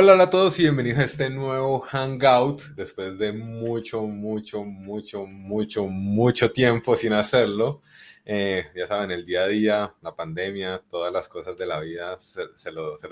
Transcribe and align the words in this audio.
Hola, 0.00 0.12
hola 0.12 0.22
a 0.22 0.30
todos 0.30 0.56
y 0.60 0.62
bienvenidos 0.62 1.00
a 1.00 1.04
este 1.06 1.28
nuevo 1.28 1.80
Hangout 1.80 2.62
después 2.76 3.18
de 3.18 3.32
mucho, 3.32 4.04
mucho, 4.04 4.62
mucho, 4.62 5.26
mucho, 5.26 5.86
mucho 5.86 6.52
tiempo 6.52 6.94
sin 6.94 7.14
hacerlo. 7.14 7.82
Eh, 8.24 8.64
ya 8.76 8.86
saben, 8.86 9.10
el 9.10 9.26
día 9.26 9.42
a 9.42 9.48
día, 9.48 9.94
la 10.00 10.14
pandemia, 10.14 10.84
todas 10.88 11.12
las 11.12 11.26
cosas 11.26 11.58
de 11.58 11.66
la 11.66 11.80
vida 11.80 12.16
se, 12.20 12.70
lo, 12.70 12.96
se 12.96 13.08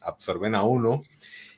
absorben 0.00 0.54
a 0.54 0.62
uno. 0.62 1.02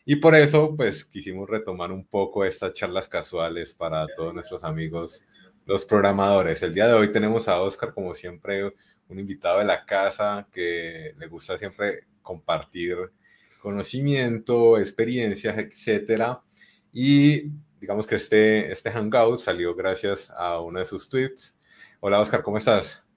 Y 0.04 0.16
por 0.16 0.34
eso, 0.34 0.74
pues 0.76 1.04
quisimos 1.04 1.48
retomar 1.48 1.92
un 1.92 2.04
poco 2.04 2.44
estas 2.44 2.72
charlas 2.72 3.06
casuales 3.06 3.74
para 3.74 4.08
todos 4.16 4.34
nuestros 4.34 4.64
amigos, 4.64 5.24
los 5.66 5.84
programadores. 5.84 6.60
El 6.64 6.74
día 6.74 6.88
de 6.88 6.94
hoy 6.94 7.12
tenemos 7.12 7.46
a 7.46 7.62
Oscar, 7.62 7.94
como 7.94 8.12
siempre, 8.12 8.74
un 9.08 9.20
invitado 9.20 9.60
de 9.60 9.66
la 9.66 9.86
casa 9.86 10.48
que 10.50 11.14
le 11.16 11.28
gusta 11.28 11.56
siempre 11.56 12.08
compartir 12.22 13.12
conocimiento, 13.68 14.78
experiencias, 14.78 15.58
etcétera. 15.58 16.40
Y 16.90 17.50
digamos 17.78 18.06
que 18.06 18.14
este, 18.14 18.72
este 18.72 18.90
Hangout 18.90 19.38
salió 19.38 19.74
gracias 19.74 20.30
a 20.30 20.60
uno 20.60 20.78
de 20.78 20.86
sus 20.86 21.10
tweets. 21.10 21.54
Hola 22.00 22.20
Oscar, 22.20 22.42
¿cómo 22.42 22.56
estás? 22.56 23.07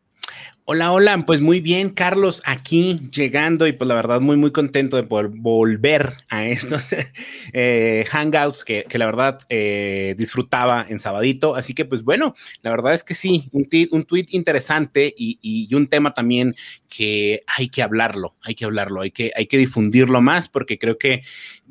Hola, 0.73 0.93
hola, 0.93 1.25
pues 1.25 1.41
muy 1.41 1.59
bien, 1.59 1.89
Carlos, 1.89 2.41
aquí 2.45 3.01
llegando 3.11 3.67
y 3.67 3.73
pues 3.73 3.89
la 3.89 3.93
verdad 3.93 4.21
muy, 4.21 4.37
muy 4.37 4.51
contento 4.51 4.95
de 4.95 5.03
poder 5.03 5.27
volver 5.27 6.13
a 6.29 6.47
estos 6.47 6.95
eh, 7.51 8.05
hangouts 8.09 8.63
que, 8.63 8.85
la 8.93 9.05
verdad 9.05 9.39
eh, 9.49 10.15
disfrutaba 10.17 10.85
en 10.87 10.99
sabadito. 10.99 11.55
Así 11.55 11.73
que 11.73 11.83
pues 11.83 12.03
bueno, 12.03 12.35
la 12.61 12.69
verdad 12.71 12.93
es 12.93 13.03
que 13.03 13.15
sí, 13.15 13.49
un, 13.51 13.65
tweet 13.65 14.27
interesante 14.29 15.13
y, 15.17 15.39
y, 15.41 15.75
un 15.75 15.87
tema 15.87 16.13
también 16.13 16.55
que 16.87 17.43
hay 17.47 17.67
que 17.67 17.83
hablarlo, 17.83 18.37
hay 18.41 18.55
que 18.55 18.63
hablarlo, 18.63 19.01
hay 19.01 19.11
que, 19.11 19.33
hay 19.35 19.47
que 19.47 19.57
difundirlo 19.57 20.21
más 20.21 20.47
porque 20.47 20.79
creo 20.79 20.97
que 20.97 21.23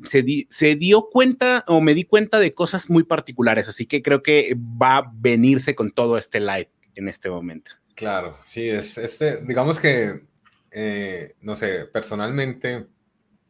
se, 0.03 0.45
se 0.51 0.75
dio 0.75 1.09
cuenta 1.11 1.63
o 1.65 1.81
me 1.81 1.95
di 1.95 2.03
cuenta 2.03 2.37
de 2.37 2.53
cosas 2.53 2.87
muy 2.87 3.03
particulares. 3.03 3.67
Así 3.67 3.87
que 3.87 4.03
creo 4.03 4.21
que 4.21 4.55
va 4.55 4.97
a 4.97 5.11
venirse 5.15 5.73
con 5.73 5.89
todo 5.89 6.19
este 6.19 6.39
live 6.39 6.69
en 6.93 7.07
este 7.07 7.31
momento. 7.31 7.80
Claro, 8.01 8.35
sí, 8.47 8.67
es 8.67 8.97
este, 8.97 9.43
digamos 9.43 9.79
que, 9.79 10.23
eh, 10.71 11.35
no 11.41 11.55
sé, 11.55 11.85
personalmente, 11.85 12.87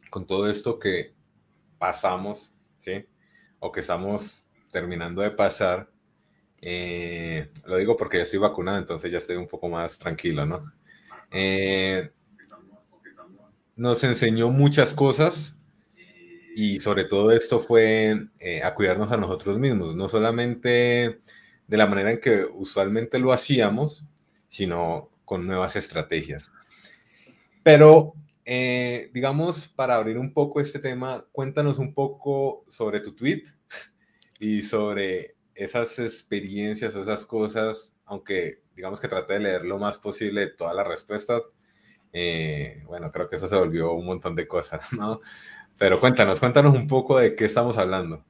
con 0.10 0.28
todo 0.28 0.50
esto 0.50 0.78
que 0.78 1.14
pasamos, 1.80 2.54
¿sí? 2.80 3.06
O 3.62 3.72
que 3.72 3.80
estamos 3.80 4.50
terminando 4.70 5.22
de 5.22 5.32
pasar, 5.32 5.90
eh, 6.62 7.50
lo 7.66 7.78
digo 7.78 7.96
porque 7.96 8.18
ya 8.18 8.24
estoy 8.24 8.40
vacunado, 8.40 8.78
entonces 8.78 9.10
ya 9.10 9.20
estoy 9.20 9.38
un 9.38 9.48
poco 9.48 9.70
más 9.70 9.98
tranquilo, 9.98 10.46
¿no? 10.46 10.70
Nos 13.78 14.04
enseñó 14.04 14.50
muchas 14.50 14.94
cosas 14.94 15.56
y 16.58 16.82
sobre 16.82 17.06
todo 17.06 17.32
esto 17.32 17.58
fue 17.62 18.28
a 18.66 18.76
cuidarnos 18.76 19.14
a 19.14 19.18
nosotros 19.18 19.58
mismos, 19.58 19.96
no 19.96 20.10
solamente 20.10 21.22
de 21.68 21.78
la 21.78 21.88
manera 21.88 22.12
en 22.12 22.20
que 22.20 22.44
usualmente 22.44 23.18
lo 23.18 23.32
hacíamos, 23.32 24.04
sino 24.52 25.04
con 25.24 25.48
nuevas 25.48 25.78
estrategias. 25.78 26.52
Pero, 27.64 28.16
eh, 28.44 29.10
digamos, 29.14 29.70
para 29.70 29.96
abrir 29.96 30.18
un 30.18 30.34
poco 30.34 30.60
este 30.60 30.80
tema, 30.80 31.26
cuéntanos 31.32 31.80
un 31.80 31.94
poco 31.94 32.66
sobre 32.70 33.00
tu 33.00 33.16
tweet 33.16 33.44
y 34.40 34.62
sobre 34.62 35.36
esas 35.56 35.98
experiencias 36.00 36.94
o 36.96 37.02
esas 37.02 37.24
cosas, 37.24 37.96
aunque 38.04 38.62
digamos 38.76 39.00
que 39.00 39.08
trate 39.08 39.36
de 39.36 39.40
leer 39.40 39.64
lo 39.64 39.80
más 39.80 39.98
posible 39.98 40.48
todas 40.48 40.76
las 40.76 40.86
respuestas. 40.88 41.44
Eh, 42.12 42.84
bueno, 42.88 43.10
creo 43.10 43.30
que 43.30 43.38
eso 43.38 43.48
se 43.48 43.56
volvió 43.56 43.94
un 43.94 44.06
montón 44.06 44.36
de 44.36 44.50
cosas, 44.50 44.92
¿no? 44.98 45.22
Pero 45.78 46.02
cuéntanos, 46.02 46.42
cuéntanos 46.42 46.76
un 46.76 46.88
poco 46.88 47.20
de 47.20 47.36
qué 47.36 47.46
estamos 47.46 47.78
hablando. 47.78 48.26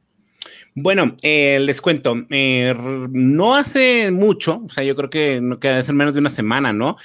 Bueno, 0.73 1.17
eh, 1.21 1.59
les 1.59 1.81
cuento, 1.81 2.15
eh, 2.29 2.73
no 3.09 3.55
hace 3.55 4.09
mucho, 4.09 4.63
o 4.65 4.69
sea, 4.69 4.85
yo 4.85 4.95
creo 4.95 5.09
que 5.09 5.41
no 5.41 5.59
queda 5.59 5.75
de 5.75 5.83
ser 5.83 5.95
menos 5.95 6.13
de 6.13 6.21
una 6.21 6.29
semana, 6.29 6.71
¿no? 6.71 6.95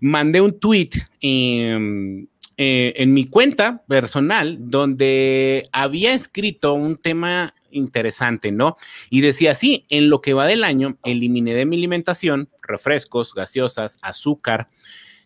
Mandé 0.00 0.40
un 0.40 0.58
tweet 0.58 0.90
em, 1.20 2.26
eh, 2.56 2.92
en 2.96 3.14
mi 3.14 3.26
cuenta 3.26 3.82
personal 3.86 4.56
donde 4.58 5.68
había 5.70 6.12
escrito 6.12 6.74
un 6.74 6.96
tema 6.96 7.54
interesante, 7.70 8.50
¿no? 8.50 8.76
Y 9.10 9.20
decía 9.20 9.52
así, 9.52 9.86
en 9.90 10.10
lo 10.10 10.20
que 10.20 10.34
va 10.34 10.46
del 10.46 10.64
año, 10.64 10.98
eliminé 11.04 11.54
de 11.54 11.66
mi 11.66 11.76
alimentación 11.76 12.48
refrescos, 12.62 13.32
gaseosas, 13.32 13.96
azúcar, 14.02 14.68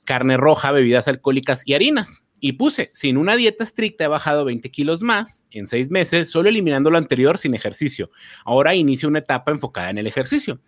carne 0.04 0.36
roja, 0.36 0.72
bebidas 0.72 1.08
alcohólicas 1.08 1.62
y 1.64 1.72
harinas 1.72 2.22
y 2.40 2.52
puse, 2.52 2.90
sin 2.94 3.16
una 3.16 3.36
dieta 3.36 3.64
estricta 3.64 4.04
he 4.04 4.08
bajado 4.08 4.44
20 4.44 4.70
kilos 4.70 5.02
más 5.02 5.44
en 5.50 5.66
seis 5.66 5.90
meses, 5.90 6.30
solo 6.30 6.48
eliminando 6.48 6.90
lo 6.90 6.98
anterior 6.98 7.38
sin 7.38 7.54
ejercicio. 7.54 8.10
Ahora 8.44 8.74
inicio 8.74 9.08
una 9.08 9.18
etapa 9.20 9.50
enfocada 9.50 9.90
en 9.90 9.98
el 9.98 10.06
ejercicio 10.06 10.60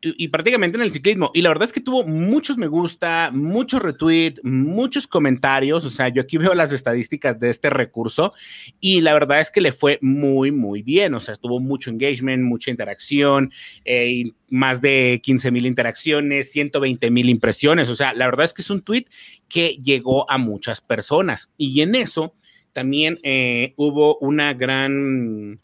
y, 0.00 0.28
prácticamente 0.28 0.76
en 0.76 0.82
el 0.82 0.92
ciclismo. 0.92 1.30
Y 1.34 1.42
la 1.42 1.48
verdad 1.50 1.68
es 1.68 1.72
que 1.72 1.80
tuvo 1.80 2.04
muchos 2.04 2.56
me 2.56 2.66
gusta, 2.66 3.30
muchos 3.32 3.82
retweets, 3.82 4.40
muchos 4.44 5.06
comentarios. 5.06 5.84
O 5.84 5.90
sea, 5.90 6.08
yo 6.08 6.22
aquí 6.22 6.38
veo 6.38 6.54
las 6.54 6.72
estadísticas 6.72 7.38
de 7.38 7.50
este 7.50 7.70
recurso 7.70 8.32
y 8.80 9.00
la 9.00 9.12
verdad 9.12 9.40
es 9.40 9.50
que 9.50 9.60
le 9.60 9.72
fue 9.72 9.98
muy, 10.02 10.50
muy 10.50 10.82
bien. 10.82 11.14
O 11.14 11.20
sea, 11.20 11.34
tuvo 11.34 11.60
mucho 11.60 11.90
engagement, 11.90 12.42
mucha 12.42 12.70
interacción, 12.70 13.52
eh, 13.84 14.30
más 14.50 14.80
de 14.80 15.20
15 15.22 15.50
mil 15.50 15.66
interacciones, 15.66 16.50
120 16.52 17.10
mil 17.10 17.28
impresiones. 17.28 17.88
O 17.88 17.94
sea, 17.94 18.12
la 18.12 18.26
verdad 18.26 18.44
es 18.44 18.52
que 18.52 18.62
es 18.62 18.70
un 18.70 18.82
tweet 18.82 19.06
que 19.48 19.78
llegó 19.82 20.30
a 20.30 20.38
muchas 20.38 20.80
personas. 20.80 21.50
Y 21.56 21.80
en 21.80 21.94
eso 21.94 22.34
también 22.72 23.18
eh, 23.22 23.72
hubo 23.76 24.18
una 24.18 24.52
gran 24.52 25.60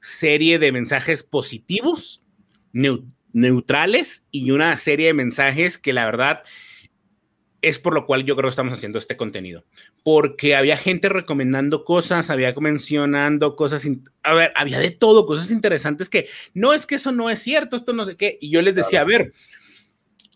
serie 0.00 0.58
de 0.58 0.72
mensajes 0.72 1.22
positivos, 1.22 2.22
neutrales 3.32 4.24
y 4.30 4.50
una 4.50 4.76
serie 4.76 5.08
de 5.08 5.14
mensajes 5.14 5.78
que 5.78 5.92
la 5.92 6.04
verdad 6.04 6.42
es 7.62 7.78
por 7.78 7.94
lo 7.94 8.06
cual 8.06 8.24
yo 8.24 8.36
creo 8.36 8.48
que 8.48 8.50
estamos 8.50 8.76
haciendo 8.76 8.98
este 8.98 9.16
contenido. 9.16 9.64
Porque 10.02 10.56
había 10.56 10.76
gente 10.76 11.08
recomendando 11.08 11.84
cosas, 11.84 12.30
había 12.30 12.54
mencionando 12.54 13.56
cosas, 13.56 13.86
a 14.22 14.34
ver, 14.34 14.52
había 14.56 14.78
de 14.78 14.90
todo, 14.90 15.26
cosas 15.26 15.50
interesantes 15.50 16.08
que 16.08 16.28
no 16.54 16.72
es 16.72 16.86
que 16.86 16.94
eso 16.94 17.12
no 17.12 17.28
es 17.30 17.40
cierto, 17.40 17.76
esto 17.76 17.92
no 17.92 18.04
sé 18.04 18.16
qué. 18.16 18.38
Y 18.40 18.50
yo 18.50 18.62
les 18.62 18.74
decía, 18.74 19.02
a 19.02 19.04
ver, 19.04 19.32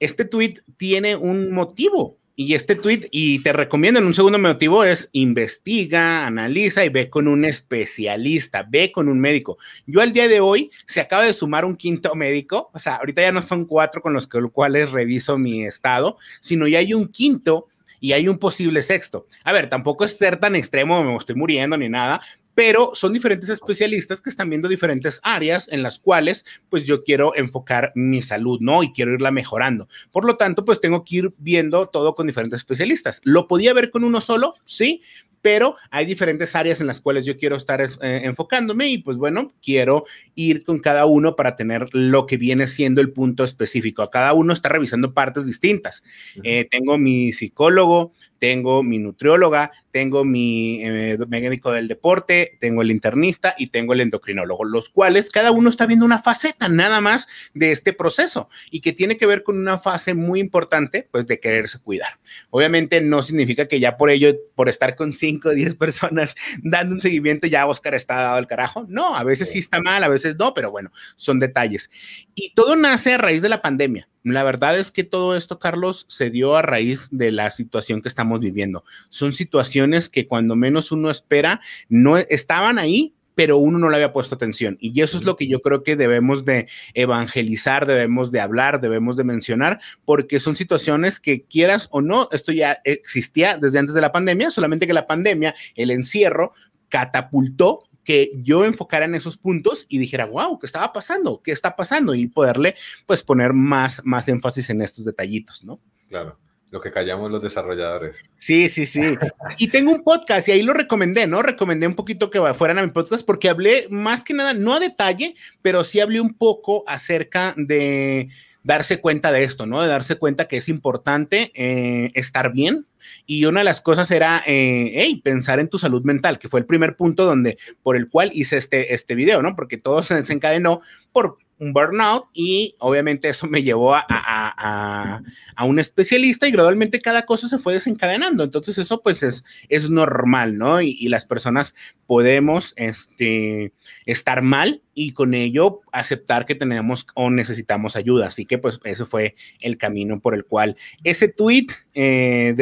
este 0.00 0.24
tweet 0.24 0.56
tiene 0.76 1.16
un 1.16 1.52
motivo. 1.52 2.18
Y 2.36 2.54
este 2.54 2.74
tweet, 2.74 3.06
y 3.12 3.44
te 3.44 3.52
recomiendo 3.52 4.00
en 4.00 4.06
un 4.06 4.12
segundo 4.12 4.40
motivo, 4.40 4.82
es 4.82 5.08
investiga, 5.12 6.26
analiza 6.26 6.84
y 6.84 6.88
ve 6.88 7.08
con 7.08 7.28
un 7.28 7.44
especialista, 7.44 8.66
ve 8.68 8.90
con 8.90 9.08
un 9.08 9.20
médico. 9.20 9.56
Yo 9.86 10.00
al 10.00 10.12
día 10.12 10.26
de 10.26 10.40
hoy 10.40 10.72
se 10.84 11.00
acaba 11.00 11.22
de 11.22 11.32
sumar 11.32 11.64
un 11.64 11.76
quinto 11.76 12.12
médico, 12.16 12.70
o 12.74 12.78
sea, 12.80 12.96
ahorita 12.96 13.22
ya 13.22 13.30
no 13.30 13.40
son 13.40 13.66
cuatro 13.66 14.02
con 14.02 14.14
los 14.14 14.26
cuales 14.26 14.90
reviso 14.90 15.38
mi 15.38 15.62
estado, 15.62 16.18
sino 16.40 16.66
ya 16.66 16.80
hay 16.80 16.92
un 16.92 17.06
quinto 17.06 17.68
y 18.00 18.14
hay 18.14 18.26
un 18.26 18.38
posible 18.38 18.82
sexto. 18.82 19.28
A 19.44 19.52
ver, 19.52 19.68
tampoco 19.68 20.04
es 20.04 20.18
ser 20.18 20.38
tan 20.38 20.56
extremo, 20.56 21.04
me 21.04 21.16
estoy 21.16 21.36
muriendo 21.36 21.76
ni 21.76 21.88
nada, 21.88 22.20
pero 22.54 22.92
son 22.94 23.12
diferentes 23.12 23.50
especialistas 23.50 24.20
que 24.20 24.30
están 24.30 24.48
viendo 24.48 24.68
diferentes 24.68 25.20
áreas 25.22 25.68
en 25.70 25.82
las 25.82 25.98
cuales 25.98 26.44
pues 26.68 26.84
yo 26.84 27.02
quiero 27.02 27.36
enfocar 27.36 27.92
mi 27.94 28.22
salud, 28.22 28.58
¿no? 28.60 28.82
Y 28.82 28.92
quiero 28.92 29.12
irla 29.12 29.30
mejorando. 29.30 29.88
Por 30.10 30.24
lo 30.24 30.36
tanto, 30.36 30.64
pues 30.64 30.80
tengo 30.80 31.04
que 31.04 31.16
ir 31.16 31.30
viendo 31.38 31.88
todo 31.88 32.14
con 32.14 32.26
diferentes 32.26 32.60
especialistas. 32.60 33.20
¿Lo 33.24 33.48
podía 33.48 33.74
ver 33.74 33.90
con 33.90 34.04
uno 34.04 34.20
solo? 34.20 34.54
Sí, 34.64 35.02
pero 35.44 35.76
hay 35.90 36.06
diferentes 36.06 36.56
áreas 36.56 36.80
en 36.80 36.86
las 36.86 37.02
cuales 37.02 37.26
yo 37.26 37.36
quiero 37.36 37.56
estar 37.56 37.82
eh, 37.82 38.20
enfocándome 38.24 38.88
y 38.88 38.96
pues 38.96 39.18
bueno, 39.18 39.52
quiero 39.62 40.06
ir 40.34 40.64
con 40.64 40.78
cada 40.78 41.04
uno 41.04 41.36
para 41.36 41.54
tener 41.54 41.86
lo 41.92 42.24
que 42.24 42.38
viene 42.38 42.66
siendo 42.66 43.02
el 43.02 43.12
punto 43.12 43.44
específico. 43.44 44.00
A 44.00 44.10
cada 44.10 44.32
uno 44.32 44.54
está 44.54 44.70
revisando 44.70 45.12
partes 45.12 45.44
distintas. 45.44 46.02
Eh, 46.42 46.66
tengo 46.70 46.96
mi 46.96 47.30
psicólogo, 47.32 48.14
tengo 48.44 48.82
mi 48.82 48.98
nutrióloga, 48.98 49.72
tengo 49.90 50.22
mi 50.22 50.82
eh, 50.82 51.16
médico 51.26 51.72
del 51.72 51.88
deporte, 51.88 52.58
tengo 52.60 52.82
el 52.82 52.90
internista 52.90 53.54
y 53.56 53.68
tengo 53.68 53.94
el 53.94 54.02
endocrinólogo, 54.02 54.66
los 54.66 54.90
cuales 54.90 55.30
cada 55.30 55.50
uno 55.50 55.70
está 55.70 55.86
viendo 55.86 56.04
una 56.04 56.18
faceta 56.20 56.68
nada 56.68 57.00
más 57.00 57.26
de 57.54 57.72
este 57.72 57.94
proceso 57.94 58.50
y 58.70 58.82
que 58.82 58.92
tiene 58.92 59.16
que 59.16 59.24
ver 59.24 59.44
con 59.44 59.56
una 59.56 59.78
fase 59.78 60.12
muy 60.12 60.40
importante, 60.40 61.08
pues 61.10 61.26
de 61.26 61.40
quererse 61.40 61.78
cuidar. 61.78 62.18
Obviamente 62.50 63.00
no 63.00 63.22
significa 63.22 63.66
que 63.66 63.80
ya 63.80 63.96
por 63.96 64.10
ello, 64.10 64.36
por 64.54 64.68
estar 64.68 64.94
con 64.94 65.14
5 65.14 65.48
o 65.48 65.52
10 65.52 65.74
personas 65.76 66.34
dando 66.62 66.92
un 66.92 67.00
seguimiento, 67.00 67.46
ya 67.46 67.66
Oscar 67.66 67.94
está 67.94 68.16
dado 68.16 68.36
al 68.36 68.46
carajo. 68.46 68.84
No, 68.90 69.16
a 69.16 69.24
veces 69.24 69.50
sí 69.50 69.60
está 69.60 69.80
mal, 69.80 70.04
a 70.04 70.08
veces 70.08 70.36
no, 70.36 70.52
pero 70.52 70.70
bueno, 70.70 70.92
son 71.16 71.40
detalles. 71.40 71.88
Y 72.34 72.52
todo 72.52 72.76
nace 72.76 73.14
a 73.14 73.16
raíz 73.16 73.40
de 73.40 73.48
la 73.48 73.62
pandemia. 73.62 74.06
La 74.24 74.42
verdad 74.42 74.78
es 74.78 74.90
que 74.90 75.04
todo 75.04 75.36
esto, 75.36 75.58
Carlos, 75.58 76.06
se 76.08 76.30
dio 76.30 76.56
a 76.56 76.62
raíz 76.62 77.10
de 77.10 77.30
la 77.30 77.50
situación 77.50 78.00
que 78.00 78.08
estamos 78.08 78.40
viviendo. 78.40 78.84
Son 79.10 79.34
situaciones 79.34 80.08
que 80.08 80.26
cuando 80.26 80.56
menos 80.56 80.92
uno 80.92 81.10
espera, 81.10 81.60
no 81.90 82.16
estaban 82.16 82.78
ahí, 82.78 83.14
pero 83.34 83.58
uno 83.58 83.78
no 83.78 83.90
le 83.90 83.96
había 83.96 84.14
puesto 84.14 84.34
atención. 84.34 84.78
Y 84.80 85.00
eso 85.02 85.18
es 85.18 85.24
lo 85.24 85.36
que 85.36 85.46
yo 85.46 85.60
creo 85.60 85.82
que 85.82 85.96
debemos 85.96 86.46
de 86.46 86.68
evangelizar, 86.94 87.84
debemos 87.84 88.32
de 88.32 88.40
hablar, 88.40 88.80
debemos 88.80 89.16
de 89.16 89.24
mencionar, 89.24 89.80
porque 90.06 90.40
son 90.40 90.56
situaciones 90.56 91.20
que 91.20 91.42
quieras 91.42 91.88
o 91.90 92.00
no, 92.00 92.28
esto 92.32 92.52
ya 92.52 92.78
existía 92.84 93.58
desde 93.58 93.78
antes 93.78 93.94
de 93.94 94.00
la 94.00 94.12
pandemia, 94.12 94.50
solamente 94.50 94.86
que 94.86 94.94
la 94.94 95.06
pandemia, 95.06 95.54
el 95.74 95.90
encierro, 95.90 96.54
catapultó 96.88 97.82
que 98.04 98.30
yo 98.36 98.64
enfocara 98.64 99.06
en 99.06 99.14
esos 99.14 99.36
puntos 99.36 99.86
y 99.88 99.98
dijera, 99.98 100.26
wow, 100.26 100.58
¿qué 100.58 100.66
estaba 100.66 100.92
pasando? 100.92 101.40
¿Qué 101.42 101.52
está 101.52 101.74
pasando? 101.74 102.14
Y 102.14 102.26
poderle, 102.26 102.76
pues, 103.06 103.22
poner 103.22 103.52
más, 103.52 104.02
más 104.04 104.28
énfasis 104.28 104.70
en 104.70 104.82
estos 104.82 105.04
detallitos, 105.04 105.64
¿no? 105.64 105.80
Claro 106.08 106.38
lo 106.74 106.80
que 106.80 106.90
callamos 106.90 107.30
los 107.30 107.40
desarrolladores. 107.40 108.16
Sí, 108.34 108.68
sí, 108.68 108.84
sí. 108.84 109.00
Y 109.58 109.68
tengo 109.68 109.92
un 109.92 110.02
podcast 110.02 110.48
y 110.48 110.50
ahí 110.50 110.62
lo 110.62 110.72
recomendé, 110.72 111.28
¿no? 111.28 111.40
Recomendé 111.40 111.86
un 111.86 111.94
poquito 111.94 112.30
que 112.30 112.40
fueran 112.54 112.78
a 112.78 112.82
mi 112.82 112.90
podcast 112.90 113.24
porque 113.24 113.48
hablé 113.48 113.86
más 113.90 114.24
que 114.24 114.34
nada, 114.34 114.54
no 114.54 114.74
a 114.74 114.80
detalle, 114.80 115.36
pero 115.62 115.84
sí 115.84 116.00
hablé 116.00 116.20
un 116.20 116.34
poco 116.34 116.82
acerca 116.88 117.54
de 117.56 118.28
darse 118.64 119.00
cuenta 119.00 119.30
de 119.30 119.44
esto, 119.44 119.66
¿no? 119.66 119.80
De 119.82 119.88
darse 119.88 120.16
cuenta 120.16 120.48
que 120.48 120.56
es 120.56 120.68
importante 120.68 121.52
eh, 121.54 122.10
estar 122.14 122.52
bien. 122.52 122.86
Y 123.26 123.44
una 123.44 123.60
de 123.60 123.64
las 123.64 123.82
cosas 123.82 124.10
era, 124.10 124.42
eh, 124.46 125.20
pensar 125.22 125.60
en 125.60 125.68
tu 125.68 125.78
salud 125.78 126.02
mental, 126.04 126.38
que 126.38 126.48
fue 126.48 126.60
el 126.60 126.66
primer 126.66 126.96
punto 126.96 127.26
donde, 127.26 127.58
por 127.82 127.96
el 127.96 128.08
cual 128.08 128.30
hice 128.32 128.56
este, 128.56 128.94
este 128.94 129.14
video, 129.14 129.42
¿no? 129.42 129.54
Porque 129.54 129.76
todo 129.76 130.02
se 130.02 130.14
desencadenó 130.14 130.80
por 131.12 131.36
un 131.58 131.72
burnout 131.72 132.24
y 132.32 132.74
obviamente 132.78 133.28
eso 133.28 133.46
me 133.46 133.62
llevó 133.62 133.94
a, 133.94 134.04
a, 134.08 135.22
a, 135.54 135.64
un 135.64 135.78
especialista 135.78 136.48
y 136.48 136.50
gradualmente 136.50 137.00
cada 137.00 137.26
cosa 137.26 137.48
se 137.48 137.58
fue 137.58 137.74
desencadenando. 137.74 138.42
Entonces 138.42 138.78
eso 138.78 139.02
pues 139.02 139.22
es, 139.22 139.44
es 139.68 139.90
normal, 139.90 140.58
¿no? 140.58 140.80
Y, 140.80 140.96
y, 140.98 141.08
las 141.08 141.26
personas 141.26 141.74
podemos 142.06 142.72
este, 142.76 143.72
estar 144.06 144.42
mal 144.42 144.82
y 144.94 145.12
con 145.12 145.34
ello 145.34 145.80
aceptar 145.92 146.46
que 146.46 146.54
tenemos 146.54 147.06
o 147.14 147.30
necesitamos 147.30 147.96
ayuda. 147.96 148.28
Así 148.28 148.46
que 148.46 148.58
pues 148.58 148.80
ese 148.84 149.04
fue 149.04 149.34
el 149.60 149.76
camino 149.76 150.20
por 150.20 150.34
el 150.34 150.44
cual 150.44 150.76
ese 151.02 151.28
tweet 151.28 151.66
eh, 151.94 152.54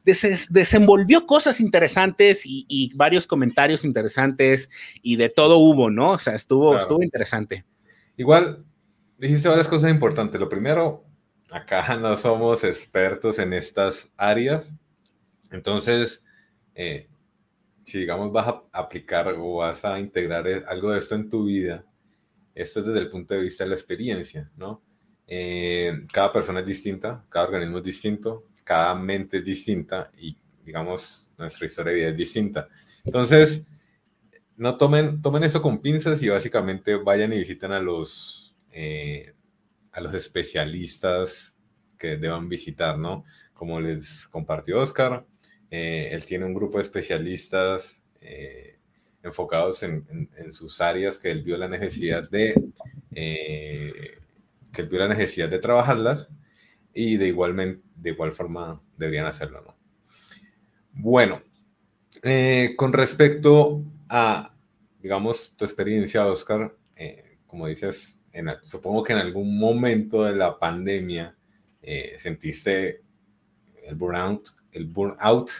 desenvolvió 0.00 1.26
cosas 1.26 1.60
interesantes 1.60 2.42
y, 2.44 2.92
varios 2.94 3.26
comentarios 3.26 3.84
interesantes 3.84 4.70
y 5.02 5.16
de 5.16 5.28
todo 5.28 5.58
hubo, 5.58 5.90
¿no? 5.90 6.12
O 6.12 6.18
sea, 6.18 6.34
estuvo, 6.34 6.76
estuvo 6.76 7.02
interesante. 7.02 7.64
Igual, 8.16 8.64
dijiste 9.18 9.48
varias 9.48 9.68
cosas 9.68 9.90
importantes. 9.90 10.40
Lo 10.40 10.48
primero, 10.48 11.04
acá 11.50 11.96
no 11.96 12.16
somos 12.16 12.64
expertos 12.64 13.38
en 13.38 13.52
estas 13.52 14.10
áreas. 14.16 14.72
Entonces, 15.50 16.24
eh, 16.74 17.07
si 17.88 18.00
digamos 18.00 18.30
vas 18.30 18.48
a 18.48 18.62
aplicar 18.72 19.28
o 19.38 19.56
vas 19.56 19.84
a 19.84 19.98
integrar 19.98 20.46
e, 20.46 20.62
algo 20.66 20.92
de 20.92 20.98
esto 20.98 21.14
en 21.14 21.28
tu 21.28 21.44
vida, 21.44 21.84
esto 22.54 22.80
es 22.80 22.86
desde 22.86 23.00
el 23.00 23.08
punto 23.08 23.34
de 23.34 23.40
vista 23.40 23.64
de 23.64 23.70
la 23.70 23.76
experiencia, 23.76 24.50
¿no? 24.56 24.82
Eh, 25.26 25.92
cada 26.12 26.32
persona 26.32 26.60
es 26.60 26.66
distinta, 26.66 27.24
cada 27.28 27.46
organismo 27.46 27.78
es 27.78 27.84
distinto, 27.84 28.44
cada 28.62 28.94
mente 28.94 29.38
es 29.38 29.44
distinta 29.44 30.10
y, 30.18 30.36
digamos, 30.64 31.30
nuestra 31.38 31.66
historia 31.66 31.92
de 31.92 31.98
vida 31.98 32.08
es 32.10 32.16
distinta. 32.16 32.68
Entonces, 33.04 33.66
no 34.56 34.76
tomen, 34.76 35.22
tomen 35.22 35.44
eso 35.44 35.62
con 35.62 35.80
pinzas 35.80 36.22
y 36.22 36.28
básicamente 36.28 36.96
vayan 36.96 37.32
y 37.32 37.38
visiten 37.38 37.72
a 37.72 37.80
los, 37.80 38.54
eh, 38.72 39.32
a 39.92 40.00
los 40.00 40.12
especialistas 40.12 41.54
que 41.98 42.16
deban 42.16 42.48
visitar, 42.48 42.98
¿no? 42.98 43.24
Como 43.54 43.80
les 43.80 44.26
compartió 44.28 44.78
Oscar, 44.80 45.24
eh, 45.70 46.08
él 46.12 46.24
tiene 46.24 46.44
un 46.44 46.54
grupo 46.54 46.78
de 46.78 46.84
especialistas 46.84 48.04
eh, 48.20 48.78
enfocados 49.22 49.82
en, 49.82 50.28
sus 50.52 50.80
áreas 50.80 51.18
que 51.18 51.30
él 51.30 51.42
vio 51.42 51.56
la 51.56 51.68
necesidad 51.68 52.28
de, 52.30 52.54
que 53.10 54.82
él 54.82 54.88
vio 54.88 55.00
la 55.00 55.08
necesidad 55.08 55.48
de 55.48 55.58
trabajarlas 55.58 56.28
y 56.94 57.16
de, 57.16 57.28
igualmente, 57.28 57.82
de 57.96 58.10
igual 58.10 58.32
forma 58.32 58.82
deberían 58.96 59.26
hacerlo, 59.26 59.62
¿no? 59.62 59.76
Bueno, 60.92 61.42
con 62.76 62.92
respecto 62.92 63.84
a, 64.08 64.54
digamos, 65.00 65.54
tu 65.56 65.64
experiencia, 65.64 66.26
Oscar, 66.26 66.76
eh, 66.96 67.38
como 67.46 67.66
dices, 67.66 68.18
en, 68.32 68.50
supongo 68.62 69.02
que 69.02 69.12
en 69.12 69.20
algún 69.20 69.58
momento 69.58 70.24
de 70.24 70.36
la 70.36 70.58
pandemia 70.58 71.36
eh, 71.82 72.16
sentiste 72.18 73.02
el 73.84 73.94
burnout, 73.94 74.50
el 74.78 74.86
burnout 74.86 75.50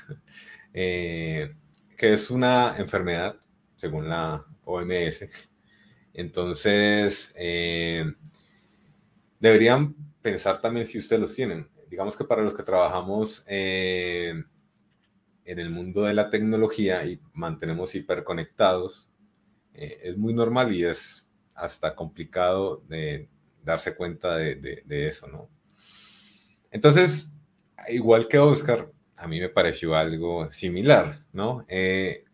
eh, 0.72 1.54
que 1.96 2.12
es 2.12 2.30
una 2.30 2.76
enfermedad, 2.78 3.36
según 3.76 4.08
la 4.08 4.44
OMS. 4.64 5.28
Entonces, 6.14 7.34
deberían 9.40 9.94
pensar 10.22 10.60
también 10.60 10.86
si 10.86 10.98
ustedes 10.98 11.22
los 11.22 11.34
tienen. 11.34 11.68
Digamos 11.90 12.16
que 12.16 12.24
para 12.24 12.42
los 12.42 12.54
que 12.54 12.62
trabajamos 12.62 13.44
en 15.48 15.58
el 15.58 15.70
mundo 15.70 16.02
de 16.02 16.12
la 16.12 16.28
tecnología 16.28 17.04
y 17.06 17.20
mantenemos 17.32 17.94
hiperconectados, 17.94 19.10
eh, 19.72 19.98
es 20.02 20.18
muy 20.18 20.34
normal 20.34 20.74
y 20.74 20.84
es 20.84 21.32
hasta 21.54 21.94
complicado 21.94 22.82
de 22.88 23.30
darse 23.62 23.96
cuenta 23.96 24.36
de, 24.36 24.84
eso, 24.88 25.26
¿no? 25.26 25.48
Entonces, 26.70 27.32
igual 27.88 28.28
que 28.28 28.38
Oscar, 28.38 28.92
a 29.18 29.26
mí 29.28 29.40
me 29.40 29.48
pareció 29.48 29.94
algo 29.94 30.50
similar, 30.52 31.24
¿no? 31.32 31.64
Eh, 31.68 32.24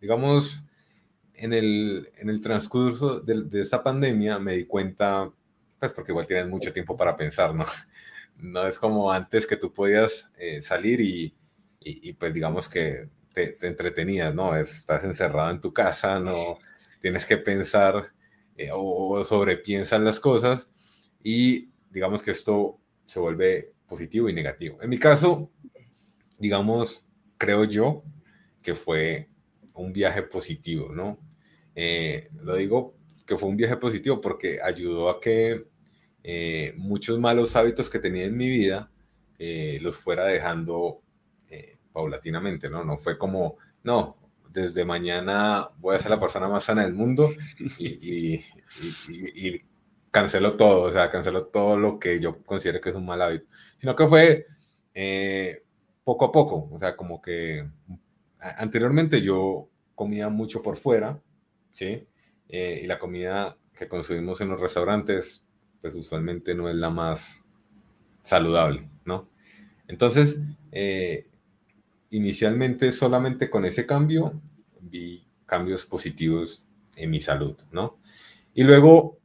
digamos, 0.00 0.62
en 1.34 1.52
el, 1.52 2.08
en 2.18 2.30
el 2.30 2.40
transcurso 2.40 3.20
de, 3.20 3.60
esta 3.60 3.82
pandemia 3.82 4.38
me 4.38 4.54
di 4.54 4.66
cuenta, 4.66 5.30
pues 5.78 5.92
porque 5.92 6.12
igual 6.12 6.26
tienes 6.26 6.48
mucho 6.48 6.72
tiempo 6.72 6.96
para 6.96 7.16
pensar, 7.16 7.54
¿no? 7.54 7.66
No 8.38 8.66
es 8.66 8.78
como 8.78 9.12
antes 9.12 9.46
que 9.46 9.56
tú 9.56 9.72
podías 9.72 10.28
eh, 10.36 10.62
salir 10.62 11.00
y, 11.00 11.36
y, 11.80 12.14
pues 12.14 12.32
digamos 12.32 12.68
que 12.68 13.08
te, 13.32 13.56
entretenías, 13.60 14.34
¿no? 14.34 14.56
Estás 14.56 15.04
encerrado 15.04 15.50
en 15.50 15.60
tu 15.60 15.72
casa, 15.72 16.18
no 16.18 16.58
tienes 17.00 17.26
que 17.26 17.36
pensar 17.36 18.12
eh, 18.56 18.70
o 18.72 19.22
sobrepiensas 19.22 20.00
las 20.00 20.18
cosas 20.18 20.68
y 21.22 21.68
digamos 21.90 22.22
que 22.22 22.32
esto 22.32 22.80
se 23.06 23.20
vuelve 23.20 23.72
positivo 23.86 24.28
y 24.28 24.32
negativo. 24.32 24.78
En 24.82 24.88
mi 24.88 24.98
caso, 24.98 25.50
digamos, 26.42 27.04
creo 27.38 27.64
yo 27.64 28.02
que 28.60 28.74
fue 28.74 29.30
un 29.74 29.92
viaje 29.92 30.22
positivo, 30.22 30.92
¿no? 30.92 31.18
Eh, 31.74 32.28
lo 32.42 32.56
digo 32.56 32.96
que 33.24 33.38
fue 33.38 33.48
un 33.48 33.56
viaje 33.56 33.76
positivo 33.76 34.20
porque 34.20 34.60
ayudó 34.60 35.08
a 35.08 35.20
que 35.20 35.66
eh, 36.24 36.74
muchos 36.76 37.18
malos 37.18 37.54
hábitos 37.56 37.88
que 37.88 37.98
tenía 37.98 38.24
en 38.24 38.36
mi 38.36 38.48
vida 38.48 38.90
los 39.80 39.96
fuera 39.96 40.24
dejando 40.26 41.02
paulatinamente, 41.92 42.70
¿no? 42.70 42.84
No 42.84 42.96
fue 42.96 43.18
como, 43.18 43.56
no, 43.82 44.16
desde 44.52 44.84
mañana 44.84 45.70
voy 45.78 45.96
a 45.96 45.98
ser 45.98 46.10
la 46.10 46.20
persona 46.20 46.48
más 46.48 46.64
sana 46.64 46.84
del 46.84 46.94
mundo 46.94 47.32
y, 47.78 48.34
y, 48.36 49.60
cancelo 50.10 50.56
todo, 50.56 50.82
o 50.82 50.92
sea, 50.92 51.10
cancelo 51.10 51.46
todo 51.46 51.76
lo 51.78 51.98
que 51.98 52.20
yo 52.20 52.42
considero 52.44 52.80
que 52.80 52.90
es 52.90 52.94
un 52.94 53.06
mal 53.06 53.22
hábito, 53.22 53.46
sino 53.80 53.96
que 53.96 54.06
fue 54.06 54.46
eh, 54.94 55.62
poco 56.04 56.24
a 56.26 56.32
poco, 56.32 56.68
o 56.72 56.78
sea, 56.78 56.96
como 56.96 57.20
que 57.20 57.68
anteriormente 58.38 59.22
yo 59.22 59.68
comía 59.94 60.28
mucho 60.28 60.62
por 60.62 60.76
fuera, 60.76 61.20
¿sí? 61.70 62.06
Eh, 62.48 62.80
y 62.84 62.86
la 62.86 62.98
comida 62.98 63.56
que 63.74 63.88
consumimos 63.88 64.40
en 64.40 64.48
los 64.48 64.60
restaurantes, 64.60 65.44
pues 65.80 65.94
usualmente 65.94 66.54
no 66.54 66.68
es 66.68 66.74
la 66.74 66.90
más 66.90 67.42
saludable, 68.22 68.88
¿no? 69.04 69.28
Entonces, 69.88 70.40
eh, 70.70 71.26
inicialmente 72.10 72.92
solamente 72.92 73.48
con 73.48 73.64
ese 73.64 73.86
cambio 73.86 74.40
vi 74.80 75.26
cambios 75.46 75.86
positivos 75.86 76.66
en 76.96 77.10
mi 77.10 77.20
salud, 77.20 77.56
¿no? 77.70 77.98
Y 78.54 78.64
luego 78.64 79.18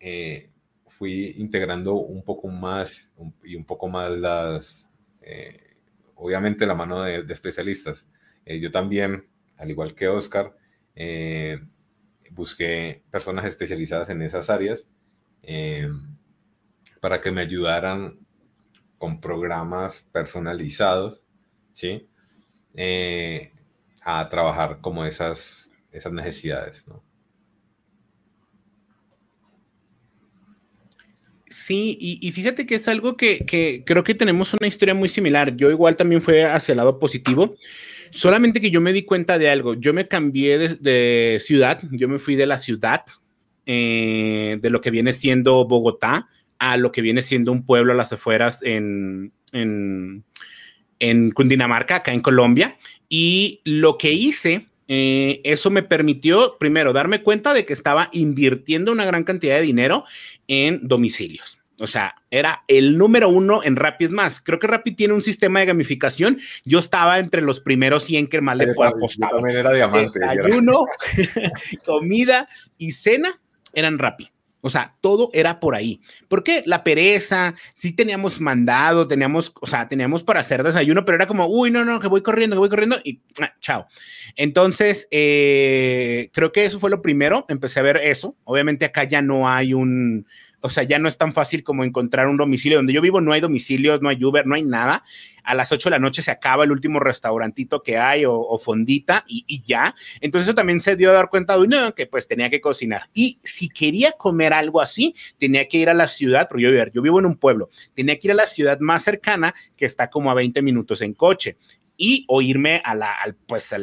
eh, 0.00 0.50
fui 0.88 1.34
integrando 1.38 1.94
un 1.94 2.22
poco 2.22 2.48
más 2.48 3.12
y 3.44 3.56
un 3.56 3.64
poco 3.64 3.88
más 3.88 4.10
las, 4.10 4.86
eh, 5.20 5.67
obviamente 6.18 6.66
la 6.66 6.74
mano 6.74 7.02
de, 7.02 7.24
especialistas. 7.30 8.04
Eh, 8.44 8.60
yo 8.60 8.70
también, 8.70 9.28
al 9.56 9.70
igual 9.70 9.94
que 9.94 10.08
Oscar, 10.08 10.54
busqué 12.30 13.04
personas 13.10 13.44
especializadas 13.44 14.10
en 14.10 14.22
esas 14.22 14.50
áreas 14.50 14.86
para 17.00 17.20
que 17.20 17.30
me 17.30 17.42
ayudaran 17.42 18.18
con 18.98 19.20
programas 19.20 20.02
personalizados, 20.12 21.22
¿sí? 21.72 22.10
Eh, 22.74 23.52
a 24.02 24.28
trabajar 24.28 24.80
como 24.80 25.04
esas, 25.04 25.70
esas 25.90 26.12
necesidades. 26.12 26.84
Sí, 31.50 31.96
y, 32.00 32.30
fíjate 32.32 32.66
que 32.66 32.74
es 32.74 32.88
algo 32.88 33.16
que, 33.16 33.82
creo 33.86 34.04
que 34.04 34.14
tenemos 34.14 34.52
una 34.54 34.66
historia 34.66 34.94
muy 34.94 35.08
similar. 35.08 35.56
Yo 35.56 35.70
igual 35.70 35.96
también 35.96 36.20
fue 36.20 36.44
hacia 36.44 36.72
el 36.72 36.76
lado 36.76 36.98
positivo, 36.98 37.56
solamente 38.10 38.60
que 38.60 38.70
yo 38.70 38.80
me 38.80 38.92
di 38.92 39.04
cuenta 39.04 39.38
de 39.38 39.48
algo. 39.48 39.74
Yo 39.74 39.94
me 39.94 40.08
cambié 40.08 40.58
de, 40.58 41.38
ciudad, 41.40 41.80
yo 41.90 42.08
me 42.08 42.18
fui 42.18 42.36
de 42.36 42.46
la 42.46 42.58
ciudad, 42.58 43.02
eh, 43.66 44.58
de 44.60 44.70
lo 44.70 44.80
que 44.80 44.90
viene 44.90 45.12
siendo 45.12 45.64
Bogotá, 45.66 46.28
a 46.58 46.76
lo 46.76 46.92
que 46.92 47.00
viene 47.00 47.22
siendo 47.22 47.52
un 47.52 47.64
pueblo 47.64 47.92
a 47.92 47.96
las 47.96 48.12
afueras 48.12 48.62
en, 48.62 49.32
en 49.52 50.24
en 50.98 51.30
Cundinamarca, 51.30 51.96
acá 51.96 52.12
en 52.12 52.20
Colombia, 52.20 52.76
y 53.08 53.60
lo 53.64 53.98
que 53.98 54.12
hice 54.12 54.67
eh, 54.88 55.40
eso 55.44 55.70
me 55.70 55.82
permitió, 55.82 56.56
primero, 56.58 56.92
darme 56.92 57.22
cuenta 57.22 57.54
de 57.54 57.66
que 57.66 57.74
estaba 57.74 58.08
invirtiendo 58.12 58.90
una 58.90 59.04
gran 59.04 59.24
cantidad 59.24 59.56
de 59.56 59.62
dinero 59.62 60.04
en 60.48 60.80
domicilios. 60.88 61.58
O 61.80 61.86
sea, 61.86 62.16
era 62.30 62.64
el 62.66 62.98
número 62.98 63.28
uno 63.28 63.62
en 63.62 63.76
Rappi. 63.76 64.06
Es 64.06 64.10
más, 64.10 64.40
creo 64.40 64.58
que 64.58 64.66
Rappi 64.66 64.92
tiene 64.92 65.14
un 65.14 65.22
sistema 65.22 65.60
de 65.60 65.66
gamificación. 65.66 66.40
Yo 66.64 66.80
estaba 66.80 67.18
entre 67.18 67.40
los 67.42 67.60
primeros 67.60 68.04
100 68.04 68.26
que 68.26 68.40
más 68.40 68.56
le 68.56 68.74
puedo 68.74 68.90
apostar. 68.90 69.30
también 69.30 69.58
era 69.58 69.72
diamante. 69.72 70.18
Desayuno, 70.18 70.86
comida 71.84 72.48
y 72.78 72.92
cena 72.92 73.40
eran 73.74 73.98
Rappi. 73.98 74.30
O 74.60 74.70
sea, 74.70 74.92
todo 75.00 75.30
era 75.32 75.60
por 75.60 75.74
ahí. 75.74 76.00
¿Por 76.26 76.42
qué? 76.42 76.62
La 76.66 76.82
pereza, 76.82 77.54
sí 77.74 77.92
teníamos 77.92 78.40
mandado, 78.40 79.06
teníamos, 79.06 79.52
o 79.60 79.66
sea, 79.66 79.88
teníamos 79.88 80.24
para 80.24 80.40
hacer 80.40 80.62
desayuno, 80.62 81.04
pero 81.04 81.16
era 81.16 81.26
como, 81.26 81.46
uy, 81.46 81.70
no, 81.70 81.84
no, 81.84 82.00
que 82.00 82.08
voy 82.08 82.22
corriendo, 82.22 82.56
que 82.56 82.60
voy 82.60 82.68
corriendo 82.68 82.96
y 83.04 83.20
chao. 83.60 83.86
Entonces, 84.34 85.06
eh, 85.10 86.30
creo 86.32 86.52
que 86.52 86.64
eso 86.64 86.80
fue 86.80 86.90
lo 86.90 87.02
primero. 87.02 87.46
Empecé 87.48 87.80
a 87.80 87.84
ver 87.84 87.98
eso. 87.98 88.36
Obviamente 88.44 88.84
acá 88.84 89.04
ya 89.04 89.22
no 89.22 89.48
hay 89.48 89.74
un, 89.74 90.26
o 90.60 90.70
sea, 90.70 90.82
ya 90.82 90.98
no 90.98 91.08
es 91.08 91.16
tan 91.16 91.32
fácil 91.32 91.62
como 91.62 91.84
encontrar 91.84 92.26
un 92.26 92.36
domicilio. 92.36 92.78
Donde 92.78 92.92
yo 92.92 93.00
vivo 93.00 93.20
no 93.20 93.32
hay 93.32 93.40
domicilios, 93.40 94.02
no 94.02 94.08
hay 94.08 94.22
Uber, 94.22 94.46
no 94.46 94.54
hay 94.54 94.62
nada. 94.62 95.04
A 95.44 95.54
las 95.54 95.72
8 95.72 95.88
de 95.88 95.90
la 95.92 95.98
noche 95.98 96.20
se 96.20 96.30
acaba 96.30 96.64
el 96.64 96.72
último 96.72 97.00
restaurantito 97.00 97.82
que 97.82 97.96
hay 97.96 98.24
o, 98.26 98.58
fondita 98.58 99.24
y, 99.26 99.62
ya. 99.64 99.94
Entonces 100.20 100.48
eso 100.48 100.54
también 100.54 100.80
se 100.80 100.96
dio 100.96 101.10
a 101.10 101.14
dar 101.14 101.30
cuenta 101.30 101.56
de 101.56 101.66
no, 101.66 101.94
que 101.94 102.06
pues 102.06 102.26
tenía 102.26 102.50
que 102.50 102.60
cocinar. 102.60 103.08
Y 103.14 103.38
si 103.44 103.68
quería 103.68 104.12
comer 104.12 104.52
algo 104.52 104.80
así, 104.80 105.14
tenía 105.38 105.66
que 105.68 105.78
ir 105.78 105.88
a 105.88 105.94
la 105.94 106.06
ciudad, 106.06 106.48
porque 106.48 106.64
yo, 106.64 106.70
yo 106.92 107.02
vivo 107.02 107.18
en 107.18 107.26
un 107.26 107.36
pueblo, 107.36 107.70
tenía 107.94 108.18
que 108.18 108.28
ir 108.28 108.32
a 108.32 108.34
la 108.34 108.46
ciudad 108.46 108.78
más 108.80 109.04
cercana 109.04 109.54
que 109.76 109.86
está 109.86 110.10
como 110.10 110.30
a 110.30 110.34
20 110.34 110.60
minutos 110.60 111.00
en 111.00 111.14
coche 111.14 111.56
y 111.98 112.24
o 112.28 112.40
irme 112.40 112.80
a 112.84 112.94
la, 112.94 113.16
pues 113.46 113.74
a, 113.74 113.78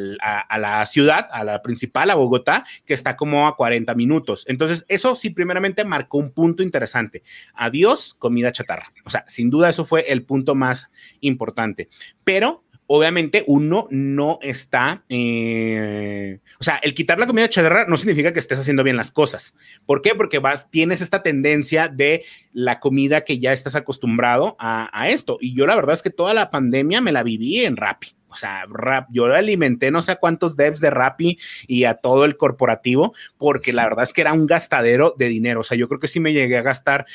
la 0.58 0.86
ciudad, 0.88 1.28
a 1.32 1.44
la 1.44 1.62
principal, 1.62 2.10
a 2.10 2.16
Bogotá, 2.16 2.66
que 2.86 2.96
está 2.96 3.16
como 3.16 3.48
a 3.48 3.56
40 3.56 3.94
minutos. 3.94 4.46
Entonces, 4.48 4.86
eso 4.88 5.14
sí, 5.14 5.30
primeramente 5.30 5.84
marcó 5.84 6.18
un 6.18 6.32
punto 6.32 6.64
interesante. 6.64 7.22
Adiós, 7.54 8.16
comida 8.18 8.52
chatarra. 8.52 8.92
O 9.04 9.10
sea, 9.10 9.26
sin 9.28 9.50
duda 9.50 9.70
eso 9.70 9.86
fue 9.86 10.12
el 10.12 10.24
punto 10.24 10.56
más 10.56 10.90
importante. 11.20 11.90
Pero 12.24 12.64
obviamente 12.88 13.44
uno 13.48 13.88
no 13.90 14.40
está, 14.42 15.04
eh, 15.10 16.40
o 16.60 16.64
sea, 16.64 16.78
el 16.78 16.94
quitar 16.94 17.20
la 17.20 17.28
comida 17.28 17.50
chatarra 17.50 17.86
no 17.88 17.98
significa 17.98 18.34
que 18.34 18.40
estés 18.40 18.60
haciendo 18.60 18.84
bien 18.84 18.98
las 18.98 19.12
cosas. 19.12 19.56
¿Por 19.86 20.02
qué? 20.02 20.16
Porque 20.16 20.40
vas, 20.40 20.70
tienes 20.70 21.02
esta 21.02 21.24
tendencia 21.24 21.88
de 21.88 22.24
la 22.54 22.80
comida 22.80 23.22
que 23.22 23.40
ya 23.40 23.52
estás 23.52 23.76
acostumbrado 23.76 24.56
a, 24.60 25.10
esto. 25.10 25.38
Y 25.40 25.56
yo 25.56 25.68
la 25.68 25.76
verdad 25.76 25.94
es 25.94 26.02
que 26.02 26.10
toda 26.10 26.34
la 26.34 26.50
pandemia 26.50 27.02
me 27.02 27.12
la 27.12 27.24
viví 27.24 27.64
en 27.64 27.78
Rappi. 27.78 28.16
O 28.28 28.38
sea, 28.38 28.66
rap, 28.68 29.08
yo 29.12 29.26
alimenté 29.26 29.92
no 29.92 30.02
sé 30.02 30.12
a 30.12 30.16
cuántos 30.18 30.58
devs 30.58 30.82
de 30.82 30.90
Rappi 30.90 31.40
y 31.68 31.86
a 31.86 31.94
todo 31.94 32.26
el 32.26 32.36
corporativo, 32.36 33.14
porque 33.38 33.72
la 33.72 33.86
verdad 33.86 34.04
es 34.04 34.12
que 34.12 34.22
era 34.22 34.34
un 34.34 34.46
gastadero 34.46 35.16
de 35.18 35.30
dinero. 35.30 35.62
O 35.62 35.64
sea, 35.64 35.78
yo 35.78 35.88
creo 35.88 36.02
que 36.02 36.10
sí 36.10 36.20
me 36.20 36.34
llegué 36.34 36.58
a 36.58 36.62
gastar 36.62 37.06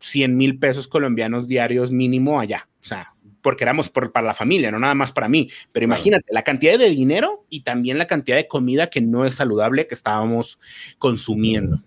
100 0.00 0.36
mil 0.36 0.58
pesos 0.58 0.86
colombianos 0.86 1.48
diarios 1.48 1.92
mínimo 1.92 2.40
allá. 2.40 2.68
O 2.80 2.84
sea, 2.84 3.08
porque 3.42 3.64
éramos 3.64 3.90
para 3.90 4.22
la 4.22 4.34
familia, 4.34 4.70
no 4.70 4.78
nada 4.78 4.94
más 4.94 5.12
para 5.12 5.28
mí. 5.28 5.50
Pero 5.72 5.84
imagínate 5.84 6.26
la 6.32 6.42
cantidad 6.42 6.78
de 6.78 6.90
dinero 6.90 7.44
y 7.48 7.62
también 7.62 7.98
la 7.98 8.06
cantidad 8.06 8.36
de 8.36 8.48
comida 8.48 8.90
que 8.90 9.00
no 9.00 9.24
es 9.24 9.36
saludable 9.36 9.86
que 9.86 9.94
estábamos 9.94 10.58
consumiendo. 10.98 11.82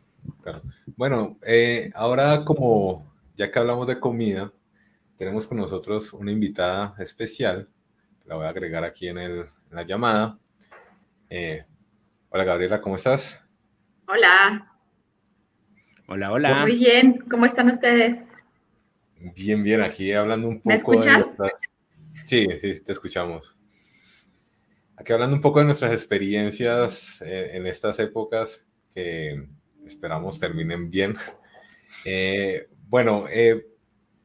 Bueno, 0.96 1.38
eh, 1.46 1.92
ahora 1.96 2.44
como 2.46 3.12
ya 3.36 3.52
que 3.52 3.60
hablamos 3.60 3.88
de 3.88 4.00
comida, 4.00 4.52
tenemos 5.18 5.48
con 5.48 5.58
nosotros 5.58 6.14
una 6.14 6.32
invitada 6.32 6.96
especial. 7.00 7.68
La 8.26 8.36
voy 8.36 8.46
a 8.46 8.50
agregar 8.50 8.84
aquí 8.84 9.08
en, 9.08 9.18
el, 9.18 9.46
la 9.72 9.84
llamada. 9.84 10.38
Eh, 11.30 11.66
hola 12.30 12.44
Gabriela, 12.44 12.82
¿cómo 12.82 12.96
estás? 12.96 13.42
Hola. 14.08 14.70
Hola, 16.08 16.32
hola. 16.32 16.62
Muy 16.62 16.76
bien, 16.76 17.24
¿cómo 17.30 17.46
están 17.46 17.70
ustedes? 17.70 18.33
Bien, 19.24 19.64
bien, 19.64 19.82
aquí 19.82 20.12
hablando 20.12 20.50
un 20.50 20.58
poco. 20.58 20.70
¿Me 20.70 20.76
escuchan? 20.76 21.34
Sí, 22.26 22.46
sí, 22.60 22.82
te 22.82 22.92
escuchamos. 22.92 23.56
Aquí 24.98 25.14
hablando 25.14 25.38
un 25.38 25.42
poco 25.42 25.60
de 25.60 25.66
nuestras 25.66 25.94
experiencias 25.94 27.22
en 27.22 27.66
estas 27.66 28.00
épocas 28.00 28.66
que 28.94 29.48
esperamos 29.88 30.42
terminen 30.42 30.90
bien. 30.90 31.16
Eh, 32.04 32.68
bueno, 32.90 33.26
eh, 33.30 33.66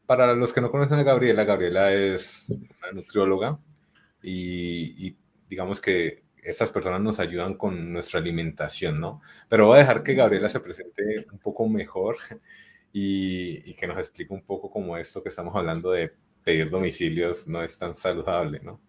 para 0.05 0.35
los 0.35 0.53
que 0.53 0.61
no 0.61 0.71
conocen 0.71 0.99
a 0.99 1.05
Gabriela, 1.05 1.45
Gabriela 1.45 1.93
es 1.93 2.49
una 2.49 2.93
nutrióloga 2.93 3.61
y, 4.21 5.07
y 5.07 5.17
digamos 5.49 5.81
que 5.81 6.25
esas 6.43 6.73
personas 6.73 7.01
nos 7.01 7.21
ayudan 7.21 7.55
con 7.55 7.93
nuestra 7.93 8.19
alimentación, 8.19 8.99
¿no? 8.99 9.23
Pero 9.49 9.67
voy 9.67 9.77
a 9.77 9.81
dejar 9.81 10.03
que 10.03 10.15
Gabriela 10.15 10.49
se 10.49 10.61
presente 10.61 11.27
un 11.31 11.39
poco 11.39 11.69
mejor 11.69 12.17
y, 12.93 13.75
que 13.75 13.87
nos 13.87 13.99
explique 13.99 14.33
un 14.33 14.43
poco 14.43 14.71
cómo 14.71 14.97
esto 14.97 15.23
que 15.23 15.29
estamos 15.29 15.55
hablando 15.55 15.91
de 15.93 16.13
pedir 16.43 16.71
domicilios 16.71 17.47
no 17.47 17.63
es 17.63 17.79
tan 17.79 17.95
saludable, 17.95 18.61
¿no? 18.63 18.81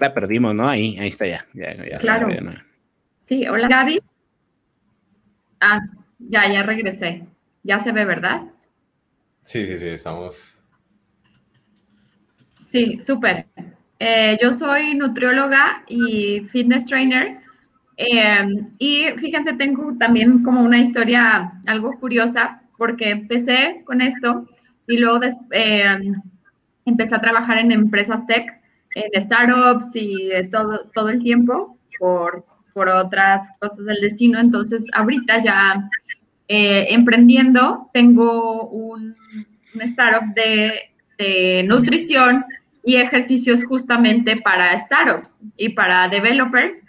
La 0.00 0.12
perdimos, 0.12 0.54
¿no? 0.54 0.68
Ahí, 0.68 0.98
ahí 0.98 1.08
está 1.08 1.26
ya. 1.26 1.46
claro. 2.00 2.28
Sí, 3.18 3.46
hola 3.46 3.68
Gaby. 3.68 4.00
Ah, 5.60 5.80
ya, 6.18 6.52
ya 6.52 6.62
regresé. 6.62 7.24
Ya 7.62 7.78
se 7.80 7.92
ve, 7.92 8.04
¿verdad? 8.04 8.42
Sí, 9.44 9.66
sí, 9.66 9.78
sí, 9.78 9.88
estamos. 9.88 10.58
Sí, 12.64 13.00
súper. 13.00 13.46
Eh, 13.98 14.36
yo 14.42 14.52
soy 14.52 14.94
nutrióloga 14.94 15.84
y 15.88 16.40
fitness 16.50 16.84
trainer 16.84 17.45
Em, 17.96 18.70
y 18.78 19.06
fíjense, 19.16 19.54
tengo 19.54 19.96
también 19.98 20.42
como 20.42 20.62
una 20.62 20.78
historia 20.78 21.52
algo 21.66 21.92
curiosa, 21.98 22.60
porque 22.76 23.10
empecé 23.10 23.82
con 23.84 24.00
esto 24.00 24.46
y 24.86 24.98
luego 24.98 25.20
em, 25.52 26.20
empecé 26.84 27.14
a 27.14 27.20
trabajar 27.20 27.58
en 27.58 27.72
empresas 27.72 28.26
tech, 28.26 28.60
en 28.94 29.20
startups 29.20 29.92
y 29.94 30.30
todo, 30.50 30.90
todo 30.94 31.08
el 31.08 31.22
tiempo 31.22 31.78
por, 31.98 32.44
por 32.74 32.88
otras 32.88 33.50
cosas 33.60 33.84
del 33.86 34.00
destino. 34.00 34.38
Entonces, 34.38 34.86
ahorita 34.92 35.40
ya 35.40 35.88
eh, 36.48 36.86
emprendiendo, 36.90 37.90
tengo 37.94 38.68
un, 38.68 39.16
un 39.74 39.82
startup 39.82 40.34
de, 40.34 40.90
de 41.18 41.64
nutrición 41.66 42.44
y 42.84 42.96
ejercicios 42.96 43.64
justamente 43.64 44.36
para 44.36 44.78
startups 44.78 45.40
y 45.56 45.70
para 45.70 46.08
developers 46.08 46.84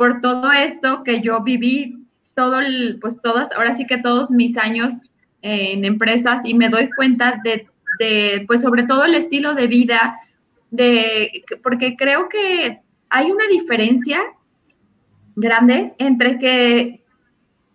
por 0.00 0.22
todo 0.22 0.50
esto 0.50 1.04
que 1.04 1.20
yo 1.20 1.42
viví, 1.42 2.06
todo 2.34 2.60
el, 2.60 2.96
pues 3.02 3.20
todas, 3.20 3.52
ahora 3.52 3.74
sí 3.74 3.86
que 3.86 3.98
todos 3.98 4.30
mis 4.30 4.56
años 4.56 4.94
en 5.42 5.84
empresas 5.84 6.40
y 6.46 6.54
me 6.54 6.70
doy 6.70 6.88
cuenta 6.88 7.38
de, 7.44 7.68
de, 7.98 8.44
pues 8.46 8.62
sobre 8.62 8.84
todo 8.84 9.04
el 9.04 9.14
estilo 9.14 9.52
de 9.52 9.66
vida, 9.66 10.18
de, 10.70 11.44
porque 11.62 11.96
creo 11.96 12.30
que 12.30 12.80
hay 13.10 13.30
una 13.30 13.46
diferencia 13.48 14.22
grande 15.36 15.92
entre 15.98 16.38
que, 16.38 17.04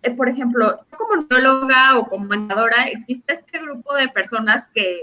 eh, 0.02 0.10
por 0.10 0.28
ejemplo, 0.28 0.80
como 0.98 1.24
neóloga 1.30 1.96
o 1.96 2.08
como 2.08 2.26
mandadora, 2.26 2.88
existe 2.88 3.34
este 3.34 3.60
grupo 3.60 3.94
de 3.94 4.08
personas 4.08 4.68
que, 4.74 5.02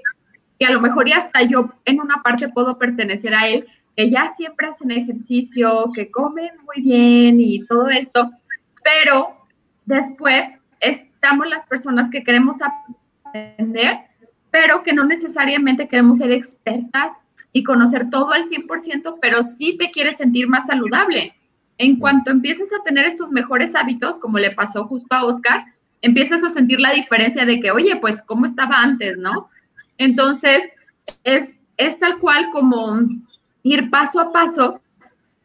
que 0.60 0.65
a 0.65 0.72
lo 0.72 0.82
mejor 0.82 1.08
ya 1.08 1.20
hasta 1.20 1.42
yo 1.44 1.70
en 1.86 2.01
una 2.01 2.22
parte 2.22 2.50
puedo 2.50 2.77
pertenecer 2.77 3.34
a 3.34 3.48
él, 3.48 3.65
que 3.95 4.09
ya 4.09 4.29
siempre 4.29 4.67
hacen 4.67 4.91
ejercicio, 4.91 5.91
que 5.93 6.09
comen 6.12 6.51
muy 6.65 6.83
bien 6.83 7.39
y 7.39 7.65
todo 7.65 7.89
esto, 7.89 8.31
pero 8.83 9.35
después 9.85 10.57
estamos 10.79 11.47
las 11.47 11.65
personas 11.65 12.09
que 12.09 12.23
queremos 12.23 12.57
aprender, 12.62 14.00
pero 14.51 14.83
que 14.83 14.93
no 14.93 15.05
necesariamente 15.05 15.88
queremos 15.88 16.19
ser 16.19 16.31
expertas 16.31 17.25
y 17.53 17.63
conocer 17.63 18.09
todo 18.09 18.31
al 18.31 18.45
100%, 18.45 19.17
pero 19.21 19.43
sí 19.43 19.77
te 19.77 19.91
quieres 19.91 20.17
sentir 20.17 20.47
más 20.47 20.65
saludable. 20.65 21.35
En 21.77 21.97
cuanto 21.97 22.31
empieces 22.31 22.71
a 22.73 22.83
tener 22.83 23.05
estos 23.05 23.31
mejores 23.31 23.75
hábitos, 23.75 24.19
como 24.19 24.39
le 24.39 24.51
pasó 24.51 24.85
justo 24.85 25.07
a 25.15 25.23
Oscar, 25.23 25.65
empiezas 26.01 26.43
a 26.43 26.50
sentir 26.50 26.79
la 26.79 26.91
diferencia 26.91 27.45
de 27.45 27.59
que, 27.59 27.71
oye, 27.71 27.95
pues, 27.97 28.21
¿cómo 28.21 28.45
estaba 28.45 28.77
antes, 28.77 29.17
no? 29.17 29.50
Entonces, 29.97 30.63
es, 31.23 31.62
es 31.77 32.00
tal 32.00 32.19
cual 32.19 32.50
como 32.51 33.00
ir 33.63 33.89
paso 33.89 34.20
a 34.20 34.32
paso. 34.32 34.82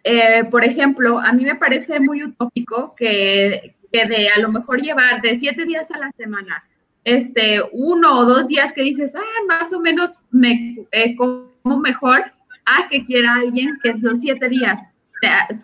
Eh, 0.04 0.44
por 0.50 0.64
ejemplo, 0.64 1.18
a 1.18 1.32
mí 1.32 1.44
me 1.44 1.56
parece 1.56 1.98
muy 2.00 2.22
utópico 2.22 2.94
que, 2.96 3.74
de 3.90 4.28
a 4.28 4.38
lo 4.40 4.50
mejor 4.50 4.80
llevar 4.80 5.22
de 5.22 5.36
siete 5.36 5.64
días 5.64 5.90
a 5.90 5.98
la 5.98 6.12
semana, 6.12 6.64
este, 7.04 7.60
uno 7.72 8.18
o 8.18 8.24
dos 8.24 8.48
días 8.48 8.72
que 8.72 8.82
dices, 8.82 9.14
ah, 9.14 9.44
más 9.48 9.72
o 9.72 9.80
menos 9.80 10.18
me 10.30 10.76
eh, 10.92 11.16
como 11.16 11.78
mejor, 11.80 12.24
a 12.66 12.88
que 12.88 13.02
quiera 13.04 13.36
alguien 13.36 13.78
que 13.82 13.90
esos 13.90 14.20
siete 14.20 14.48
días 14.48 14.94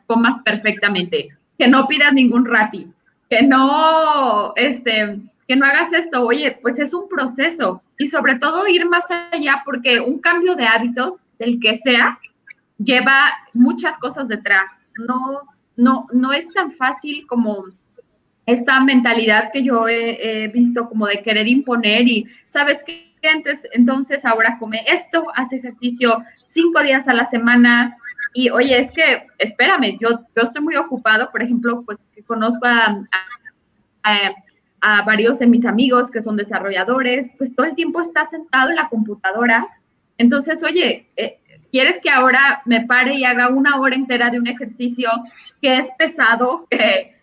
comas 0.06 0.38
perfectamente, 0.40 1.28
que 1.58 1.68
no 1.68 1.87
pidas 1.87 2.12
ningún 2.12 2.44
rapi, 2.44 2.88
que 3.30 3.42
no, 3.42 4.52
este, 4.56 5.20
que 5.46 5.56
no 5.56 5.66
hagas 5.66 5.92
esto. 5.92 6.25
Oye, 6.25 6.58
pues 6.62 6.78
es 6.78 6.92
un 6.94 7.08
proceso 7.08 7.82
y 7.99 8.06
sobre 8.06 8.37
todo 8.37 8.66
ir 8.66 8.87
más 8.88 9.04
allá 9.30 9.62
porque 9.64 10.00
un 10.00 10.18
cambio 10.18 10.54
de 10.54 10.66
hábitos, 10.66 11.25
del 11.38 11.61
que 11.61 11.76
sea, 11.76 12.18
lleva 12.78 13.33
muchas 13.52 13.99
cosas 13.99 14.28
detrás. 14.28 14.87
No, 14.99 15.43
no, 15.76 16.07
no 16.12 16.33
es 16.33 16.52
tan 16.52 16.71
fácil 16.71 17.26
como 17.26 17.64
esta 18.47 18.81
mentalidad 18.81 19.50
que 19.52 19.62
yo 19.62 19.88
he, 19.88 20.49
visto 20.49 20.88
como 20.88 21.07
de 21.07 21.23
querer 21.23 21.49
imponer 21.49 22.07
y, 22.07 22.26
¿sabes 22.47 22.85
qué? 22.85 23.12
entonces 23.73 24.26
ahora 24.26 24.59
come 24.59 24.85
esto, 24.87 25.25
hace 25.35 25.57
ejercicio 25.57 26.23
cinco 26.45 26.83
días 26.83 27.09
a 27.09 27.14
la 27.14 27.25
semana 27.25 27.97
y, 28.35 28.50
oye, 28.50 28.78
es 28.78 28.90
que, 28.90 29.28
espérame, 29.38 29.97
yo, 30.00 30.21
yo 30.37 30.43
estoy 30.43 30.61
muy 30.61 30.76
ocupado, 30.76 31.31
por 31.31 31.43
ejemplo, 31.43 31.85
pues 31.87 31.99
conozco 32.26 32.66
a, 32.66 33.07
a, 34.02 35.02
varios 35.02 35.38
de 35.38 35.47
mis 35.47 35.64
amigos 35.64 36.11
que 36.11 36.21
son 36.21 36.37
desarrolladores, 36.37 37.31
pues 37.38 37.54
todo 37.54 37.64
el 37.64 37.76
tiempo 37.76 38.00
está 38.00 38.25
sentado 38.25 38.71
en 38.71 38.76
la 38.76 38.88
computadora. 38.88 39.69
Entonces, 40.19 40.62
oye, 40.62 41.09
eh, 41.16 41.38
¿quieres 41.75 42.00
que 42.00 42.09
ahora 42.09 42.62
me 42.66 42.87
pare 42.87 43.14
y 43.14 43.25
haga 43.25 43.49
una 43.49 43.81
hora 43.81 43.97
entera 43.97 44.31
de 44.31 44.38
un 44.38 44.47
ejercicio 44.47 45.11
que 45.61 45.76
es 45.76 45.90
pesado, 45.99 46.69
que, 46.71 47.16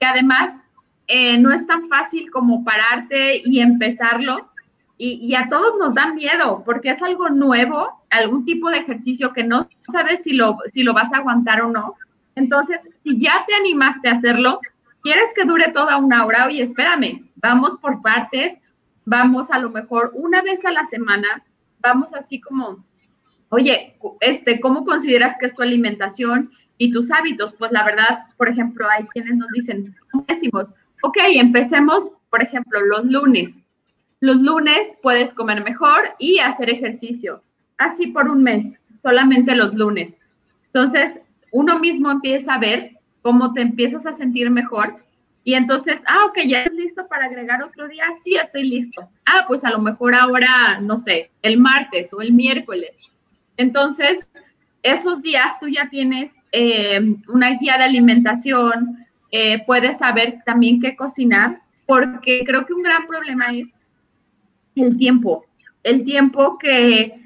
además 0.00 0.58
eh, 1.06 1.36
no 1.36 1.52
es 1.52 1.66
tan 1.66 1.84
fácil 1.84 2.30
como 2.30 2.64
pararte 2.64 3.42
y 3.44 3.60
empezarlo? 3.60 4.48
Y, 4.96 5.34
a 5.34 5.50
todos 5.50 5.74
nos 5.78 5.94
da 5.94 6.14
miedo 6.14 6.62
porque 6.64 6.90
es 6.90 7.02
algo 7.02 7.28
nuevo, 7.28 8.02
algún 8.08 8.46
tipo 8.46 8.70
de 8.70 8.78
ejercicio 8.78 9.34
que 9.34 9.44
no 9.44 9.68
sabes 9.74 10.22
si 10.22 10.32
lo, 10.32 10.56
si 10.72 10.82
lo 10.82 10.94
vas 10.94 11.12
a 11.12 11.18
aguantar 11.18 11.60
o 11.60 11.70
no. 11.70 11.96
Entonces, 12.36 12.80
si 13.02 13.18
ya 13.18 13.44
te 13.46 13.54
animaste 13.54 14.08
a 14.08 14.12
hacerlo, 14.12 14.60
quieres 15.02 15.30
que 15.34 15.44
dure 15.44 15.72
toda 15.72 15.98
una 15.98 16.24
hora, 16.24 16.46
oye, 16.46 16.62
espérame, 16.62 17.28
vamos 17.36 17.76
por 17.82 18.00
partes, 18.00 18.58
vamos 19.04 19.50
a 19.50 19.58
lo 19.58 19.68
mejor 19.68 20.10
una 20.14 20.40
vez 20.40 20.64
a 20.64 20.70
la 20.70 20.86
semana, 20.86 21.44
vamos 21.80 22.14
así 22.14 22.40
como, 22.40 22.76
oye, 23.50 23.96
este, 24.20 24.58
¿cómo 24.60 24.84
consideras 24.84 25.36
que 25.38 25.46
es 25.46 25.54
tu 25.54 25.62
alimentación 25.62 26.50
y 26.78 26.90
tus 26.90 27.10
hábitos? 27.10 27.54
Pues 27.54 27.70
la 27.70 27.84
verdad, 27.84 28.24
por 28.36 28.48
ejemplo, 28.48 28.88
hay 28.90 29.04
quienes 29.08 29.36
nos 29.36 29.48
dicen, 29.50 29.94
decimos, 30.26 30.74
ok, 31.02 31.18
empecemos, 31.34 32.10
por 32.30 32.42
ejemplo, 32.42 32.80
los 32.80 33.04
lunes 33.04 33.62
los 34.20 34.36
lunes 34.36 34.94
puedes 35.02 35.32
comer 35.32 35.64
mejor 35.64 36.10
y 36.18 36.38
hacer 36.38 36.68
ejercicio. 36.68 37.42
Así 37.78 38.08
por 38.08 38.28
un 38.28 38.42
mes, 38.42 38.78
solamente 39.02 39.56
los 39.56 39.74
lunes. 39.74 40.18
Entonces, 40.66 41.20
uno 41.52 41.78
mismo 41.78 42.10
empieza 42.10 42.54
a 42.54 42.58
ver 42.58 42.98
cómo 43.22 43.54
te 43.54 43.62
empiezas 43.62 44.06
a 44.06 44.12
sentir 44.12 44.50
mejor 44.50 44.96
y 45.42 45.54
entonces, 45.54 46.02
ah, 46.06 46.26
ok, 46.26 46.40
ya 46.46 46.64
estás 46.64 46.76
listo 46.76 47.08
para 47.08 47.24
agregar 47.24 47.62
otro 47.62 47.88
día. 47.88 48.04
Sí, 48.22 48.36
estoy 48.36 48.68
listo. 48.68 49.08
Ah, 49.24 49.44
pues 49.48 49.64
a 49.64 49.70
lo 49.70 49.78
mejor 49.78 50.14
ahora, 50.14 50.78
no 50.82 50.98
sé, 50.98 51.30
el 51.40 51.56
martes 51.58 52.12
o 52.12 52.20
el 52.20 52.34
miércoles. 52.34 53.10
Entonces, 53.60 54.30
esos 54.82 55.20
días 55.20 55.60
tú 55.60 55.68
ya 55.68 55.90
tienes 55.90 56.42
eh, 56.52 56.98
una 57.28 57.50
guía 57.50 57.76
de 57.76 57.84
alimentación, 57.84 58.96
eh, 59.32 59.62
puedes 59.66 59.98
saber 59.98 60.38
también 60.46 60.80
qué 60.80 60.96
cocinar, 60.96 61.60
porque 61.84 62.42
creo 62.46 62.64
que 62.64 62.72
un 62.72 62.82
gran 62.82 63.06
problema 63.06 63.52
es 63.52 63.74
el 64.76 64.96
tiempo, 64.96 65.44
el 65.82 66.04
tiempo 66.06 66.56
que, 66.56 67.20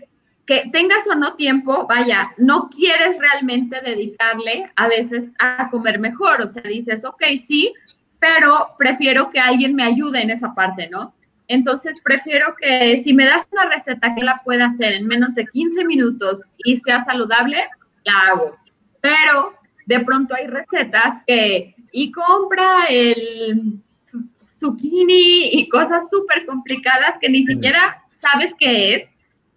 que 0.44 0.68
tengas 0.72 1.06
o 1.06 1.14
no 1.14 1.36
tiempo, 1.36 1.86
vaya, 1.86 2.32
no 2.36 2.68
quieres 2.68 3.16
realmente 3.20 3.80
dedicarle 3.80 4.68
a 4.74 4.88
veces 4.88 5.34
a 5.38 5.68
comer 5.70 6.00
mejor, 6.00 6.42
o 6.42 6.48
sea, 6.48 6.62
dices, 6.62 7.04
ok, 7.04 7.22
sí, 7.38 7.72
pero 8.18 8.74
prefiero 8.76 9.30
que 9.30 9.38
alguien 9.38 9.76
me 9.76 9.84
ayude 9.84 10.20
en 10.20 10.30
esa 10.30 10.52
parte, 10.52 10.88
¿no? 10.90 11.13
Entonces, 11.48 12.00
prefiero 12.02 12.54
que 12.58 12.96
si 12.96 13.12
me 13.12 13.26
das 13.26 13.46
una 13.52 13.68
receta 13.68 14.14
que 14.14 14.24
la 14.24 14.40
pueda 14.44 14.66
hacer 14.66 14.94
en 14.94 15.06
menos 15.06 15.34
de 15.34 15.46
15 15.46 15.84
minutos 15.84 16.42
y 16.58 16.76
sea 16.78 17.00
saludable, 17.00 17.58
la 18.04 18.18
hago. 18.28 18.56
Pero 19.00 19.54
de 19.86 20.00
pronto 20.00 20.34
hay 20.34 20.46
recetas 20.46 21.22
que, 21.26 21.74
y 21.92 22.10
compra 22.12 22.86
el 22.88 23.80
zucchini 24.50 25.50
y 25.52 25.68
cosas 25.68 26.08
súper 26.08 26.46
complicadas 26.46 27.18
que 27.18 27.28
ni 27.28 27.44
siquiera 27.44 28.02
sabes 28.10 28.54
qué 28.58 28.94
es. 28.94 29.14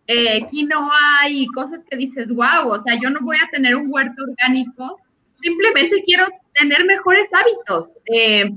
Eh, 0.07 0.45
quinoa 0.49 1.29
y 1.29 1.47
cosas 1.47 1.83
que 1.89 1.97
dices, 1.97 2.31
wow, 2.31 2.69
o 2.69 2.79
sea, 2.79 2.97
yo 3.01 3.09
no 3.09 3.19
voy 3.21 3.35
a 3.37 3.49
tener 3.51 3.75
un 3.75 3.87
huerto 3.89 4.23
orgánico, 4.23 5.01
simplemente 5.41 6.01
quiero 6.05 6.25
tener 6.53 6.85
mejores 6.85 7.29
hábitos. 7.33 7.97
Eh, 8.05 8.53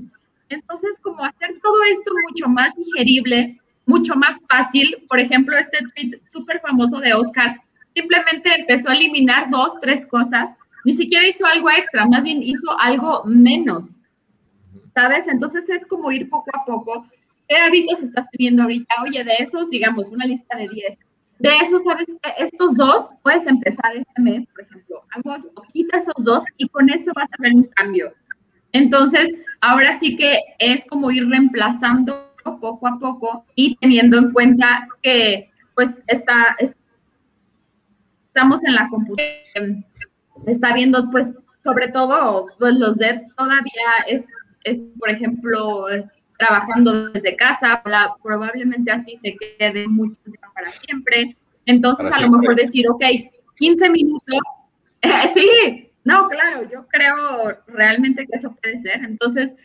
entonces, 0.53 0.99
como 1.01 1.23
hacer 1.23 1.59
todo 1.61 1.77
esto 1.91 2.11
mucho 2.29 2.47
más 2.47 2.75
digerible, 2.75 3.59
mucho 3.85 4.15
más 4.15 4.41
fácil, 4.49 5.03
por 5.07 5.19
ejemplo, 5.19 5.57
este 5.57 5.79
tweet 5.93 6.19
súper 6.31 6.59
famoso 6.61 6.99
de 6.99 7.13
Oscar, 7.13 7.59
simplemente 7.93 8.53
empezó 8.53 8.89
a 8.89 8.95
eliminar 8.95 9.49
dos, 9.49 9.73
tres 9.81 10.05
cosas, 10.05 10.55
ni 10.85 10.93
siquiera 10.93 11.27
hizo 11.27 11.45
algo 11.45 11.69
extra, 11.69 12.05
más 12.05 12.23
bien 12.23 12.41
hizo 12.41 12.79
algo 12.79 13.23
menos. 13.25 13.95
¿sabes? 14.93 15.27
Entonces 15.27 15.69
es 15.69 15.85
como 15.85 16.11
ir 16.11 16.29
poco 16.29 16.49
a 16.53 16.65
poco. 16.65 17.05
¿Qué 17.47 17.57
hábitos 17.57 18.03
estás 18.03 18.27
teniendo 18.31 18.63
ahorita? 18.63 18.93
Oye, 19.03 19.23
de 19.23 19.33
esos, 19.39 19.69
digamos, 19.69 20.09
una 20.09 20.25
lista 20.25 20.57
de 20.57 20.67
10. 20.67 20.97
De 21.39 21.49
esos, 21.57 21.83
¿sabes? 21.83 22.07
Estos 22.37 22.77
dos 22.77 23.15
puedes 23.23 23.47
empezar 23.47 23.95
este 23.95 24.21
mes, 24.21 24.45
por 24.47 24.61
ejemplo. 24.61 25.03
quita 25.73 25.97
esos 25.97 26.23
dos 26.23 26.43
y 26.57 26.67
con 26.69 26.89
eso 26.89 27.11
vas 27.15 27.29
a 27.31 27.41
ver 27.41 27.53
un 27.53 27.63
cambio. 27.75 28.13
Entonces, 28.73 29.33
ahora 29.61 29.93
sí 29.93 30.15
que 30.15 30.39
es 30.59 30.85
como 30.85 31.11
ir 31.11 31.27
reemplazando 31.27 32.31
poco 32.59 32.87
a 32.87 32.97
poco 32.99 33.45
y 33.55 33.75
teniendo 33.77 34.17
en 34.17 34.31
cuenta 34.31 34.87
que, 35.01 35.49
pues, 35.75 36.01
está, 36.07 36.55
estamos 38.29 38.63
en 38.63 38.75
la 38.75 38.87
computadora, 38.89 39.83
está 40.47 40.73
viendo, 40.73 41.03
pues, 41.11 41.35
sobre 41.63 41.89
todo, 41.89 42.47
pues, 42.59 42.75
los 42.75 42.97
devs 42.97 43.27
todavía 43.35 43.89
es, 44.07 44.25
es, 44.63 44.79
por 44.99 45.09
ejemplo, 45.09 45.85
trabajando 46.37 47.09
desde 47.09 47.35
casa, 47.35 47.83
probablemente 48.23 48.91
así 48.91 49.15
se 49.15 49.35
quede 49.37 49.87
mucho 49.87 50.19
para 50.55 50.69
siempre. 50.69 51.35
Entonces, 51.65 52.11
a 52.11 52.21
lo 52.21 52.31
mejor 52.31 52.55
decir, 52.55 52.89
ok, 52.89 53.03
15 53.57 53.89
minutos, 53.89 54.41
sí, 55.33 55.90
no, 56.03 56.27
claro, 56.27 56.67
yo 56.69 56.87
creo 56.87 57.57
realmente 57.67 58.25
que 58.25 58.35
eso 58.35 58.55
puede 58.55 58.79
ser. 58.79 59.03
Entonces, 59.03 59.55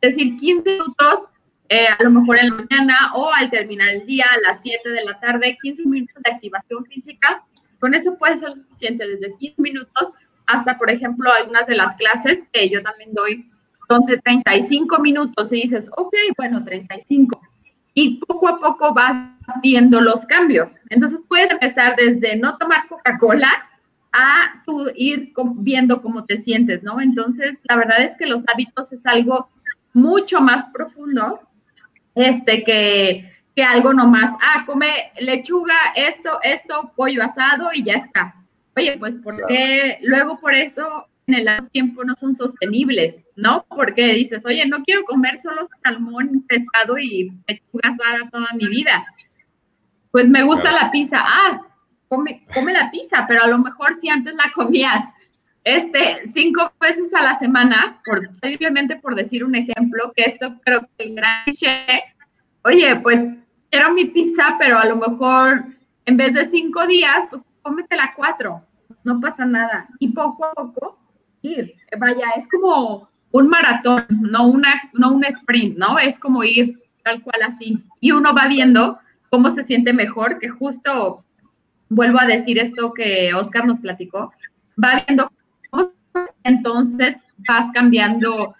decir 0.00 0.36
15 0.36 0.70
minutos, 0.70 1.30
eh, 1.68 1.86
a 1.86 2.02
lo 2.02 2.10
mejor 2.10 2.38
en 2.38 2.50
la 2.50 2.54
mañana 2.56 3.12
o 3.14 3.32
al 3.32 3.50
terminar 3.50 3.88
el 3.90 4.06
día, 4.06 4.26
a 4.30 4.40
las 4.48 4.60
7 4.62 4.88
de 4.90 5.04
la 5.04 5.18
tarde, 5.20 5.56
15 5.62 5.86
minutos 5.86 6.22
de 6.22 6.32
activación 6.32 6.84
física, 6.84 7.44
con 7.78 7.94
eso 7.94 8.18
puede 8.18 8.36
ser 8.36 8.54
suficiente 8.54 9.06
desde 9.08 9.34
15 9.38 9.62
minutos 9.62 10.12
hasta, 10.46 10.76
por 10.76 10.90
ejemplo, 10.90 11.32
algunas 11.32 11.66
de 11.66 11.76
las 11.76 11.94
clases 11.94 12.46
que 12.52 12.68
yo 12.68 12.82
también 12.82 13.14
doy 13.14 13.48
son 13.88 14.04
de 14.06 14.18
35 14.18 14.98
minutos 14.98 15.52
y 15.52 15.62
dices, 15.62 15.90
ok, 15.96 16.14
bueno, 16.36 16.64
35. 16.64 17.40
Y 17.94 18.18
poco 18.18 18.48
a 18.48 18.58
poco 18.58 18.92
vas 18.92 19.16
viendo 19.62 20.00
los 20.00 20.26
cambios. 20.26 20.80
Entonces 20.90 21.22
puedes 21.28 21.50
empezar 21.50 21.96
desde 21.96 22.36
no 22.36 22.56
tomar 22.58 22.86
Coca-Cola 22.88 23.69
a 24.12 24.62
tú 24.66 24.88
ir 24.94 25.32
viendo 25.56 26.02
cómo 26.02 26.24
te 26.24 26.36
sientes, 26.36 26.82
¿no? 26.82 27.00
Entonces, 27.00 27.58
la 27.64 27.76
verdad 27.76 28.02
es 28.02 28.16
que 28.16 28.26
los 28.26 28.44
hábitos 28.48 28.92
es 28.92 29.06
algo 29.06 29.48
mucho 29.92 30.40
más 30.40 30.64
profundo 30.72 31.40
este, 32.14 32.64
que, 32.64 33.30
que 33.54 33.62
algo 33.62 33.92
nomás, 33.92 34.32
ah, 34.40 34.64
come 34.66 35.12
lechuga, 35.20 35.76
esto, 35.94 36.38
esto, 36.42 36.92
pollo 36.96 37.22
asado 37.22 37.70
y 37.72 37.84
ya 37.84 37.94
está. 37.94 38.34
Oye, 38.76 38.96
pues 38.98 39.16
porque 39.16 39.98
luego 40.02 40.38
por 40.38 40.54
eso 40.54 41.06
en 41.26 41.34
el 41.34 41.70
tiempo 41.70 42.04
no 42.04 42.14
son 42.16 42.34
sostenibles, 42.34 43.24
¿no? 43.36 43.64
Porque 43.68 44.14
dices, 44.14 44.44
oye, 44.46 44.66
no 44.66 44.82
quiero 44.82 45.04
comer 45.04 45.38
solo 45.38 45.66
salmón, 45.82 46.44
pescado 46.48 46.98
y 46.98 47.30
pechuga 47.46 47.90
asada 47.90 48.30
toda 48.30 48.48
mi 48.54 48.66
vida. 48.68 49.04
Pues 50.10 50.28
me 50.28 50.42
gusta 50.42 50.72
la 50.72 50.90
pizza. 50.90 51.20
Ah, 51.22 51.60
come, 52.10 52.44
come 52.52 52.72
la 52.72 52.90
pizza, 52.90 53.24
pero 53.26 53.44
a 53.44 53.46
lo 53.46 53.58
mejor 53.58 53.94
si 53.94 54.08
antes 54.08 54.34
la 54.34 54.50
comías 54.54 55.08
este, 55.64 56.26
cinco 56.26 56.72
veces 56.80 57.14
a 57.14 57.22
la 57.22 57.34
semana, 57.34 58.00
por, 58.04 58.20
simplemente 58.34 58.96
por 58.96 59.14
decir 59.14 59.44
un 59.44 59.54
ejemplo, 59.54 60.12
que 60.16 60.24
esto 60.24 60.54
creo 60.64 60.80
que 60.98 61.04
el 61.04 61.14
gran 61.14 61.44
oye, 62.64 62.96
pues 62.96 63.34
quiero 63.70 63.92
mi 63.92 64.06
pizza, 64.06 64.56
pero 64.58 64.78
a 64.78 64.86
lo 64.86 64.96
mejor 64.96 65.64
en 66.06 66.16
vez 66.16 66.34
de 66.34 66.44
cinco 66.44 66.86
días, 66.86 67.24
pues 67.30 67.44
cómetela 67.62 68.12
cuatro, 68.16 68.62
no 69.04 69.20
pasa 69.20 69.46
nada. 69.46 69.86
Y 69.98 70.08
poco 70.08 70.46
a 70.46 70.52
poco 70.54 70.98
ir. 71.42 71.74
Vaya, 71.98 72.30
es 72.36 72.48
como 72.48 73.08
un 73.30 73.48
maratón, 73.48 74.04
no, 74.08 74.48
una, 74.48 74.90
no 74.94 75.12
un 75.12 75.24
sprint, 75.24 75.78
¿no? 75.78 75.98
Es 75.98 76.18
como 76.18 76.42
ir 76.42 76.78
tal 77.04 77.22
cual 77.22 77.42
así. 77.42 77.82
Y 78.00 78.10
uno 78.12 78.34
va 78.34 78.48
viendo 78.48 78.98
cómo 79.30 79.50
se 79.50 79.62
siente 79.62 79.92
mejor, 79.92 80.38
que 80.38 80.48
justo 80.48 81.24
vuelvo 81.90 82.18
a 82.18 82.26
decir 82.26 82.58
esto 82.58 82.94
que 82.94 83.34
Oscar 83.34 83.66
nos 83.66 83.80
platicó, 83.80 84.32
va 84.82 85.04
viendo 85.06 85.30
entonces 86.44 87.26
vas 87.46 87.70
cambiando 87.72 88.54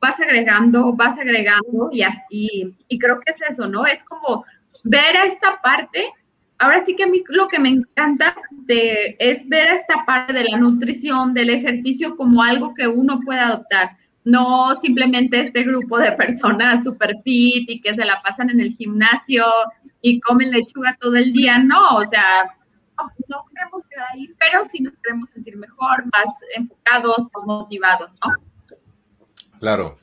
vas 0.00 0.18
agregando, 0.18 0.94
vas 0.94 1.18
agregando 1.18 1.90
y, 1.92 2.02
así, 2.02 2.74
y 2.88 2.98
creo 2.98 3.20
que 3.20 3.32
es 3.32 3.38
eso, 3.50 3.68
¿no? 3.68 3.84
Es 3.84 4.02
como 4.02 4.44
ver 4.82 5.14
a 5.14 5.24
esta 5.24 5.60
parte 5.60 6.10
ahora 6.60 6.84
sí 6.84 6.94
que 6.94 7.04
a 7.04 7.06
mí 7.08 7.22
lo 7.28 7.48
que 7.48 7.58
me 7.58 7.70
encanta 7.70 8.36
de, 8.50 9.16
es 9.18 9.48
ver 9.48 9.66
esta 9.68 10.04
parte 10.06 10.32
de 10.32 10.44
la 10.44 10.58
nutrición, 10.58 11.34
del 11.34 11.50
ejercicio 11.50 12.14
como 12.16 12.42
algo 12.42 12.74
que 12.74 12.86
uno 12.86 13.20
puede 13.24 13.40
adoptar. 13.40 13.96
No 14.24 14.76
simplemente 14.76 15.40
este 15.40 15.62
grupo 15.62 15.98
de 15.98 16.12
personas 16.12 16.84
super 16.84 17.16
fit 17.24 17.68
y 17.68 17.80
que 17.80 17.94
se 17.94 18.04
la 18.04 18.20
pasan 18.22 18.50
en 18.50 18.60
el 18.60 18.72
gimnasio 18.72 19.44
y 20.02 20.20
comen 20.20 20.50
lechuga 20.50 20.96
todo 21.00 21.16
el 21.16 21.32
día. 21.32 21.58
No, 21.58 21.96
o 21.96 22.04
sea, 22.04 22.54
no, 23.28 23.44
queremos 23.46 23.84
quedar 23.86 24.06
ahí, 24.12 24.28
pero 24.38 24.64
sí 24.64 24.80
nos 24.80 24.96
queremos 24.98 25.30
sentir 25.30 25.56
mejor, 25.56 26.04
más 26.12 26.40
enfocados, 26.56 27.28
más 27.34 27.46
motivados, 27.46 28.12
¿no? 28.24 28.76
Claro. 29.58 29.98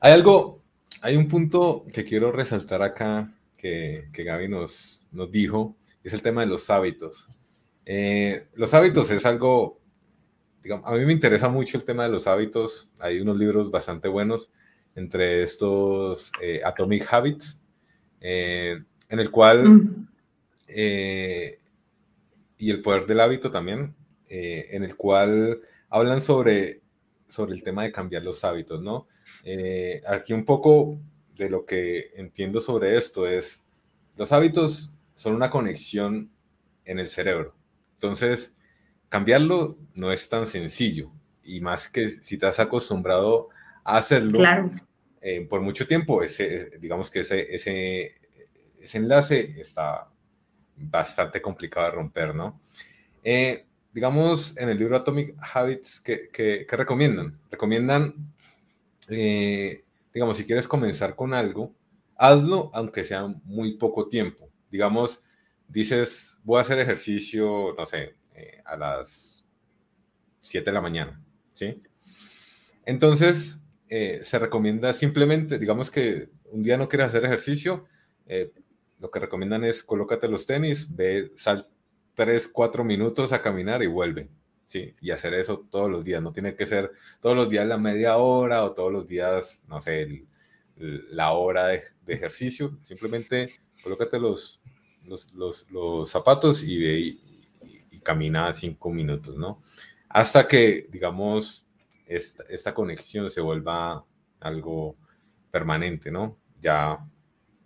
Hay 0.00 0.12
algo, 0.12 0.62
hay 1.02 1.16
un 1.16 1.28
punto 1.28 1.84
que 1.92 2.04
quiero 2.04 2.32
resaltar 2.32 2.82
acá 2.82 3.32
que, 3.56 4.08
que 4.12 4.24
Gaby 4.24 4.48
nos, 4.48 5.06
nos 5.10 5.30
dijo, 5.30 5.76
es 6.04 6.12
el 6.12 6.22
tema 6.22 6.42
de 6.42 6.46
los 6.46 6.70
hábitos. 6.70 7.28
Eh, 7.84 8.48
los 8.54 8.74
hábitos 8.74 9.10
es 9.10 9.24
algo, 9.26 9.80
digamos, 10.62 10.86
a 10.88 10.94
mí 10.94 11.04
me 11.04 11.12
interesa 11.12 11.48
mucho 11.48 11.78
el 11.78 11.84
tema 11.84 12.04
de 12.04 12.10
los 12.10 12.26
hábitos. 12.26 12.92
Hay 12.98 13.20
unos 13.20 13.36
libros 13.36 13.70
bastante 13.70 14.08
buenos, 14.08 14.50
entre 14.94 15.42
estos 15.42 16.32
eh, 16.40 16.60
Atomic 16.64 17.06
Habits, 17.12 17.60
eh, 18.20 18.82
en 19.08 19.18
el 19.18 19.30
cual, 19.30 19.68
mm. 19.68 20.08
Y 22.58 22.70
el 22.70 22.82
poder 22.82 23.06
del 23.06 23.20
hábito 23.20 23.50
también, 23.50 23.94
en 24.28 24.82
el 24.82 24.96
cual 24.96 25.60
hablan 25.88 26.20
sobre, 26.20 26.82
sobre 27.28 27.54
el 27.54 27.62
tema 27.62 27.84
de 27.84 27.92
cambiar 27.92 28.22
los 28.22 28.44
hábitos, 28.44 28.82
¿no? 28.82 29.06
aquí 30.08 30.32
un 30.32 30.44
poco 30.44 30.98
de 31.36 31.50
lo 31.50 31.64
que 31.64 32.10
entiendo 32.16 32.60
sobre 32.60 32.96
esto 32.96 33.26
es, 33.26 33.64
los 34.16 34.32
hábitos 34.32 34.94
son 35.14 35.34
una 35.34 35.50
conexión 35.50 36.30
en 36.84 36.98
el 36.98 37.08
cerebro. 37.08 37.54
Entonces, 37.94 38.54
cambiarlo 39.08 39.78
no 39.94 40.12
es 40.12 40.28
tan 40.28 40.46
sencillo. 40.46 41.10
Y 41.42 41.60
más 41.60 41.88
que 41.88 42.22
si 42.22 42.38
te 42.38 42.46
has 42.46 42.58
acostumbrado 42.58 43.48
a 43.84 43.98
hacerlo 43.98 44.40
eh, 45.20 45.46
por 45.48 45.60
mucho 45.60 45.86
tiempo, 45.86 46.22
ese, 46.22 46.78
digamos 46.78 47.10
que 47.10 47.20
ese, 47.20 47.54
ese, 47.54 48.14
ese, 48.80 48.98
enlace 48.98 49.60
está 49.60 50.10
bastante 50.76 51.40
complicado 51.40 51.86
de 51.86 51.92
romper, 51.92 52.34
¿no? 52.34 52.60
Eh, 53.22 53.66
digamos, 53.92 54.56
en 54.56 54.68
el 54.68 54.78
libro 54.78 54.96
Atomic 54.96 55.34
Habits, 55.54 56.00
¿qué, 56.00 56.66
recomiendan? 56.70 57.40
Recomiendan, 57.50 58.14
eh, 59.08 59.84
digamos, 60.12 60.36
si 60.36 60.44
quieres 60.44 60.68
comenzar 60.68 61.16
con 61.16 61.34
algo, 61.34 61.74
hazlo 62.16 62.70
aunque 62.74 63.04
sea 63.04 63.26
muy 63.44 63.76
poco 63.76 64.08
tiempo 64.08 64.46
digamos, 64.70 65.22
dices, 65.68 66.36
voy 66.42 66.58
a 66.58 66.62
hacer 66.62 66.78
ejercicio, 66.78 67.74
no 67.78 67.86
sé, 67.86 68.16
eh, 68.34 68.60
a 68.64 68.76
las 68.76 69.44
7 70.40 70.70
de 70.70 70.74
la 70.74 70.80
mañana, 70.80 71.22
¿sí? 71.54 71.78
Entonces, 72.84 73.60
se 73.88 74.38
recomienda 74.38 74.92
simplemente, 74.92 75.58
digamos 75.58 75.90
que 75.90 76.28
un 76.50 76.62
día 76.62 76.76
no 76.76 76.88
quieres 76.88 77.08
hacer 77.08 77.24
ejercicio, 77.24 77.86
eh, 78.26 78.52
lo 78.98 79.10
que 79.10 79.20
recomiendan 79.20 79.64
es 79.64 79.82
colócate 79.82 80.28
los 80.28 80.46
tenis, 80.46 80.94
ve, 80.94 81.32
sal 81.36 81.68
3, 82.14 82.48
4 82.48 82.82
minutos 82.84 83.32
a 83.32 83.42
caminar 83.42 83.82
y 83.82 83.86
vuelve, 83.86 84.30
¿sí? 84.66 84.94
Y 85.00 85.10
hacer 85.10 85.34
eso 85.34 85.66
todos 85.70 85.90
los 85.90 86.04
días, 86.04 86.22
no 86.22 86.32
tiene 86.32 86.54
que 86.54 86.66
ser 86.66 86.90
todos 87.20 87.36
los 87.36 87.50
días 87.50 87.66
la 87.66 87.76
media 87.76 88.16
hora 88.16 88.64
o 88.64 88.72
todos 88.72 88.90
los 88.92 89.06
días, 89.06 89.62
no 89.68 89.80
sé, 89.80 90.26
la 90.76 91.32
hora 91.32 91.66
de, 91.66 91.82
ejercicio, 92.06 92.78
simplemente 92.82 93.60
colócate 93.82 94.18
los, 94.18 94.62
los, 95.04 96.10
zapatos 96.10 96.62
y 96.62 96.78
ve 96.78 96.98
y, 96.98 97.22
camina 98.02 98.52
cinco 98.52 98.90
minutos, 98.90 99.36
¿no? 99.36 99.62
Hasta 100.08 100.46
que, 100.46 100.86
digamos, 100.90 101.66
esta, 102.06 102.72
conexión 102.72 103.28
se 103.32 103.40
vuelva 103.40 104.04
algo 104.38 104.96
permanente, 105.50 106.12
¿no? 106.12 106.38
Ya, 106.60 107.04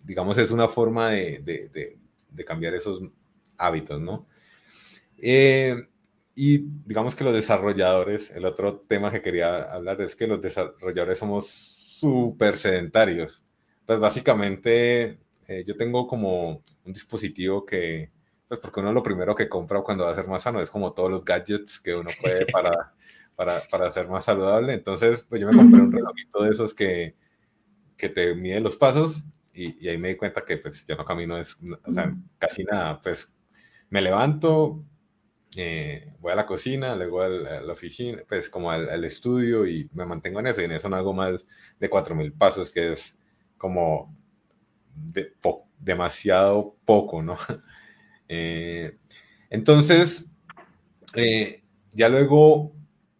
digamos, 0.03 0.39
es 0.39 0.51
una 0.51 0.69
forma 0.69 1.11
de, 1.11 1.99
cambiar 2.47 2.75
esos 2.75 3.03
hábitos, 3.57 4.01
¿no? 4.01 4.27
Eh, 5.19 5.77
y 6.35 6.59
digamos 6.87 7.15
que 7.15 7.25
los 7.25 7.35
desarrolladores, 7.35 8.31
el 8.31 8.45
otro 8.47 8.81
tema 8.89 9.11
que 9.11 9.21
quería 9.21 9.65
hablar 9.65 10.01
es 10.01 10.17
que 10.17 10.27
los 10.27 10.41
desarrolladores 10.41 11.19
somos 11.19 11.47
súper 11.49 12.57
sedentarios. 12.57 13.45
Pues 13.85 13.99
básicamente 13.99 15.19
eh, 15.47 15.65
yo 15.67 15.77
tengo 15.77 16.07
como 16.07 16.63
un 16.85 16.93
dispositivo 16.93 17.67
que, 17.67 18.11
pues 18.49 18.61
porque 18.61 18.81
uno 18.81 18.93
lo 18.93 19.03
primero 19.03 19.35
que 19.35 19.49
compra 19.49 19.83
cuando 19.83 20.05
va 20.05 20.13
a 20.13 20.15
ser 20.15 20.27
más 20.27 20.43
sano 20.45 20.61
es 20.61 20.71
como 20.71 20.93
todos 20.93 21.11
los 21.11 21.25
gadgets 21.25 21.81
que 21.81 21.95
uno 21.95 22.11
puede 22.21 22.47
para, 22.53 22.95
para, 23.37 23.61
para 23.71 23.93
ser 23.93 24.09
más 24.09 24.25
saludable. 24.25 24.73
Entonces, 24.73 25.25
pues 25.29 25.41
yo 25.41 25.49
me 25.51 25.57
compré 25.57 25.81
un 25.81 25.93
relojito 25.93 26.43
de 26.43 26.51
esos 26.51 26.73
que, 26.73 27.17
que 27.97 28.09
te 28.09 28.35
mide 28.35 28.61
los 28.61 28.77
pasos 28.77 29.25
y, 29.53 29.85
y, 29.85 29.89
ahí 29.89 29.99
me 29.99 30.09
di 30.09 30.17
cuenta 30.17 30.45
que 30.45 30.59
pues 30.59 30.87
yo 30.87 30.97
no 30.97 31.05
camino, 31.05 31.37
es, 31.39 31.57
o 31.85 31.93
sea, 31.93 32.15
casi 32.39 32.65
nada. 32.65 33.01
Pues 33.01 33.33
me 33.91 34.01
levanto, 34.01 34.85
eh, 35.57 36.13
voy 36.21 36.33
a 36.33 36.37
la 36.37 36.47
cocina, 36.47 36.95
luego 36.95 37.23
a 37.23 37.29
la, 37.29 37.73
oficina, 37.73 38.23
pues 38.29 38.49
como 38.49 38.71
al, 38.71 38.89
al, 38.89 39.05
estudio 39.05 39.67
y 39.67 39.91
me 39.95 40.07
mantengo 40.07 40.41
en 40.41 40.47
eso 40.47 40.61
y 40.61 40.65
en 40.65 40.73
eso 40.73 40.89
no 40.89 40.97
hago 40.97 41.13
más 41.13 41.45
de 41.79 41.91
4.000 41.91 42.33
pasos, 42.33 42.71
que 42.71 42.93
es 42.93 43.17
como 43.59 44.15
de 44.95 45.35
demasiado 45.79 46.77
poco, 46.85 47.23
¿no? 47.23 47.37
Eh, 48.33 48.97
entonces, 49.51 50.31
eh, 51.17 51.63
ya 51.93 52.09
luego 52.09 52.73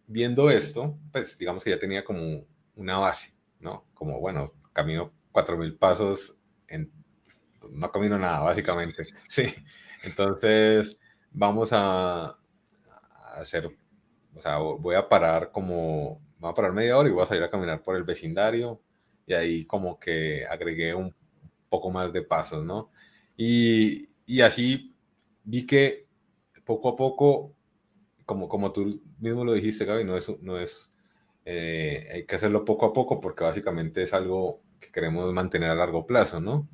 viendo 0.07 0.49
esto, 0.49 0.97
pues 1.11 1.37
digamos 1.37 1.65
que 1.65 1.71
ya 1.71 1.79
tenía 1.79 2.05
como 2.05 2.45
una 2.75 2.97
base, 2.97 3.33
¿no? 3.59 3.85
Como, 3.93 4.21
bueno, 4.21 4.53
camino 4.71 5.11
4.000 5.31 5.77
pasos, 5.77 6.35
en, 6.67 6.91
no 7.71 7.91
camino 7.91 8.17
nada, 8.17 8.39
básicamente, 8.39 9.07
sí. 9.27 9.53
Entonces, 10.03 10.97
vamos 11.31 11.71
a, 11.73 12.37
hacer, 13.35 13.67
o 14.35 14.41
sea, 14.41 14.57
voy 14.57 14.95
a 14.95 15.07
parar 15.07 15.51
como, 15.51 16.21
voy 16.39 16.51
a 16.51 16.53
parar 16.53 16.73
media 16.73 16.97
hora 16.97 17.09
y 17.09 17.11
voy 17.11 17.23
a 17.23 17.27
salir 17.27 17.43
a 17.43 17.49
caminar 17.49 17.81
por 17.81 17.95
el 17.95 18.03
vecindario 18.03 18.81
y 19.25 19.33
ahí 19.33 19.65
como 19.65 19.99
que 19.99 20.45
agregué 20.45 20.93
un 20.93 21.15
poco 21.69 21.91
más 21.91 22.11
de 22.11 22.23
pasos, 22.23 22.65
¿no? 22.65 22.91
Y, 23.37 24.09
y 24.25 24.41
así 24.41 24.95
vi 25.43 25.65
que 25.65 26.07
poco 26.65 26.89
a 26.89 26.95
poco, 26.95 27.55
como, 28.25 28.49
como 28.49 28.71
tú 28.71 29.01
mismo 29.19 29.45
lo 29.45 29.53
dijiste, 29.53 29.85
Gaby, 29.85 30.03
no 30.03 30.17
es, 30.17 30.29
no 30.41 30.57
es 30.57 30.91
eh, 31.45 32.07
hay 32.13 32.25
que 32.25 32.35
hacerlo 32.35 32.65
poco 32.65 32.85
a 32.85 32.93
poco 32.93 33.19
porque 33.19 33.43
básicamente 33.43 34.03
es 34.03 34.13
algo 34.13 34.61
que 34.81 34.91
queremos 34.91 35.31
mantener 35.31 35.69
a 35.69 35.75
largo 35.75 36.05
plazo, 36.05 36.41
¿no? 36.41 36.67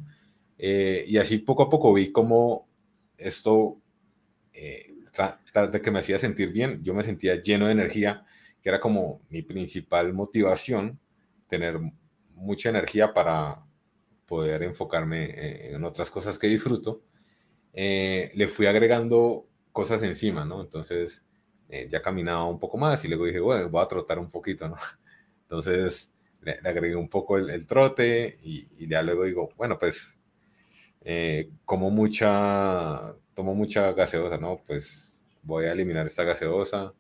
Eh, 0.58 1.06
y 1.08 1.18
así 1.18 1.38
poco 1.38 1.64
a 1.64 1.70
poco 1.70 1.94
vi 1.94 2.12
cómo 2.12 2.68
esto, 3.18 3.80
eh, 4.54 4.96
de 5.72 5.82
que 5.82 5.92
me 5.92 6.00
hacía 6.00 6.18
sentir 6.18 6.52
bien, 6.52 6.84
yo 6.84 6.96
me 6.96 7.04
sentía 7.04 7.42
lleno 7.42 7.68
de 7.68 7.74
energía, 7.74 8.26
que 8.64 8.70
era 8.70 8.80
como 8.80 9.22
mi 9.30 9.44
principal 9.44 10.14
motivación, 10.14 11.00
tener 11.48 11.80
mucha 12.34 12.70
energía 12.70 13.14
para, 13.14 13.68
poder 14.28 14.62
enfocarme 14.64 15.26
eh, 15.26 15.76
en 15.76 15.84
otras 15.84 16.12
cosas 16.12 16.38
que 16.38 16.48
disfruto, 16.48 17.02
eh, 17.74 18.32
le 18.36 18.48
fui 18.50 18.68
agregando 18.68 19.48
cosas 19.72 20.04
encima, 20.04 20.46
¿no? 20.46 20.62
Entonces 20.62 21.26
eh, 21.70 21.88
ya 21.90 22.02
caminaba 22.02 22.46
un 22.46 22.60
poco 22.60 22.78
más 22.78 23.04
y 23.06 23.08
luego 23.08 23.26
dije, 23.26 23.40
bueno, 23.40 23.70
voy 23.70 23.84
a 23.84 23.88
trotar 23.88 24.20
un 24.20 24.30
poquito, 24.30 24.68
¿no? 24.68 24.76
Entonces 25.44 26.12
le, 26.62 26.70
agregué 26.70 26.96
un 26.96 27.10
poco 27.10 27.38
el, 27.38 27.68
trote 27.68 28.38
y, 28.42 28.88
ya 28.88 29.02
luego 29.02 29.24
digo, 29.26 29.50
bueno, 29.58 29.78
pues 29.78 30.18
como 31.66 31.90
mucha, 31.90 33.16
tomo 33.34 33.56
mucha 33.56 33.94
gaseosa, 33.94 34.38
¿no? 34.38 34.62
Pues 34.66 35.26
voy 35.44 35.66
a 35.66 35.72
eliminar 35.72 36.06
esta 36.08 36.24
gaseosa 36.24 36.94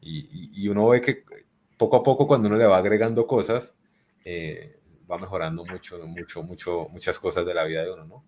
y, 0.00 0.64
y, 0.64 0.68
uno 0.68 0.88
ve 0.88 1.00
que 1.00 1.24
poco 1.76 1.96
a 1.96 2.02
poco 2.02 2.26
cuando 2.26 2.48
uno 2.48 2.56
le 2.56 2.66
va 2.66 2.78
agregando 2.78 3.26
cosas, 3.26 3.72
eh, 4.24 4.80
va 5.10 5.18
mejorando 5.18 5.64
mucho, 5.64 5.98
mucho, 6.06 6.42
mucho, 6.42 6.88
muchas 6.90 7.18
cosas 7.18 7.46
de 7.46 7.54
la 7.54 7.64
vida 7.64 7.84
de 7.84 7.92
uno, 7.92 8.04
¿no? 8.04 8.24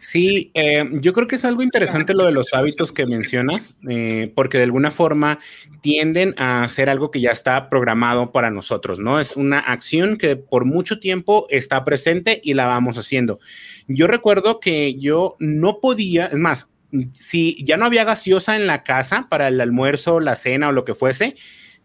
Sí, 0.00 0.50
eh, 0.54 0.88
yo 0.94 1.12
creo 1.12 1.28
que 1.28 1.36
es 1.36 1.44
algo 1.44 1.62
interesante 1.62 2.14
lo 2.14 2.24
de 2.24 2.32
los 2.32 2.54
hábitos 2.54 2.90
que 2.90 3.04
mencionas, 3.04 3.74
eh, 3.86 4.32
porque 4.34 4.56
de 4.56 4.64
alguna 4.64 4.90
forma 4.90 5.40
tienden 5.82 6.34
a 6.38 6.66
ser 6.68 6.88
algo 6.88 7.10
que 7.10 7.20
ya 7.20 7.32
está 7.32 7.68
programado 7.68 8.32
para 8.32 8.50
nosotros, 8.50 8.98
¿no? 8.98 9.20
Es 9.20 9.36
una 9.36 9.58
acción 9.58 10.16
que 10.16 10.36
por 10.36 10.64
mucho 10.64 11.00
tiempo 11.00 11.46
está 11.50 11.84
presente 11.84 12.40
y 12.42 12.54
la 12.54 12.64
vamos 12.64 12.96
haciendo. 12.96 13.40
Yo 13.88 14.06
recuerdo 14.06 14.58
que 14.58 14.94
yo 14.94 15.36
no 15.38 15.80
podía, 15.80 16.28
es 16.28 16.38
más, 16.38 16.70
si 17.12 17.62
ya 17.62 17.76
no 17.76 17.84
había 17.84 18.04
gaseosa 18.04 18.56
en 18.56 18.66
la 18.66 18.82
casa 18.84 19.26
para 19.28 19.48
el 19.48 19.60
almuerzo, 19.60 20.18
la 20.18 20.34
cena 20.34 20.70
o 20.70 20.72
lo 20.72 20.86
que 20.86 20.94
fuese, 20.94 21.36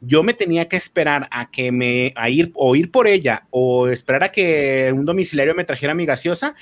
yo 0.02 0.24
me 0.24 0.34
tenía 0.34 0.68
que 0.68 0.78
esperar 0.78 1.28
a 1.32 1.50
que 1.50 1.72
me, 1.72 2.14
a 2.16 2.30
ir, 2.30 2.52
o 2.56 2.76
ir 2.76 2.92
por 2.92 3.08
ella, 3.08 3.48
o 3.50 3.88
esperar 3.88 4.24
a 4.24 4.32
que 4.32 4.92
un 4.94 5.06
domiciliario 5.06 5.56
me 5.56 5.64
trajera 5.64 5.96
mi 5.96 6.06
gaseosa, 6.06 6.56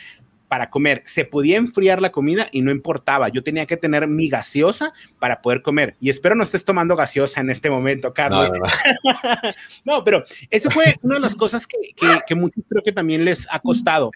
para 0.53 0.69
comer. 0.69 1.01
Se 1.05 1.25
podía 1.25 1.57
enfriar 1.57 1.99
la 1.99 2.11
comida 2.11 2.47
y 2.51 2.61
no 2.61 2.69
importaba. 2.69 3.27
Yo 3.29 3.43
tenía 3.43 3.65
que 3.65 3.75
tener 3.75 4.07
mi 4.07 4.29
gaseosa 4.29 4.93
para 5.17 5.41
poder 5.41 5.63
comer. 5.63 5.95
Y 5.99 6.11
espero 6.11 6.35
no 6.35 6.43
estés 6.43 6.63
tomando 6.63 6.95
gaseosa 6.95 7.41
en 7.41 7.49
este 7.49 7.71
momento, 7.71 8.13
Carlos. 8.13 8.51
No, 9.83 10.03
pero 10.03 10.23
eso 10.51 10.69
fue 10.69 10.95
una 11.01 11.15
de 11.15 11.21
las 11.21 11.35
cosas 11.35 11.65
que, 11.65 11.77
que, 11.95 12.19
que 12.27 12.35
muchos 12.35 12.63
creo 12.69 12.83
que 12.83 12.91
también 12.91 13.25
les 13.25 13.47
ha 13.49 13.59
costado. 13.61 14.11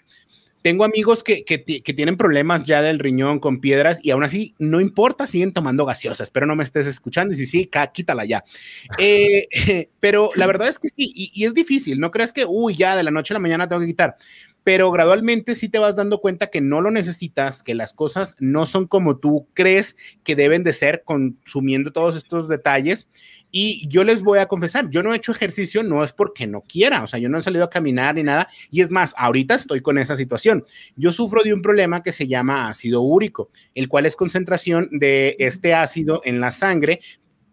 Tengo 0.62 0.84
amigos 0.84 1.24
que, 1.24 1.42
que, 1.42 1.64
que, 1.64 1.92
tienen 1.92 2.16
problemas 2.16 2.62
ya 2.64 2.82
del 2.82 3.00
riñón 3.00 3.40
con 3.40 3.60
piedras 3.60 3.98
y 4.00 4.10
aún 4.10 4.22
así 4.22 4.54
no 4.58 4.80
importa, 4.80 5.26
siguen 5.26 5.52
tomando 5.52 5.86
gaseosas. 5.86 6.28
Espero 6.28 6.46
no 6.46 6.54
me 6.54 6.62
estés 6.62 6.86
escuchando 6.86 7.34
y 7.34 7.36
si 7.36 7.46
sí, 7.46 7.68
quítala 7.92 8.24
ya. 8.24 8.44
Eh, 8.96 9.48
pero 10.00 10.30
la 10.36 10.46
verdad 10.46 10.68
es 10.68 10.78
que 10.78 10.88
sí, 10.88 11.12
y, 11.14 11.32
y, 11.34 11.46
es 11.46 11.54
difícil. 11.54 11.98
No 11.98 12.12
creas 12.12 12.32
que, 12.32 12.44
uy, 12.44 12.74
ya 12.74 12.96
de 12.96 13.02
la 13.02 13.10
noche 13.10 13.34
a 13.34 13.36
la 13.36 13.40
mañana 13.40 13.68
tengo 13.68 13.80
que 13.80 13.88
quitar 13.88 14.16
pero 14.68 14.90
gradualmente 14.90 15.54
sí 15.54 15.70
te 15.70 15.78
vas 15.78 15.96
dando 15.96 16.20
cuenta 16.20 16.50
que 16.50 16.60
no 16.60 16.82
lo 16.82 16.90
necesitas, 16.90 17.62
que 17.62 17.74
las 17.74 17.94
cosas 17.94 18.36
no 18.38 18.66
son 18.66 18.86
como 18.86 19.16
tú 19.16 19.48
crees 19.54 19.96
que 20.24 20.36
deben 20.36 20.62
de 20.62 20.74
ser 20.74 21.04
consumiendo 21.06 21.90
todos 21.90 22.16
estos 22.16 22.50
detalles. 22.50 23.08
Y 23.50 23.88
yo 23.88 24.04
les 24.04 24.22
voy 24.22 24.40
a 24.40 24.46
confesar, 24.46 24.90
yo 24.90 25.02
no 25.02 25.14
he 25.14 25.16
hecho 25.16 25.32
ejercicio, 25.32 25.82
no 25.82 26.04
es 26.04 26.12
porque 26.12 26.46
no 26.46 26.60
quiera, 26.60 27.02
o 27.02 27.06
sea, 27.06 27.18
yo 27.18 27.30
no 27.30 27.38
he 27.38 27.42
salido 27.42 27.64
a 27.64 27.70
caminar 27.70 28.16
ni 28.16 28.24
nada. 28.24 28.46
Y 28.70 28.82
es 28.82 28.90
más, 28.90 29.14
ahorita 29.16 29.54
estoy 29.54 29.80
con 29.80 29.96
esa 29.96 30.16
situación. 30.16 30.66
Yo 30.96 31.12
sufro 31.12 31.42
de 31.42 31.54
un 31.54 31.62
problema 31.62 32.02
que 32.02 32.12
se 32.12 32.28
llama 32.28 32.68
ácido 32.68 33.00
úrico, 33.00 33.50
el 33.74 33.88
cual 33.88 34.04
es 34.04 34.16
concentración 34.16 34.90
de 34.92 35.34
este 35.38 35.72
ácido 35.72 36.20
en 36.26 36.40
la 36.40 36.50
sangre 36.50 37.00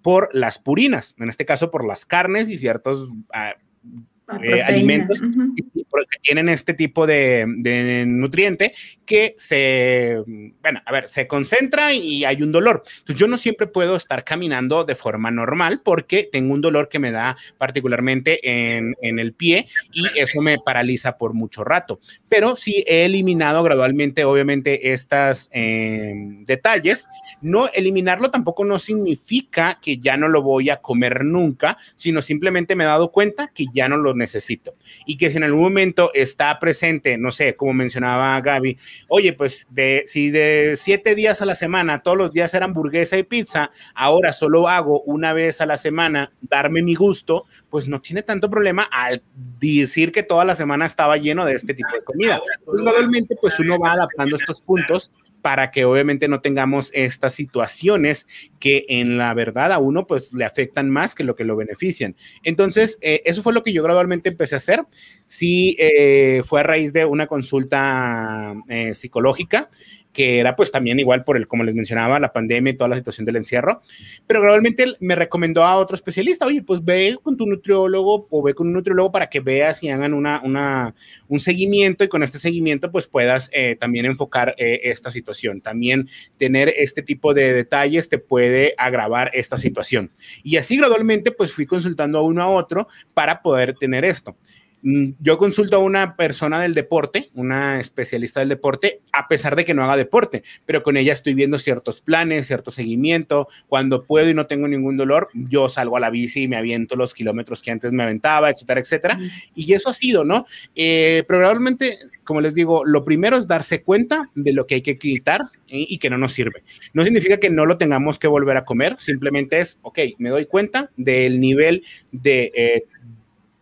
por 0.01 0.27
las 0.33 0.59
purinas, 0.59 1.15
en 1.17 1.29
este 1.29 1.45
caso 1.45 1.71
por 1.71 1.87
las 1.87 2.05
carnes 2.05 2.49
y 2.49 2.57
ciertos 2.57 3.07
uh, 3.07 4.01
eh, 4.41 4.61
alimentos 4.63 5.21
uh 5.21 5.25
-huh. 5.25 5.55
que 5.55 6.19
tienen 6.21 6.49
este 6.49 6.73
tipo 6.73 7.05
de, 7.05 7.45
de, 7.57 8.05
nutriente 8.07 8.73
que 9.05 9.35
se, 9.37 10.21
bueno, 10.61 10.81
a 10.85 10.91
ver, 10.91 11.07
se 11.09 11.27
concentra 11.27 11.93
y 11.93 12.25
hay 12.25 12.41
un 12.41 12.51
dolor. 12.51 12.83
Entonces 12.99 13.19
yo 13.19 13.27
no 13.27 13.37
siempre 13.37 13.67
puedo 13.67 13.95
estar 13.95 14.23
caminando 14.23 14.83
de 14.83 14.95
forma 14.95 15.31
normal 15.31 15.81
porque 15.83 16.27
tengo 16.31 16.53
un 16.53 16.61
dolor 16.61 16.89
que 16.89 16.99
me 16.99 17.11
da 17.11 17.37
particularmente 17.57 18.39
en, 18.43 18.95
en 19.01 19.19
el 19.19 19.33
pie 19.33 19.67
y 19.91 20.07
eso 20.17 20.41
me 20.41 20.57
paraliza 20.59 21.17
por 21.17 21.33
mucho 21.33 21.63
rato. 21.63 21.99
Pero 22.29 22.55
sí 22.55 22.83
he 22.87 23.05
eliminado 23.05 23.63
gradualmente, 23.63 24.25
obviamente, 24.25 24.91
estos 24.91 25.49
eh, 25.51 26.13
detalles. 26.45 27.07
No 27.41 27.69
eliminarlo 27.73 28.31
tampoco 28.31 28.65
no 28.65 28.79
significa 28.79 29.79
que 29.81 29.97
ya 29.97 30.17
no 30.17 30.27
lo 30.27 30.41
voy 30.41 30.69
a 30.69 30.77
comer 30.77 31.23
nunca, 31.23 31.77
sino 31.95 32.21
simplemente 32.21 32.75
me 32.75 32.83
he 32.83 32.87
dado 32.87 33.11
cuenta 33.11 33.51
que 33.53 33.65
ya 33.73 33.87
no 33.87 33.97
lo 33.97 34.13
necesito. 34.13 34.75
Y 35.05 35.17
que 35.17 35.29
si 35.29 35.37
en 35.37 35.43
algún 35.43 35.61
momento 35.61 36.11
está 36.13 36.57
presente, 36.59 37.17
no 37.17 37.31
sé, 37.31 37.55
como 37.55 37.73
mencionaba 37.73 38.39
Gaby, 38.41 38.77
oye, 39.07 39.33
pues 39.33 39.67
de, 39.69 40.03
si 40.05 40.29
de 40.29 40.75
siete 40.75 41.15
días 41.15 41.41
a 41.41 41.45
la 41.45 41.55
semana, 41.55 42.01
todos 42.01 42.17
los 42.17 42.31
días 42.31 42.53
era 42.53 42.65
hamburguesa 42.65 43.17
y 43.17 43.23
pizza, 43.23 43.71
ahora 43.93 44.33
solo 44.33 44.67
hago 44.67 45.01
una 45.01 45.33
vez 45.33 45.61
a 45.61 45.65
la 45.65 45.77
semana 45.77 46.31
darme 46.41 46.81
mi 46.81 46.95
gusto, 46.95 47.45
pues 47.69 47.87
no 47.87 48.01
tiene 48.01 48.23
tanto 48.23 48.49
problema 48.49 48.83
al 48.83 49.21
decir 49.59 50.11
que 50.11 50.23
toda 50.23 50.45
la 50.45 50.55
semana 50.55 50.85
estaba 50.85 51.17
lleno 51.17 51.45
de 51.45 51.53
este 51.53 51.73
tipo 51.73 51.91
de 51.93 52.03
comida. 52.03 52.41
Pues 52.65 52.81
gradualmente, 52.81 53.35
pues 53.41 53.59
uno 53.59 53.77
va 53.79 53.93
adaptando 53.93 54.35
estos 54.35 54.61
puntos 54.61 55.11
para 55.45 55.69
que 55.69 55.85
obviamente 55.85 56.27
no 56.27 56.41
tengamos 56.41 56.89
estas 56.91 57.35
situaciones 57.35 58.25
que 58.57 58.83
en 58.87 59.19
la 59.19 59.31
verdad 59.35 59.71
a 59.71 59.77
uno 59.77 60.07
pues 60.07 60.33
le 60.33 60.43
afectan 60.43 60.89
más 60.89 61.13
que 61.13 61.23
lo 61.23 61.35
que 61.35 61.43
lo 61.43 61.55
benefician. 61.55 62.15
Entonces, 62.41 62.97
eh, 63.01 63.21
eso 63.25 63.43
fue 63.43 63.53
lo 63.53 63.61
que 63.61 63.71
yo 63.71 63.83
gradualmente 63.83 64.29
empecé 64.29 64.55
a 64.55 64.57
hacer. 64.57 64.81
Sí, 65.27 65.75
eh, 65.77 66.41
fue 66.45 66.61
a 66.61 66.63
raíz 66.63 66.93
de 66.93 67.05
una 67.05 67.27
consulta 67.27 68.55
eh, 68.69 68.95
psicológica 68.95 69.69
que 70.15 70.39
era 70.39 70.55
pues 70.55 70.71
también 70.71 70.97
igual 70.97 71.25
por 71.25 71.35
el, 71.35 71.45
como 71.45 71.63
les 71.65 71.75
mencionaba, 71.75 72.19
la 72.19 72.31
pandemia 72.31 72.71
y 72.71 72.77
toda 72.77 72.87
la 72.87 72.97
situación 72.97 73.25
del 73.25 73.35
encierro, 73.35 73.81
pero 74.25 74.41
gradualmente 74.41 74.85
me 75.01 75.13
recomendó 75.13 75.63
a 75.65 75.75
otro 75.75 75.95
especialista, 75.95 76.45
oye, 76.45 76.63
pues 76.63 76.83
ve 76.83 77.17
con 77.21 77.35
tu 77.35 77.45
nutriólogo 77.45 78.27
o 78.29 78.41
ve 78.41 78.53
con 78.53 78.67
un 78.67 78.73
nutriólogo 78.73 79.11
para 79.11 79.29
que 79.29 79.41
veas 79.41 79.83
y 79.83 79.89
hagan 79.89 80.13
una, 80.13 80.41
una 80.43 80.95
un 81.27 81.39
seguimiento 81.41 82.03
y 82.03 82.07
con 82.07 82.23
este 82.23 82.39
seguimiento 82.39 82.91
pues 82.91 83.07
puedas 83.07 83.49
eh, 83.51 83.75
también 83.77 84.05
enfocar 84.05 84.55
eh, 84.57 84.81
esta 84.85 85.11
situación. 85.11 85.59
También 85.59 86.09
tener 86.37 86.73
este 86.77 87.03
tipo 87.03 87.33
de 87.33 87.51
detalles 87.51 88.07
te 88.07 88.17
puede 88.17 88.73
agravar 88.77 89.31
esta 89.33 89.57
situación. 89.57 90.11
Y 90.43 90.55
así 90.55 90.77
gradualmente 90.77 91.31
pues 91.31 91.51
fui 91.51 91.65
consultando 91.65 92.19
a 92.19 92.21
uno 92.21 92.41
a 92.41 92.47
otro 92.47 92.87
para 93.13 93.41
poder 93.41 93.75
tener 93.75 94.05
esto 94.05 94.37
yo 94.81 95.37
consulto 95.37 95.77
a 95.77 95.79
una 95.79 96.15
persona 96.15 96.61
del 96.61 96.73
deporte, 96.73 97.29
una 97.33 97.79
especialista 97.79 98.39
del 98.39 98.49
deporte, 98.49 99.01
a 99.11 99.27
pesar 99.27 99.55
de 99.55 99.65
que 99.65 99.73
no 99.73 99.83
haga 99.83 99.97
deporte, 99.97 100.43
pero 100.65 100.83
con 100.83 100.95
ella 100.95 101.13
estoy 101.13 101.33
viendo 101.33 101.57
ciertos 101.57 102.01
planes, 102.01 102.47
cierto 102.47 102.69
seguimiento. 102.69 103.47
Cuando 103.67 104.03
puedo 104.03 104.29
y 104.29 104.33
no 104.33 104.45
tengo 104.45 104.67
ningún 104.67 104.95
dolor, 104.95 105.29
yo 105.33 105.69
salgo 105.69 105.97
a 105.97 105.99
la 105.99 106.11
bici 106.11 106.43
y 106.43 106.47
me 106.47 106.57
aviento 106.57 106.95
los 106.95 107.13
kilómetros 107.13 107.61
que 107.61 107.71
antes 107.71 107.93
me 107.93 108.03
aventaba, 108.03 108.49
etcétera, 108.49 108.81
etcétera. 108.81 109.19
Y 109.55 109.73
eso 109.73 109.89
ha 109.89 109.93
sido, 109.93 110.23
¿no? 110.23 110.45
Eh, 110.75 111.23
probablemente, 111.27 111.97
como 112.23 112.41
les 112.41 112.53
digo, 112.53 112.85
lo 112.85 113.03
primero 113.03 113.37
es 113.37 113.47
darse 113.47 113.81
cuenta 113.81 114.29
de 114.35 114.53
lo 114.53 114.67
que 114.67 114.75
hay 114.75 114.81
que 114.81 114.97
quitar 114.97 115.41
¿eh? 115.67 115.85
y 115.87 115.97
que 115.97 116.09
no 116.09 116.17
nos 116.17 116.33
sirve. 116.33 116.63
No 116.93 117.03
significa 117.03 117.37
que 117.37 117.49
no 117.49 117.65
lo 117.65 117.77
tengamos 117.77 118.19
que 118.19 118.27
volver 118.27 118.57
a 118.57 118.65
comer, 118.65 118.97
simplemente 118.99 119.59
es, 119.59 119.79
ok, 119.81 119.99
me 120.19 120.29
doy 120.29 120.45
cuenta 120.45 120.91
del 120.95 121.39
nivel 121.39 121.83
de... 122.11 122.51
Eh, 122.55 122.85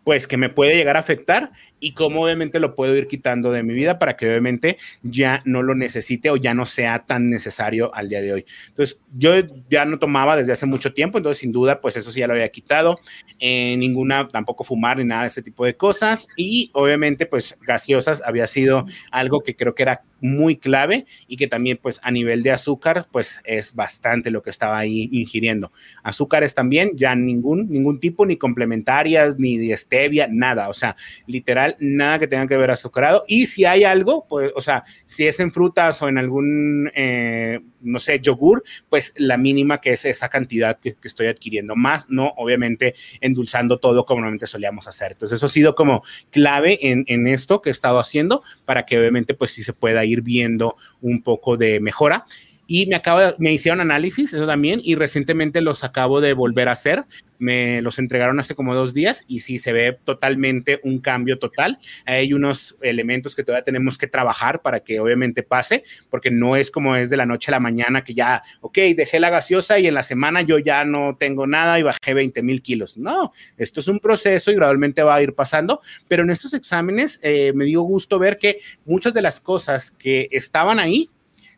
pues 0.03 0.27
que 0.27 0.37
me 0.37 0.49
puede 0.49 0.75
llegar 0.75 0.97
a 0.97 1.01
afectar 1.01 1.51
y 1.79 1.93
cómo 1.93 2.23
obviamente 2.23 2.59
lo 2.59 2.75
puedo 2.75 2.95
ir 2.95 3.07
quitando 3.07 3.51
de 3.51 3.61
mi 3.61 3.73
vida 3.73 3.99
para 3.99 4.15
que 4.15 4.29
obviamente 4.29 4.77
ya 5.01 5.41
no 5.43 5.63
lo 5.63 5.75
necesite 5.75 6.29
o 6.29 6.37
ya 6.37 6.53
no 6.53 6.65
sea 6.65 6.99
tan 6.99 7.29
necesario 7.29 7.93
al 7.93 8.07
día 8.07 8.21
de 8.21 8.33
hoy. 8.33 8.45
Entonces, 8.69 8.99
yo 9.13 9.33
ya 9.69 9.83
no 9.83 9.99
tomaba 9.99 10.37
desde 10.37 10.53
hace 10.53 10.65
mucho 10.65 10.93
tiempo, 10.93 11.17
entonces 11.17 11.41
sin 11.41 11.51
duda, 11.51 11.81
pues 11.81 11.97
eso 11.97 12.09
sí 12.11 12.21
ya 12.21 12.27
lo 12.27 12.33
había 12.33 12.47
quitado, 12.49 12.99
eh, 13.39 13.75
ninguna, 13.77 14.29
tampoco 14.29 14.63
fumar 14.63 14.97
ni 14.97 15.03
nada 15.03 15.23
de 15.23 15.27
ese 15.27 15.41
tipo 15.41 15.65
de 15.65 15.75
cosas 15.75 16.27
y 16.37 16.69
obviamente 16.73 17.25
pues 17.25 17.57
gaseosas 17.61 18.21
había 18.25 18.47
sido 18.47 18.85
algo 19.11 19.41
que 19.41 19.55
creo 19.55 19.75
que 19.75 19.83
era 19.83 20.03
muy 20.23 20.55
clave 20.55 21.05
y 21.27 21.36
que 21.36 21.47
también 21.47 21.77
pues 21.81 21.99
a 22.01 22.09
nivel 22.09 22.43
de 22.43 22.51
azúcar 22.51 23.05
pues 23.12 23.41
es 23.43 23.75
bastante 23.75 24.31
lo 24.31 24.41
que 24.41 24.49
estaba 24.49 24.77
ahí 24.77 25.09
ingiriendo. 25.12 25.71
Azúcares 26.01 26.53
también, 26.53 26.91
ya 26.95 27.13
ningún, 27.13 27.69
ningún 27.69 27.99
tipo, 27.99 28.25
ni 28.25 28.38
complementarias, 28.38 29.38
ni 29.38 29.57
de 29.57 29.75
stevia, 29.75 30.27
nada, 30.31 30.69
o 30.69 30.73
sea, 30.73 30.95
literal 31.27 31.75
nada 31.79 32.19
que 32.19 32.27
tenga 32.27 32.47
que 32.47 32.57
ver 32.57 32.71
azucarado. 32.71 33.23
Y 33.27 33.47
si 33.47 33.65
hay 33.65 33.83
algo, 33.83 34.25
pues, 34.27 34.51
o 34.55 34.62
sea, 34.62 34.86
si 35.05 35.27
es 35.27 35.39
en 35.41 35.51
frutas 35.51 36.01
o 36.01 36.07
en 36.07 36.17
algún, 36.17 36.89
eh, 36.95 37.59
no 37.81 37.99
sé, 37.99 38.19
yogur, 38.21 38.63
pues 38.89 39.13
la 39.17 39.38
mínima 39.38 39.81
que 39.81 39.91
es 39.91 40.05
esa 40.05 40.29
cantidad 40.29 40.79
que, 40.79 40.95
estoy 41.03 41.27
adquiriendo. 41.27 41.75
Más, 41.75 42.05
no, 42.09 42.33
obviamente, 42.38 42.95
endulzando 43.19 43.77
todo 43.77 44.05
como 44.05 44.21
normalmente 44.21 44.47
solíamos 44.47 44.88
hacer. 44.88 45.12
Entonces, 45.12 45.38
eso 45.38 45.47
ha 45.47 45.49
sido 45.49 45.75
como 45.75 46.03
clave 46.31 46.79
en, 46.81 47.03
en 47.07 47.27
esto 47.27 47.62
que 47.62 47.69
he 47.69 47.71
estado 47.71 47.99
haciendo 47.99 48.41
para 48.65 48.86
que 48.86 48.97
obviamente, 48.97 49.33
pues 49.33 49.51
sí 49.51 49.63
se 49.63 49.73
pueda 49.73 50.05
ir 50.05 50.12
viendo 50.21 50.76
un 51.02 51.21
poco 51.21 51.58
de 51.58 51.80
mejora. 51.80 52.26
Y 52.67 52.86
me 52.88 52.95
acabo 52.95 53.19
de, 53.19 53.36
me 53.39 53.52
hicieron 53.52 53.82
análisis 53.82 54.34
eso 54.34 54.47
también 54.47 54.80
y 54.84 54.95
recientemente 54.95 55.62
los 55.62 55.84
acabo 55.84 56.21
de 56.21 56.34
volver 56.34 56.69
a 56.69 56.73
hacer 56.73 57.04
me 57.43 57.82
los 57.82 57.99
entregaron 57.99 58.39
hace 58.39 58.56
como 58.56 58.73
dos 58.73 58.93
días 58.93 59.25
y 59.27 59.39
sí 59.39 59.60
se 59.60 59.73
ve 59.73 59.99
totalmente 60.03 60.79
un 60.84 60.99
cambio 60.99 61.38
total. 61.38 61.79
Hay 62.06 62.34
unos 62.34 62.77
elementos 62.82 63.36
que 63.36 63.43
todavía 63.43 63.65
tenemos 63.65 63.97
que 63.97 64.08
trabajar 64.08 64.62
para 64.62 64.79
que 64.79 64.99
obviamente 64.99 65.43
pase 65.43 65.84
porque 66.10 66.32
no 66.32 66.56
es 66.56 66.71
como 66.71 66.95
es 66.95 67.10
de 67.10 67.17
la 67.17 67.25
noche 67.25 67.51
a 67.51 67.53
la 67.53 67.60
mañana 67.60 68.03
que 68.03 68.13
ya 68.13 68.41
ok 68.62 68.77
dejé 68.95 69.19
la 69.19 69.29
gaseosa 69.29 69.77
y 69.79 69.88
en 69.88 69.93
la 69.93 70.03
semana 70.03 70.41
yo 70.41 70.58
ya 70.58 70.86
no 70.86 71.17
tengo 71.19 71.45
nada 71.45 71.77
y 71.79 71.84
bajé 71.84 72.13
20 72.13 72.41
mil 72.41 72.62
kilos. 72.62 72.97
No 72.97 73.34
esto 73.58 73.82
es 73.82 73.88
un 73.88 73.99
proceso 73.99 74.51
y 74.51 74.56
gradualmente 74.56 75.03
va 75.03 75.15
a 75.15 75.21
ir 75.21 75.34
pasando 75.34 75.82
pero 76.08 76.23
en 76.23 76.29
estos 76.29 76.53
exámenes 76.53 77.19
eh, 77.21 77.51
me 77.53 77.65
dio 77.65 77.82
gusto 77.82 78.19
ver 78.19 78.38
que 78.38 78.60
muchas 78.86 79.13
de 79.13 79.21
las 79.21 79.39
cosas 79.39 79.91
que 79.91 80.29
estaban 80.32 80.79
ahí 80.79 81.10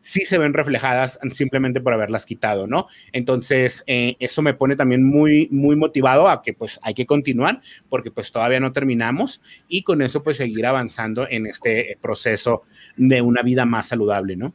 sí 0.05 0.23
se 0.23 0.37
ven 0.37 0.53
reflejadas 0.53 1.17
simplemente 1.33 1.81
por 1.81 1.91
haberlas 1.91 2.27
quitado, 2.27 2.67
¿no? 2.67 2.85
Entonces, 3.11 3.83
eh, 3.87 4.15
eso 4.19 4.43
me 4.43 4.53
pone 4.53 4.75
también 4.75 5.03
muy, 5.03 5.47
muy 5.49 5.75
motivado 5.75 6.29
a 6.29 6.43
que 6.43 6.53
pues 6.53 6.79
hay 6.83 6.93
que 6.93 7.07
continuar 7.07 7.59
porque 7.89 8.11
pues 8.11 8.31
todavía 8.31 8.59
no 8.59 8.71
terminamos 8.71 9.41
y 9.67 9.81
con 9.81 10.03
eso 10.03 10.21
pues 10.21 10.37
seguir 10.37 10.67
avanzando 10.67 11.27
en 11.27 11.47
este 11.47 11.97
proceso 11.99 12.65
de 12.95 13.19
una 13.23 13.41
vida 13.41 13.65
más 13.65 13.87
saludable, 13.87 14.35
¿no? 14.35 14.53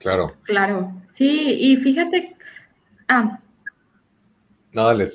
Claro. 0.00 0.34
Claro, 0.42 0.92
sí, 1.04 1.56
y 1.56 1.76
fíjate, 1.76 2.34
ah. 3.06 3.38
No, 4.72 4.86
dale. 4.86 5.12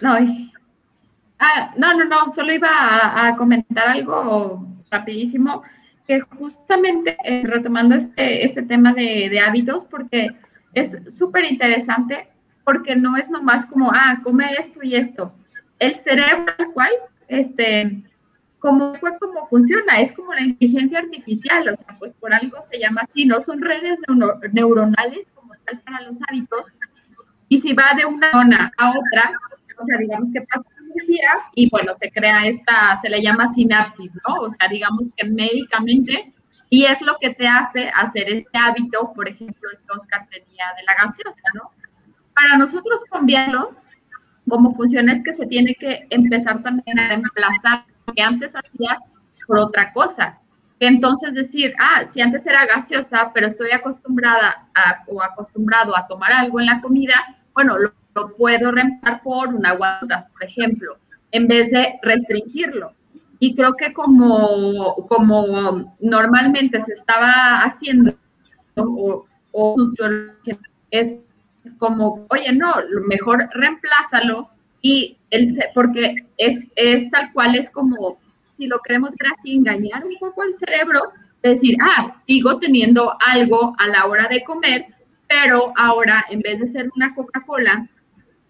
No, 0.00 0.16
ah, 1.38 1.74
no, 1.76 1.94
no, 1.98 2.04
no, 2.06 2.30
solo 2.30 2.50
iba 2.50 2.70
a, 2.70 3.28
a 3.28 3.36
comentar 3.36 3.88
algo 3.88 4.66
rapidísimo 4.90 5.62
que 6.08 6.20
justamente 6.20 7.18
eh, 7.22 7.42
retomando 7.46 7.94
este, 7.94 8.42
este 8.42 8.62
tema 8.62 8.94
de, 8.94 9.38
hábitos, 9.38 9.84
porque 9.84 10.30
es 10.72 10.96
súper 11.16 11.44
interesante, 11.44 12.28
porque 12.64 12.96
no 12.96 13.18
es 13.18 13.28
nomás 13.28 13.66
como, 13.66 13.92
ah, 13.92 14.18
come 14.22 14.46
esto 14.58 14.82
y 14.82 14.96
esto. 14.96 15.34
El 15.78 15.94
cerebro, 15.94 16.54
cual, 16.72 16.90
este, 17.28 18.02
como, 18.58 18.94
cómo 19.20 19.46
funciona, 19.48 20.00
es 20.00 20.12
como 20.12 20.32
la 20.32 20.40
inteligencia 20.40 21.00
artificial, 21.00 21.68
o 21.68 21.76
sea, 21.76 21.94
pues 21.98 22.14
por 22.14 22.32
algo 22.32 22.56
se 22.62 22.78
llama 22.78 23.02
así, 23.06 23.26
no 23.26 23.42
son 23.42 23.60
redes 23.60 24.00
neuronales 24.52 25.30
como 25.34 25.52
tal 25.66 25.78
para 25.80 26.00
los 26.00 26.18
hábitos, 26.26 26.68
y 27.50 27.60
si 27.60 27.74
va 27.74 27.92
de 27.98 28.06
una 28.06 28.30
zona 28.32 28.72
a 28.78 28.90
otra, 28.90 29.32
o 29.78 29.82
sea, 29.84 29.98
digamos 29.98 30.30
que 30.32 30.40
pasa 30.40 30.64
energía 30.90 31.30
y 31.54 31.68
bueno, 31.70 31.92
se 31.94 32.10
crea 32.10 32.46
esta, 32.46 32.98
se 33.00 33.08
le 33.08 33.22
llama 33.22 33.48
sinapsis, 33.48 34.12
¿no? 34.26 34.34
O 34.42 34.52
sea, 34.52 34.68
digamos 34.68 35.10
que 35.16 35.26
médicamente, 35.26 36.32
y 36.70 36.84
es 36.84 37.00
lo 37.00 37.16
que 37.20 37.30
te 37.30 37.46
hace 37.46 37.90
hacer 37.94 38.28
este 38.28 38.58
hábito, 38.58 39.12
por 39.14 39.28
ejemplo, 39.28 39.70
el 39.70 39.78
que 39.78 39.96
Oscar 39.96 40.26
tenía 40.30 40.66
de 40.76 40.84
la 40.84 40.94
gaseosa, 40.94 41.40
¿no? 41.54 41.70
Para 42.34 42.56
nosotros 42.56 43.00
cambiarlo, 43.10 43.74
como 44.48 44.72
funciona 44.74 45.12
es 45.12 45.22
que 45.22 45.32
se 45.32 45.46
tiene 45.46 45.74
que 45.74 46.06
empezar 46.10 46.62
también 46.62 46.98
a 46.98 47.08
reemplazar 47.08 47.84
lo 48.06 48.14
que 48.14 48.22
antes 48.22 48.54
hacías 48.54 48.98
por 49.46 49.58
otra 49.58 49.92
cosa. 49.92 50.38
Entonces 50.80 51.34
decir, 51.34 51.74
ah, 51.80 52.04
si 52.08 52.20
antes 52.20 52.46
era 52.46 52.66
gaseosa, 52.66 53.32
pero 53.34 53.48
estoy 53.48 53.72
acostumbrada 53.72 54.68
a, 54.74 55.02
o 55.08 55.22
acostumbrado 55.22 55.96
a 55.96 56.06
tomar 56.06 56.32
algo 56.32 56.60
en 56.60 56.66
la 56.66 56.80
comida, 56.80 57.14
bueno, 57.52 57.76
lo, 57.78 57.92
puedo 58.36 58.72
reemplazar 58.72 59.22
por 59.22 59.48
un 59.48 59.64
agua, 59.64 60.00
por 60.00 60.44
ejemplo, 60.44 60.96
en 61.32 61.46
vez 61.46 61.70
de 61.70 61.94
restringirlo. 62.02 62.92
Y 63.38 63.54
creo 63.54 63.74
que 63.74 63.92
como, 63.92 64.94
como 65.08 65.94
normalmente 66.00 66.80
se 66.80 66.94
estaba 66.94 67.62
haciendo, 67.62 68.12
o, 68.76 69.24
o 69.52 69.76
es 70.90 71.18
como, 71.78 72.26
oye, 72.30 72.52
no, 72.52 72.74
mejor 73.06 73.48
reemplázalo 73.52 74.48
y 74.82 75.16
el, 75.30 75.48
porque 75.74 76.16
es, 76.36 76.70
es 76.76 77.10
tal 77.10 77.32
cual, 77.32 77.54
es 77.54 77.70
como, 77.70 78.18
si 78.56 78.66
lo 78.66 78.80
queremos 78.80 79.14
ver 79.18 79.32
así, 79.36 79.56
engañar 79.56 80.04
un 80.04 80.16
poco 80.18 80.42
al 80.42 80.54
cerebro, 80.54 81.12
decir, 81.42 81.76
ah, 81.80 82.12
sigo 82.14 82.58
teniendo 82.58 83.14
algo 83.24 83.74
a 83.78 83.88
la 83.88 84.06
hora 84.06 84.26
de 84.28 84.42
comer, 84.44 84.86
pero 85.28 85.72
ahora 85.76 86.24
en 86.30 86.40
vez 86.40 86.58
de 86.58 86.66
ser 86.66 86.90
una 86.96 87.14
Coca-Cola 87.14 87.88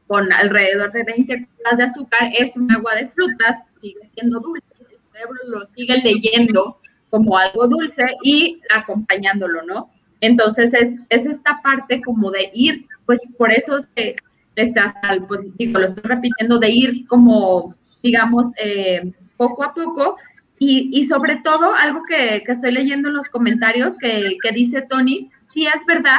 con 0.09 0.33
alrededor 0.33 0.91
de 0.93 1.05
20 1.05 1.49
gramos 1.59 1.79
de 1.79 1.85
azúcar, 1.85 2.31
es 2.37 2.57
un 2.57 2.71
agua 2.73 2.97
de 2.97 3.07
frutas, 3.07 3.59
sigue 3.79 4.01
siendo 4.09 4.41
dulce, 4.41 4.75
el 4.81 4.99
cerebro 5.13 5.37
lo 5.47 5.67
sigue 5.67 5.99
leyendo 6.03 6.81
como 7.11 7.39
algo 7.39 7.69
dulce 7.69 8.07
y 8.25 8.61
acompañándolo, 8.75 9.63
¿no? 9.63 9.91
Entonces 10.21 10.75
es, 10.75 11.07
es 11.11 11.27
esta 11.27 11.61
parte 11.63 12.01
como 12.03 12.31
de 12.31 12.51
ir, 12.53 12.87
pues 13.07 13.21
por 13.37 13.53
eso 13.53 13.79
es 13.95 14.17
estás, 14.63 14.93
pues 15.29 15.41
digo, 15.57 15.79
lo 15.79 15.87
estoy 15.87 16.03
repitiendo, 16.03 16.59
de 16.59 16.71
ir 16.71 17.07
como, 17.07 17.75
digamos, 18.03 18.49
eh, 18.63 19.13
poco 19.37 19.65
a 19.65 19.73
poco. 19.73 20.17
Y, 20.59 20.91
y, 20.93 21.05
sobre 21.05 21.37
todo, 21.37 21.73
algo 21.75 22.03
que, 22.03 22.43
que, 22.45 22.53
estoy 22.53 22.73
leyendo 22.73 23.09
en 23.09 23.15
los 23.15 23.29
comentarios 23.29 23.97
que, 23.97 24.37
que 24.43 24.51
dice 24.51 24.83
Tony, 24.83 25.29
sí 25.53 25.67
es 25.67 25.87
verdad 25.87 26.19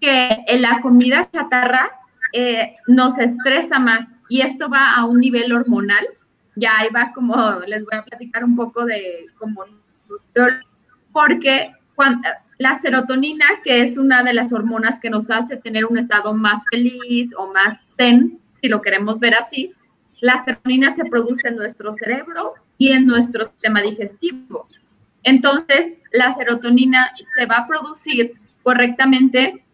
que 0.00 0.38
en 0.48 0.62
la 0.62 0.80
comida 0.80 1.28
chatarra 1.32 1.92
eh, 2.32 2.74
nos 2.86 3.18
estresa 3.18 3.78
más 3.78 4.18
y 4.28 4.42
esto 4.42 4.68
va 4.68 4.94
a 4.94 5.04
un 5.04 5.20
nivel 5.20 5.52
hormonal. 5.52 6.06
Ya 6.56 6.78
ahí 6.78 6.88
va 6.94 7.12
como, 7.14 7.34
les 7.66 7.84
voy 7.84 7.98
a 7.98 8.04
platicar 8.04 8.44
un 8.44 8.56
poco 8.56 8.84
de 8.84 9.26
como, 9.38 9.64
porque 11.12 11.72
cuando, 11.94 12.28
la 12.58 12.74
serotonina, 12.74 13.46
que 13.64 13.80
es 13.82 13.96
una 13.96 14.22
de 14.22 14.34
las 14.34 14.52
hormonas 14.52 15.00
que 15.00 15.08
nos 15.08 15.30
hace 15.30 15.56
tener 15.56 15.86
un 15.86 15.96
estado 15.96 16.34
más 16.34 16.62
feliz 16.70 17.32
o 17.36 17.52
más 17.52 17.94
zen, 17.96 18.38
si 18.52 18.68
lo 18.68 18.82
queremos 18.82 19.18
ver 19.18 19.34
así, 19.34 19.72
la 20.20 20.38
serotonina 20.38 20.90
se 20.90 21.06
produce 21.06 21.48
en 21.48 21.56
nuestro 21.56 21.90
cerebro 21.92 22.54
y 22.76 22.92
en 22.92 23.06
nuestro 23.06 23.46
sistema 23.46 23.80
digestivo. 23.80 24.68
Entonces, 25.22 25.92
la 26.12 26.32
serotonina 26.32 27.10
se 27.34 27.46
va 27.46 27.58
a 27.58 27.66
producir 27.66 28.34
correctamente 28.62 29.64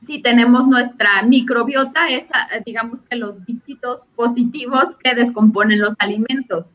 si 0.00 0.22
tenemos 0.22 0.66
nuestra 0.66 1.22
microbiota, 1.22 2.08
esa, 2.08 2.48
digamos 2.64 3.04
que 3.04 3.16
los 3.16 3.44
bichitos 3.44 4.06
positivos 4.16 4.96
que 5.04 5.14
descomponen 5.14 5.80
los 5.80 5.94
alimentos. 5.98 6.72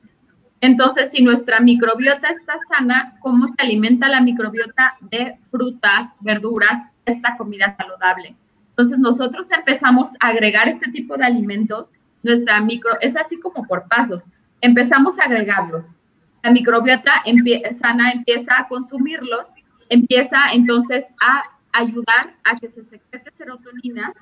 Entonces, 0.61 1.11
si 1.11 1.23
nuestra 1.23 1.59
microbiota 1.59 2.29
está 2.29 2.53
sana, 2.69 3.17
¿cómo 3.21 3.47
se 3.47 3.61
alimenta 3.61 4.07
la 4.07 4.21
microbiota 4.21 4.95
de 5.01 5.38
frutas, 5.51 6.11
verduras, 6.21 6.85
esta 7.05 7.35
comida 7.35 7.75
saludable? 7.77 8.35
Entonces, 8.69 8.99
nosotros 8.99 9.47
empezamos 9.51 10.09
a 10.19 10.27
agregar 10.27 10.67
este 10.67 10.91
tipo 10.91 11.17
de 11.17 11.25
alimentos, 11.25 11.91
nuestra 12.23 12.61
micro, 12.61 12.91
es 13.01 13.15
así 13.17 13.39
como 13.39 13.65
por 13.67 13.88
pasos, 13.88 14.23
empezamos 14.61 15.19
a 15.19 15.23
agregarlos. 15.23 15.91
La 16.43 16.51
microbiota 16.51 17.23
sana 17.71 18.11
empieza 18.11 18.59
a 18.59 18.67
consumirlos, 18.67 19.49
empieza 19.89 20.38
entonces 20.53 21.07
a 21.19 21.43
ayudar 21.75 22.35
a 22.43 22.55
que 22.55 22.69
se 22.69 22.83
secrete 22.83 23.31
serotonina. 23.31 24.13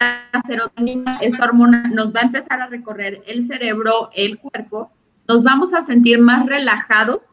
La 0.00 0.40
serotonina, 0.46 1.18
esta 1.20 1.44
hormona, 1.44 1.88
nos 1.88 2.14
va 2.14 2.20
a 2.20 2.24
empezar 2.24 2.60
a 2.60 2.66
recorrer 2.66 3.22
el 3.26 3.44
cerebro, 3.44 4.10
el 4.14 4.38
cuerpo, 4.38 4.90
nos 5.28 5.44
vamos 5.44 5.74
a 5.74 5.80
sentir 5.80 6.20
más 6.20 6.46
relajados 6.46 7.32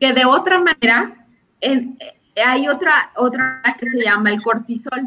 que 0.00 0.12
de 0.12 0.24
otra 0.24 0.58
manera. 0.58 1.26
hay 2.44 2.68
otra, 2.68 3.10
otra 3.16 3.62
que 3.78 3.88
se 3.88 4.02
llama 4.02 4.30
el 4.30 4.42
cortisol, 4.42 5.02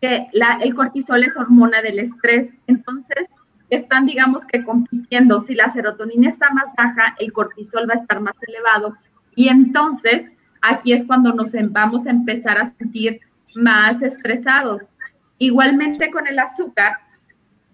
que 0.00 0.28
el 0.32 0.74
cortisol 0.74 1.22
es 1.24 1.36
hormona 1.36 1.82
del 1.82 1.98
estrés. 1.98 2.58
Entonces, 2.66 3.28
están, 3.70 4.06
digamos 4.06 4.44
que 4.46 4.64
compitiendo. 4.64 5.40
Si 5.40 5.54
la 5.54 5.70
serotonina 5.70 6.28
está 6.28 6.50
más 6.52 6.74
baja, 6.76 7.14
el 7.18 7.32
cortisol 7.32 7.88
va 7.88 7.94
a 7.94 7.96
estar 7.96 8.20
más 8.20 8.34
elevado. 8.42 8.96
Y 9.36 9.48
entonces, 9.48 10.32
aquí 10.62 10.92
es 10.92 11.04
cuando 11.04 11.32
nos 11.32 11.54
em, 11.54 11.72
vamos 11.72 12.06
a 12.06 12.10
empezar 12.10 12.60
a 12.60 12.64
sentir 12.64 13.20
más 13.54 14.02
estresados. 14.02 14.90
Igualmente 15.38 16.10
con 16.10 16.26
el 16.26 16.38
azúcar, 16.38 16.98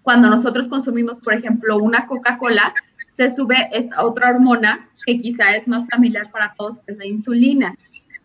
cuando 0.01 0.29
nosotros 0.29 0.67
consumimos, 0.69 1.19
por 1.19 1.33
ejemplo, 1.33 1.77
una 1.77 2.05
Coca-Cola, 2.05 2.73
se 3.07 3.29
sube 3.29 3.69
esta 3.71 4.05
otra 4.05 4.29
hormona 4.29 4.89
que 5.05 5.17
quizá 5.17 5.55
es 5.55 5.67
más 5.67 5.87
familiar 5.89 6.29
para 6.31 6.53
todos, 6.57 6.79
que 6.81 6.91
es 6.93 6.97
la 6.97 7.05
insulina. 7.05 7.73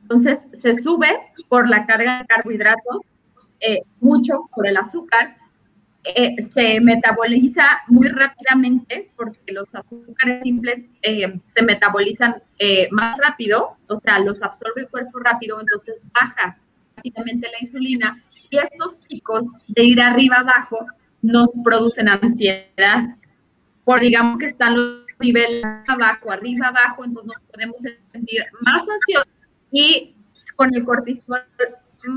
Entonces, 0.02 0.46
se 0.52 0.74
sube 0.74 1.08
por 1.48 1.68
la 1.68 1.86
carga 1.86 2.18
de 2.18 2.26
carbohidratos, 2.26 3.02
eh, 3.60 3.82
mucho 4.00 4.48
por 4.54 4.66
el 4.66 4.76
azúcar, 4.76 5.36
eh, 6.04 6.40
se 6.42 6.80
metaboliza 6.80 7.64
muy 7.86 8.08
rápidamente 8.08 9.08
porque 9.16 9.52
los 9.52 9.72
azúcares 9.72 10.42
simples 10.42 10.90
eh, 11.02 11.40
se 11.54 11.62
metabolizan 11.62 12.42
más 12.90 13.18
rápido, 13.18 13.76
o 13.88 13.96
sea, 13.96 14.18
los 14.18 14.42
absorbe 14.42 14.82
el 14.82 14.88
cuerpo 14.88 15.20
rápido, 15.20 15.60
entonces 15.60 16.08
baja 16.12 16.58
rápidamente 17.02 17.48
la 17.50 17.58
insulina 17.60 18.16
y 18.50 18.58
estos 18.58 18.96
picos 19.08 19.46
de 19.68 19.84
ir 19.84 20.00
arriba 20.00 20.36
abajo 20.36 20.86
nos 21.22 21.50
producen 21.64 22.08
ansiedad, 22.08 23.16
por 23.84 24.00
digamos 24.00 24.38
que 24.38 24.46
están 24.46 24.76
los 24.76 25.06
niveles 25.20 25.64
abajo, 25.88 26.30
arriba, 26.30 26.68
abajo, 26.68 27.04
entonces 27.04 27.26
nos 27.26 27.40
podemos 27.50 27.80
sentir 27.80 28.42
más 28.60 28.82
ansiosos 28.88 29.46
y 29.70 30.14
con 30.56 30.74
el 30.74 30.84
cortisol 30.84 31.44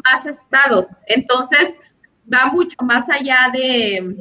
más 0.04 0.26
estados. 0.26 0.98
Entonces, 1.08 1.78
va 2.32 2.48
mucho 2.52 2.76
más 2.84 3.08
allá 3.10 3.50
de, 3.54 4.18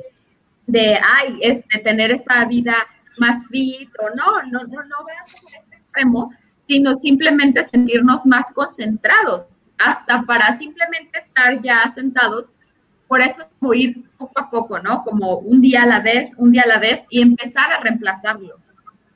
de 0.66 0.94
ay, 0.94 1.38
este, 1.40 1.78
tener 1.80 2.10
esta 2.10 2.44
vida 2.44 2.74
más 3.18 3.46
fit 3.48 3.88
o 4.00 4.14
no, 4.14 4.42
no, 4.50 4.64
no, 4.64 4.84
no 4.84 5.04
veamos 5.06 5.34
este 5.34 5.76
extremo, 5.76 6.32
sino 6.66 6.96
simplemente 6.98 7.62
sentirnos 7.64 8.24
más 8.26 8.50
concentrados, 8.52 9.46
hasta 9.78 10.22
para 10.22 10.56
simplemente 10.56 11.18
estar 11.18 11.60
ya 11.60 11.92
sentados 11.94 12.50
por 13.08 13.20
eso 13.20 13.42
es 13.42 13.48
como 13.58 13.74
ir 13.74 14.10
poco 14.18 14.40
a 14.40 14.50
poco, 14.50 14.80
¿no? 14.80 15.04
Como 15.04 15.38
un 15.38 15.60
día 15.60 15.82
a 15.82 15.86
la 15.86 16.00
vez, 16.00 16.34
un 16.36 16.52
día 16.52 16.62
a 16.62 16.66
la 16.66 16.78
vez 16.78 17.04
y 17.10 17.20
empezar 17.20 17.70
a 17.70 17.80
reemplazarlo. 17.80 18.58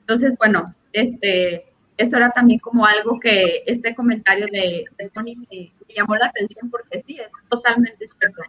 Entonces, 0.01 0.37
bueno, 0.39 0.74
este, 0.93 1.66
esto 1.97 2.16
era 2.16 2.30
también 2.30 2.61
como 2.61 2.87
algo 2.87 3.18
que 3.18 3.62
este 3.66 3.95
comentario 3.95 4.47
de, 4.53 4.85
Tony 5.12 5.37
me, 5.37 5.72
llamó 5.95 6.16
la 6.16 6.26
atención 6.26 6.70
porque 6.70 7.01
sí, 7.01 7.18
es 7.18 7.30
totalmente 7.49 8.07
cierto. 8.07 8.43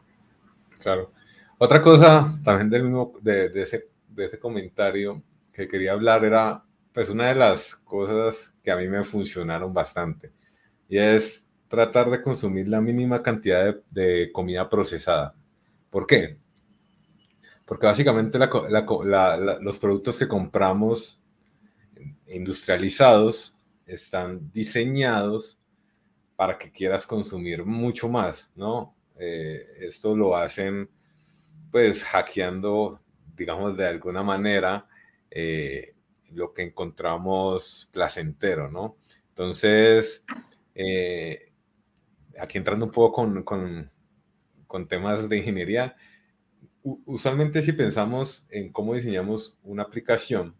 Claro. 0.78 1.12
Otra 1.58 1.82
cosa 1.82 2.32
también 2.44 2.70
del 2.70 2.84
mismo, 2.84 3.14
de, 3.22 3.50
de, 3.50 3.64
ese, 3.64 3.90
de 4.08 4.26
ese 4.26 4.40
comentario 4.40 5.24
que 5.52 5.68
quería 5.68 5.94
hablar 5.94 6.24
era, 6.24 6.64
pues 6.94 7.10
una 7.10 7.28
de 7.28 7.36
las 7.36 7.76
cosas 7.76 8.54
que 8.64 8.72
a 8.72 8.78
mí 8.78 8.88
me 8.88 9.04
funcionaron 9.04 9.74
bastante 9.74 10.32
y 10.88 11.00
es 11.00 11.49
tratar 11.70 12.10
de 12.10 12.22
consumir 12.22 12.68
la 12.68 12.82
mínima 12.82 13.24
cantidad 13.24 13.76
de, 13.90 14.32
comida 14.34 14.70
procesada. 14.70 15.36
¿Por 15.90 16.06
qué? 16.06 16.38
Porque 17.64 17.86
básicamente 17.86 18.40
los 18.40 19.80
productos 19.80 20.18
que 20.18 20.28
compramos 20.28 21.22
industrializados 22.28 23.56
están 23.86 24.52
diseñados 24.52 25.60
para 26.36 26.58
que 26.58 26.72
quieras 26.72 27.06
consumir 27.06 27.66
mucho 27.66 28.10
más, 28.10 28.50
¿no? 28.56 28.96
Eh, 29.20 29.60
esto 29.82 30.16
lo 30.16 30.36
hacen 30.36 30.90
pues 31.72 32.04
hackeando, 32.04 33.00
digamos, 33.36 33.78
de 33.78 33.88
alguna 33.88 34.24
manera 34.24 34.88
eh, 35.30 35.94
lo 36.32 36.54
que 36.54 36.64
encontramos 36.64 37.90
placentero, 37.92 38.72
¿no? 38.72 38.98
Entonces, 39.30 40.24
eh, 40.74 41.49
aquí 42.40 42.58
entrando 42.58 42.86
un 42.86 42.92
poco 42.92 43.12
con, 43.12 43.44
con, 44.68 44.88
temas 44.88 45.30
de 45.30 45.38
ingeniería, 45.38 45.96
usualmente 47.06 47.62
si 47.62 47.74
pensamos 47.74 48.48
en 48.50 48.72
cómo 48.72 48.96
diseñamos 48.96 49.58
una 49.64 49.84
aplicación, 49.84 50.56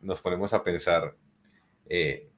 nos 0.00 0.20
ponemos 0.20 0.52
a 0.52 0.62
pensar 0.62 1.16
eh, 1.86 2.30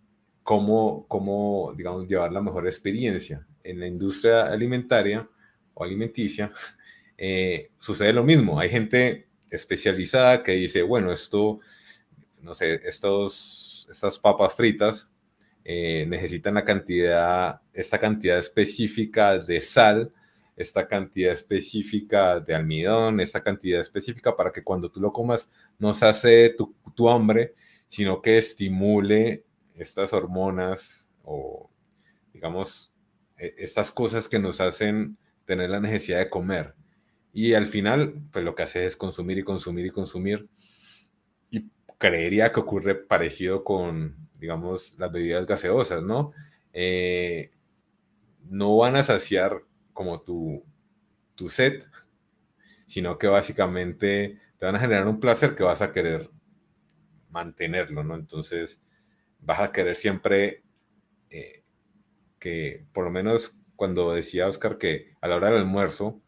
cómo, 0.43 1.07
cómo, 1.07 1.75
digamos, 1.77 2.09
llevar 2.09 2.33
la 2.33 2.41
mejor 2.41 2.67
experiencia. 2.67 3.47
En 3.63 3.79
la 3.79 3.87
industria 3.87 4.47
alimentaria 4.47 5.29
o 5.75 5.85
alimenticia 5.85 6.53
eh, 7.19 7.71
sucede 7.79 8.13
lo 8.13 8.25
mismo. 8.25 8.59
Hay 8.59 8.69
gente 8.71 9.29
especializada 9.51 10.43
que 10.43 10.53
dice, 10.53 10.83
bueno, 10.83 11.13
esto, 11.13 11.61
no 12.41 12.55
sé, 12.55 12.81
estos, 12.85 13.87
estas 13.91 14.19
papas 14.19 14.55
fritas 14.55 15.12
eh, 15.65 16.07
necesitan 16.09 16.55
la 16.55 16.65
cantidad, 16.65 17.61
esta 17.73 17.99
cantidad 17.99 18.39
específica 18.39 19.39
de 19.39 19.61
sal, 19.61 20.13
esta 20.57 20.87
cantidad 20.87 21.33
específica 21.33 22.41
de 22.41 22.55
almidón, 22.55 23.21
esta 23.21 23.43
cantidad 23.43 23.81
específica 23.81 24.37
para 24.37 24.53
que 24.53 24.63
cuando 24.63 24.91
tú 24.91 25.01
lo 25.01 25.13
comas 25.13 25.51
no 25.79 25.95
se 25.95 26.07
hace 26.07 26.55
tu, 26.57 26.75
tu 26.95 27.09
hambre, 27.09 27.55
sino 27.87 28.21
que 28.21 28.39
estimule 28.39 29.45
estas 29.75 30.13
hormonas 30.13 31.11
o, 31.23 31.71
digamos, 32.33 32.93
e, 33.37 33.55
estas 33.59 33.91
cosas 33.91 34.29
que 34.29 34.39
nos 34.39 34.61
hacen 34.61 35.17
tener 35.45 35.71
la 35.71 35.81
necesidad 35.81 36.19
de 36.19 36.31
comer. 36.31 36.75
Y 37.33 37.55
al 37.55 37.67
final, 37.67 38.23
pues 38.31 38.45
lo 38.45 38.55
que 38.55 38.65
hace 38.65 38.85
es 38.85 38.97
consumir 38.97 39.39
y 39.39 39.43
consumir 39.43 39.87
y 39.87 39.91
consumir. 39.91 40.49
Y 41.51 41.71
creería 41.99 42.53
que 42.53 42.61
ocurre 42.61 42.95
parecido 42.95 43.65
con, 43.65 44.29
digamos, 44.43 44.99
las 44.99 45.13
bebidas 45.13 45.47
gaseosas, 45.47 46.03
¿no? 46.03 46.33
Eh, 46.73 47.53
no 48.41 48.77
van 48.77 48.97
a 48.97 49.05
saciar 49.05 49.63
como 49.93 50.21
tu, 50.21 50.65
tu 51.37 51.49
sed, 51.49 51.85
sino 52.87 53.19
que 53.19 53.29
básicamente 53.29 54.41
te 54.59 54.67
van 54.67 54.75
a 54.75 54.81
generar 54.81 55.07
un 55.07 55.21
placer 55.21 55.55
que 55.55 55.63
vas 55.63 55.81
a 55.81 55.93
querer 55.93 56.29
mantenerlo, 57.31 58.03
¿no? 58.03 58.17
Entonces, 58.17 58.81
vas 59.39 59.61
a 59.61 59.71
querer 59.71 59.95
siempre 59.95 60.65
eh, 61.31 61.63
que, 62.41 62.85
por 62.93 63.05
lo 63.05 63.11
menos 63.13 63.57
cuando 63.77 64.13
decía 64.13 64.49
Oscar 64.49 64.77
que 64.77 65.15
a 65.21 65.29
la 65.29 65.37
hora 65.37 65.51
del 65.51 65.59
almuerzo, 65.59 66.21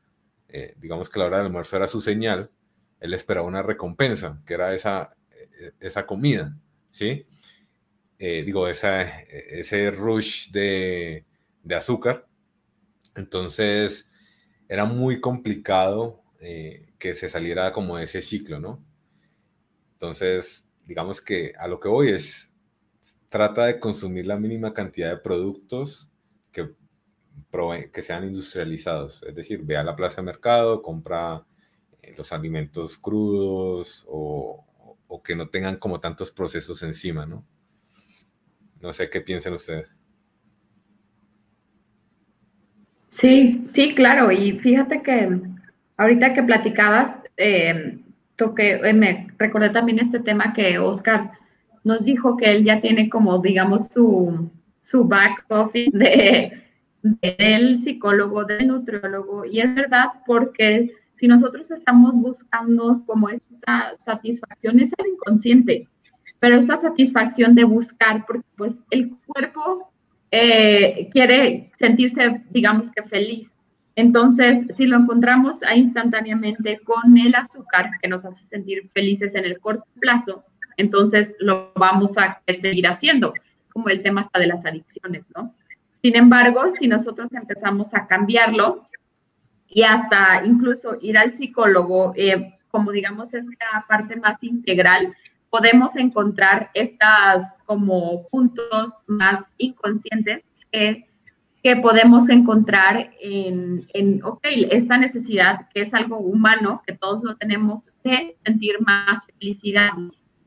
eh, 0.47 0.75
digamos 0.79 1.11
que 1.11 1.19
la 1.19 1.27
hora 1.27 1.39
del 1.39 1.47
almuerzo 1.47 1.77
era 1.77 1.89
su 1.89 2.01
señal, 2.01 2.53
él 3.01 3.13
esperaba 3.13 3.49
una 3.49 3.65
recompensa, 3.65 4.41
que 4.47 4.55
era 4.55 4.73
esa, 4.73 5.17
esa 5.81 6.07
comida, 6.07 6.57
¿sí? 6.93 7.27
Digo, 8.45 8.69
esa, 8.69 9.03
ese 9.03 9.91
rush 9.91 10.51
de, 10.51 11.25
de, 11.63 11.75
azúcar. 11.75 12.27
Entonces, 13.17 14.09
era 14.69 14.85
muy 14.85 15.21
complicado 15.21 16.23
que 16.99 17.15
se 17.15 17.29
saliera 17.29 17.73
como 17.73 17.99
ese 17.99 18.21
ciclo, 18.23 18.61
¿no? 18.61 18.85
Entonces, 19.95 20.69
digamos 20.87 21.21
que 21.21 21.53
a 21.59 21.69
lo 21.69 21.81
que 21.81 21.89
voy 21.89 22.11
es, 22.11 22.53
trata 23.29 23.67
de 23.67 23.81
consumir 23.81 24.27
la 24.27 24.37
mínima 24.37 24.73
cantidad 24.73 25.11
de 25.11 25.17
productos 25.17 26.09
que, 26.53 26.75
que 27.93 28.03
sean 28.03 28.25
industrializados. 28.25 29.23
Es 29.25 29.35
decir, 29.35 29.63
ve 29.65 29.77
a 29.77 29.83
la 29.83 29.97
plaza 29.97 30.17
de 30.17 30.27
mercado, 30.27 30.83
compra 30.83 31.45
eh, 32.03 32.15
los 32.17 32.33
alimentos 32.33 32.97
crudos 32.99 34.05
o, 34.09 34.65
o, 35.09 35.23
que 35.23 35.35
no 35.35 35.49
tengan 35.49 35.79
como 35.79 36.01
tantos 36.01 36.31
procesos 36.31 36.83
encima, 36.83 37.27
¿no? 37.27 37.45
No 38.85 38.93
sé 38.93 39.09
qué 39.09 39.23
piensan 39.23 39.55
ustedes. 39.55 39.89
Sí, 43.09 43.59
sí, 43.63 43.95
claro. 43.95 44.31
Y 44.31 44.59
fíjate 44.59 45.01
que 45.01 45.41
ahorita 45.97 46.35
que 46.35 46.43
platicabas, 46.43 47.23
eh, 47.39 47.99
toqué, 48.37 48.73
eh, 48.73 48.93
me 48.93 49.29
recordé 49.39 49.71
también 49.71 50.01
este 50.01 50.21
tema 50.21 50.53
que 50.53 50.79
Oscar 50.79 51.31
nos 51.83 52.05
dijo 52.05 52.37
que 52.37 52.53
él 52.53 52.65
ya 52.65 52.83
tiene 52.83 53.09
como, 53.09 53.39
digamos, 53.39 53.89
su, 53.89 54.51
su 54.81 55.05
back 55.05 55.47
office 55.49 55.97
de, 55.97 56.53
del 57.39 57.79
psicólogo, 57.79 58.45
del 58.45 58.69
nutriólogo, 58.69 59.47
y 59.47 59.61
es 59.61 59.75
verdad 59.75 60.09
porque 60.27 60.93
si 61.15 61.27
nosotros 61.27 61.71
estamos 61.71 62.17
buscando 62.17 63.03
como 63.07 63.31
esta 63.31 63.95
satisfacción, 63.99 64.79
es 64.79 64.93
el 64.99 65.07
inconsciente, 65.07 65.89
pero 66.45 66.59
esta 66.59 66.77
satisfacción 66.77 67.55
de 67.55 67.65
buscar, 67.65 68.27
porque 68.27 68.47
pues 68.55 68.83
el 68.91 69.17
cuerpo 69.25 69.91
eh, 70.31 71.09
quiere 71.11 71.71
sentirse, 71.79 72.43
digamos 72.51 72.91
que 72.91 73.03
feliz. 73.03 73.57
Entonces, 73.97 74.67
si 74.69 74.87
lo 74.87 74.99
encontramos 74.99 75.61
instantáneamente 75.75 76.81
con 76.85 77.17
el 77.17 77.35
azúcar, 77.35 77.89
que 78.03 78.09
nos 78.09 78.27
hace 78.27 78.45
sentir 78.45 78.91
felices 78.91 79.35
en 79.35 79.47
el 79.47 79.59
corto 79.59 79.87
plazo, 79.99 80.45
entonces 80.77 81.35
lo 81.39 81.73
vamos 81.77 82.19
a 82.19 82.43
seguir 82.47 82.89
haciendo, 82.89 83.33
como 83.73 83.89
el 83.89 84.03
tema 84.03 84.21
hasta 84.21 84.39
de 84.39 84.49
las 84.49 84.67
adicciones, 84.67 85.25
¿no? 85.35 85.51
Sin 86.03 86.15
embargo, 86.15 86.71
si 86.79 86.89
nosotros 86.89 87.33
empezamos 87.33 87.95
a 87.95 88.07
cambiarlo 88.07 88.85
y 89.67 89.85
hasta 89.85 90.45
incluso 90.45 90.99
ir 91.01 91.17
al 91.17 91.33
psicólogo, 91.33 92.13
eh, 92.17 92.53
como 92.71 92.93
digamos 92.93 93.33
esta 93.33 93.87
parte 93.89 94.17
más 94.17 94.43
integral, 94.43 95.15
podemos 95.55 95.95
encontrar 95.95 96.69
estas 96.75 97.61
como 97.65 98.27
puntos 98.27 98.91
más 99.07 99.45
inconscientes 99.57 100.43
que, 100.73 101.07
que 101.63 101.77
podemos 101.77 102.29
encontrar 102.29 103.13
en, 103.21 103.87
en, 103.95 104.21
ok, 104.25 104.41
esta 104.73 104.99
necesidad 104.99 105.69
que 105.73 105.83
es 105.83 105.95
algo 105.95 106.19
humano, 106.19 106.83
que 106.85 106.95
todos 106.95 107.23
lo 107.23 107.37
tenemos, 107.37 107.85
de 108.03 108.35
sentir 108.45 108.81
más 108.81 109.27
felicidad, 109.39 109.93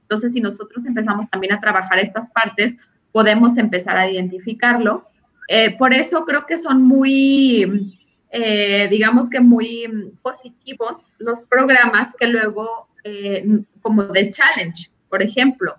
entonces, 0.08 0.34
si 0.34 0.42
nosotros 0.42 0.86
empezamos 0.86 1.30
también 1.30 1.54
a 1.54 1.60
trabajar 1.60 2.00
estas 2.00 2.30
partes, 2.32 2.76
podemos 3.14 3.58
empezar 3.58 3.96
a 3.98 4.10
identificarlo. 4.10 5.06
Eh, 5.48 5.78
por 5.78 5.94
eso 5.94 6.26
creo 6.26 6.46
que 6.46 6.58
son 6.58 6.82
muy, 6.82 7.94
eh, 8.32 8.88
digamos 8.90 9.30
que 9.30 9.40
muy 9.40 10.14
positivos 10.22 11.10
los 11.18 11.44
programas 11.44 12.14
que 12.18 12.28
luego, 12.28 12.88
eh, 13.06 13.64
como 13.82 14.04
de 14.04 14.30
challenge, 14.30 14.90
por 15.10 15.22
ejemplo, 15.22 15.76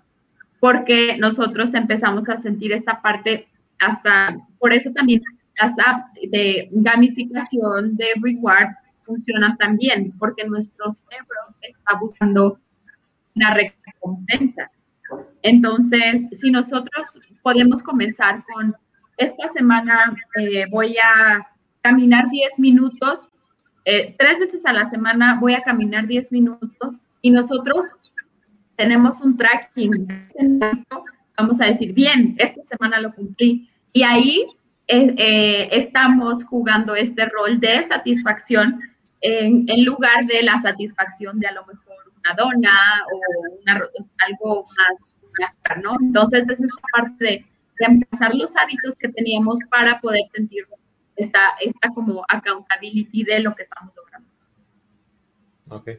porque 0.59 1.17
nosotros 1.17 1.73
empezamos 1.73 2.29
a 2.29 2.37
sentir 2.37 2.71
esta 2.71 3.01
parte 3.01 3.47
hasta, 3.79 4.37
por 4.59 4.73
eso 4.73 4.91
también 4.91 5.21
las 5.61 5.73
apps 5.79 6.05
de 6.31 6.67
gamificación, 6.71 7.95
de 7.95 8.07
rewards, 8.21 8.77
funcionan 9.03 9.57
también, 9.57 10.13
porque 10.19 10.45
nuestro 10.45 10.91
cerebro 10.91 11.37
está 11.61 11.99
buscando 11.99 12.59
una 13.35 13.55
recompensa. 13.55 14.69
Entonces, 15.41 16.27
si 16.31 16.51
nosotros 16.51 17.19
podemos 17.41 17.81
comenzar 17.81 18.43
con, 18.53 18.75
esta 19.17 19.49
semana 19.49 20.15
eh, 20.39 20.65
voy 20.71 20.95
a 20.97 21.45
caminar 21.81 22.29
10 22.29 22.59
minutos, 22.59 23.33
eh, 23.85 24.13
tres 24.17 24.39
veces 24.39 24.65
a 24.65 24.73
la 24.73 24.85
semana 24.85 25.39
voy 25.41 25.53
a 25.53 25.63
caminar 25.63 26.07
10 26.07 26.31
minutos 26.31 26.95
y 27.21 27.31
nosotros 27.31 27.85
tenemos 28.79 29.19
un 29.19 29.35
tracking, 29.35 30.07
vamos 31.37 31.59
a 31.59 31.65
decir, 31.65 31.91
bien, 31.91 32.33
esta 32.39 32.63
semana 32.63 33.01
lo 33.01 33.13
cumplí. 33.13 33.69
Y 33.91 34.03
ahí 34.03 34.47
eh, 34.87 35.67
estamos 35.69 36.45
jugando 36.45 36.95
este 36.95 37.25
rol 37.25 37.59
de 37.59 37.83
satisfacción 37.83 38.79
en, 39.19 39.65
en, 39.67 39.83
lugar 39.83 40.25
de 40.27 40.43
la 40.43 40.57
satisfacción 40.59 41.41
de 41.41 41.47
a 41.47 41.51
lo 41.51 41.65
mejor 41.65 41.97
una 42.19 42.33
dona 42.37 43.03
o 43.11 43.19
algo 44.29 44.65
más, 44.77 45.57
más, 45.65 45.83
¿no? 45.83 45.97
Entonces, 45.99 46.49
esa 46.49 46.63
es 46.63 46.71
parte 46.93 47.25
de 47.25 47.45
reemplazar 47.79 48.33
los 48.33 48.55
hábitos 48.55 48.95
que 48.95 49.09
teníamos 49.09 49.59
para 49.69 49.99
poder 49.99 50.23
sentir 50.33 50.65
esta, 51.17 51.41
esta 51.59 51.89
como 51.89 52.23
accountability 52.29 53.25
de 53.25 53.41
lo 53.41 53.53
que 53.55 53.63
estamos 53.63 53.93
logrando. 53.93 54.29
Ok. 55.69 55.89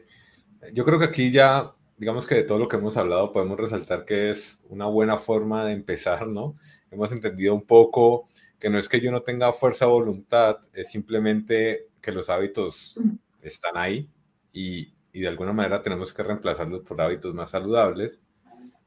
Yo 0.73 0.83
creo 0.83 0.97
que 0.97 1.05
aquí 1.05 1.29
ya, 1.31 1.75
digamos 2.01 2.27
que 2.27 2.35
de 2.35 2.43
todo 2.43 2.59
lo 2.59 2.67
que 2.67 2.75
hemos 2.75 2.97
hablado, 2.97 3.31
podemos 3.31 3.57
resaltar 3.57 4.03
que 4.03 4.31
es 4.31 4.61
una 4.67 4.87
buena 4.87 5.17
forma 5.17 5.63
de 5.63 5.71
empezar, 5.71 6.27
¿no? 6.27 6.57
Hemos 6.91 7.13
entendido 7.13 7.55
un 7.55 7.65
poco 7.65 8.27
que 8.59 8.69
no 8.69 8.77
es 8.77 8.89
que 8.89 8.99
yo 8.99 9.11
no 9.11 9.21
tenga 9.21 9.53
fuerza 9.53 9.87
o 9.87 9.91
voluntad, 9.91 10.57
es 10.73 10.91
simplemente 10.91 11.87
que 12.01 12.11
los 12.11 12.29
hábitos 12.29 12.99
están 13.41 13.77
ahí 13.77 14.09
y 14.51 14.93
y 15.13 15.21
de 15.21 15.27
alguna 15.27 15.53
manera 15.53 15.81
tenemos 15.81 16.13
que 16.13 16.23
reemplazarlos 16.23 16.81
por 16.81 17.01
hábitos 17.01 17.33
más 17.33 17.49
saludables, 17.49 18.21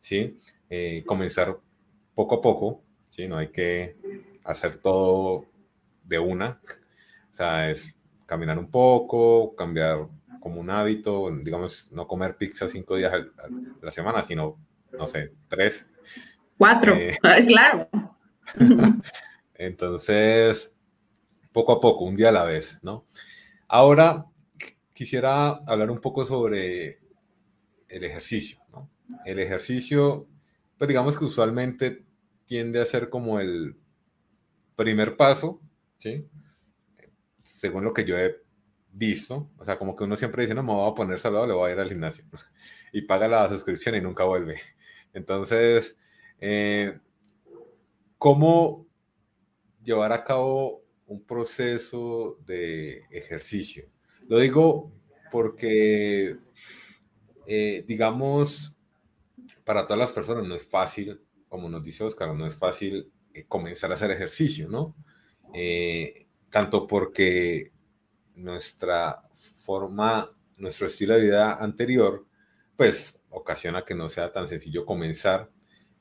¿sí? 0.01 0.39
Eh, 0.71 1.05
comenzar 1.07 1.59
poco 2.15 2.37
a 2.37 2.43
poco, 2.43 2.83
¿sí? 3.11 3.29
No 3.29 3.37
hay 3.37 3.49
que 3.49 3.97
hacer 4.45 4.79
todo 4.79 5.47
de 6.05 6.19
una, 6.19 6.61
o 7.31 7.35
sea, 7.35 7.71
es 7.71 7.95
caminar 8.27 8.59
un 8.59 8.71
poco, 8.71 9.55
cambiar 9.55 10.09
como 10.45 10.61
un 10.61 10.69
hábito, 10.69 11.31
digamos, 11.43 11.91
no 11.91 12.07
comer 12.07 12.37
pizza 12.37 12.69
cinco 12.69 12.97
días 12.97 13.15
a 13.15 13.49
la 13.81 13.91
semana, 13.91 14.23
sino, 14.23 14.59
no 14.93 15.07
sé, 15.07 15.33
tres. 15.49 15.87
Cuatro, 16.59 16.95
eh, 16.95 17.17
claro. 17.47 17.89
Entonces, 19.55 20.77
poco 21.51 21.73
a 21.73 21.81
poco, 21.81 22.05
un 22.05 22.15
día 22.15 22.29
a 22.29 22.33
la 22.33 22.45
vez, 22.45 22.79
¿no? 22.83 23.07
Ahora 23.69 24.27
quisiera 24.93 25.49
hablar 25.67 25.91
un 25.91 26.03
poco 26.03 26.27
sobre 26.27 26.99
el 27.89 28.05
ejercicio, 28.05 28.59
¿no? 28.71 28.91
El 29.25 29.39
ejercicio, 29.39 30.29
pues 30.77 30.89
digamos 30.89 31.19
que 31.19 31.25
usualmente 31.25 32.05
tiende 32.45 32.83
a 32.83 32.85
ser 32.85 33.09
como 33.09 33.41
el 33.41 33.79
primer 34.77 35.17
paso, 35.17 35.63
¿sí? 35.97 36.29
Según 37.41 37.83
lo 37.83 37.95
que 37.95 38.05
yo 38.05 38.19
he 38.19 38.44
visto, 38.95 39.51
o 39.59 39.65
sea, 39.65 39.77
como 39.77 39.97
que 39.97 40.05
uno 40.05 40.17
siempre 40.17 40.43
dice, 40.43 40.55
no, 40.55 40.63
me 40.63 40.73
voy 40.73 40.91
a 40.91 40.95
poner 40.95 41.19
saludable, 41.19 41.53
voy 41.53 41.71
a 41.71 41.75
ir 41.75 41.81
al 41.81 41.89
gimnasio, 41.89 42.25
y 42.93 43.03
paga 43.03 43.29
la 43.29 43.49
suscripción 43.49 43.97
y 43.97 44.01
nunca 44.01 44.25
vuelve. 44.25 44.61
Entonces, 45.13 45.97
eh, 46.41 46.99
¿cómo 48.19 48.87
llevar 49.83 50.13
a 50.13 50.25
cabo 50.25 50.85
un 51.07 51.25
proceso 51.25 52.39
de 52.47 53.03
ejercicio? 53.11 53.91
Lo 54.29 54.39
digo 54.39 54.93
porque, 55.33 56.39
eh, 57.47 57.85
digamos, 57.87 58.77
para 59.65 59.87
todas 59.87 59.99
las 59.99 60.13
personas 60.13 60.47
no 60.47 60.55
es 60.55 60.67
fácil, 60.67 61.21
como 61.49 61.69
nos 61.69 61.83
dice 61.83 62.05
Oscar, 62.05 62.33
no 62.35 62.47
es 62.47 62.57
fácil 62.57 63.11
eh, 63.33 63.45
comenzar 63.47 63.91
a 63.91 63.95
hacer 63.95 64.11
ejercicio, 64.11 64.69
¿no? 64.69 64.95
tanto 66.51 66.89
porque 66.89 67.74
nuestra 68.35 69.23
forma, 69.65 70.31
nuestro 70.57 70.87
estilo 70.87 71.15
de 71.15 71.23
vida 71.23 71.55
anterior, 71.55 72.27
pues 72.77 73.23
ocasiona 73.31 73.85
que 73.85 73.95
no 73.95 74.09
sea 74.09 74.33
tan 74.33 74.49
sencillo 74.49 74.85
comenzar. 74.85 75.51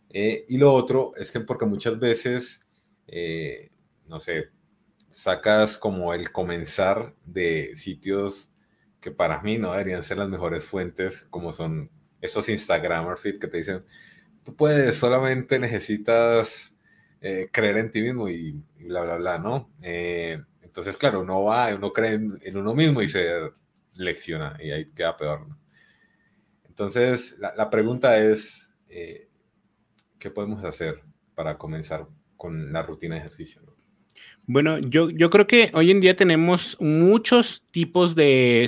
Eh, 0.09 0.45
y 0.47 0.57
lo 0.57 0.73
otro 0.73 1.13
es 1.15 1.31
que 1.31 1.39
porque 1.39 1.65
muchas 1.65 1.99
veces, 1.99 2.61
eh, 3.07 3.71
no 4.07 4.19
sé, 4.19 4.49
sacas 5.11 5.77
como 5.77 6.13
el 6.13 6.31
comenzar 6.31 7.15
de 7.25 7.75
sitios 7.75 8.51
que 8.99 9.11
para 9.11 9.41
mí 9.41 9.57
no 9.57 9.71
deberían 9.71 10.03
ser 10.03 10.17
las 10.17 10.29
mejores 10.29 10.63
fuentes, 10.63 11.27
como 11.29 11.51
son 11.53 11.91
esos 12.21 12.47
Instagramer 12.49 13.17
feed 13.17 13.39
que 13.39 13.47
te 13.47 13.57
dicen, 13.57 13.84
tú 14.43 14.55
puedes, 14.55 14.95
solamente 14.95 15.59
necesitas 15.59 16.73
eh, 17.21 17.49
creer 17.51 17.77
en 17.77 17.91
ti 17.91 18.01
mismo 18.01 18.29
y, 18.29 18.63
bla, 18.79 19.01
bla, 19.01 19.17
bla, 19.17 19.38
¿no? 19.39 19.71
Entonces, 20.74 20.97
claro, 20.97 21.21
uno 21.21 21.43
va, 21.43 21.76
uno 21.76 21.93
cree 21.93 22.13
en, 22.13 22.57
uno 22.57 22.74
mismo 22.74 23.03
y 23.03 23.07
se 23.07 23.51
lecciona 23.93 24.57
y 24.59 24.71
ahí 24.71 24.89
queda 24.89 25.15
peor. 25.15 25.45
Entonces, 26.67 27.38
la, 27.38 27.69
pregunta 27.69 28.17
es, 28.17 28.71
eh, 28.88 29.30
¿qué 30.17 30.32
podemos 30.32 30.63
hacer 30.63 31.03
para 31.36 31.59
comenzar 31.59 32.07
con 32.38 32.74
la 32.74 32.82
rutina 32.82 33.13
de 33.13 33.21
ejercicio? 33.21 33.61
Bueno, 34.47 34.80
yo, 34.80 35.11
yo 35.11 35.30
creo 35.30 35.45
que 35.45 35.69
hoy 35.76 35.91
en 35.91 36.01
día 36.01 36.15
tenemos 36.15 36.76
muchos 36.80 37.67
tipos 37.69 38.15
de 38.15 38.63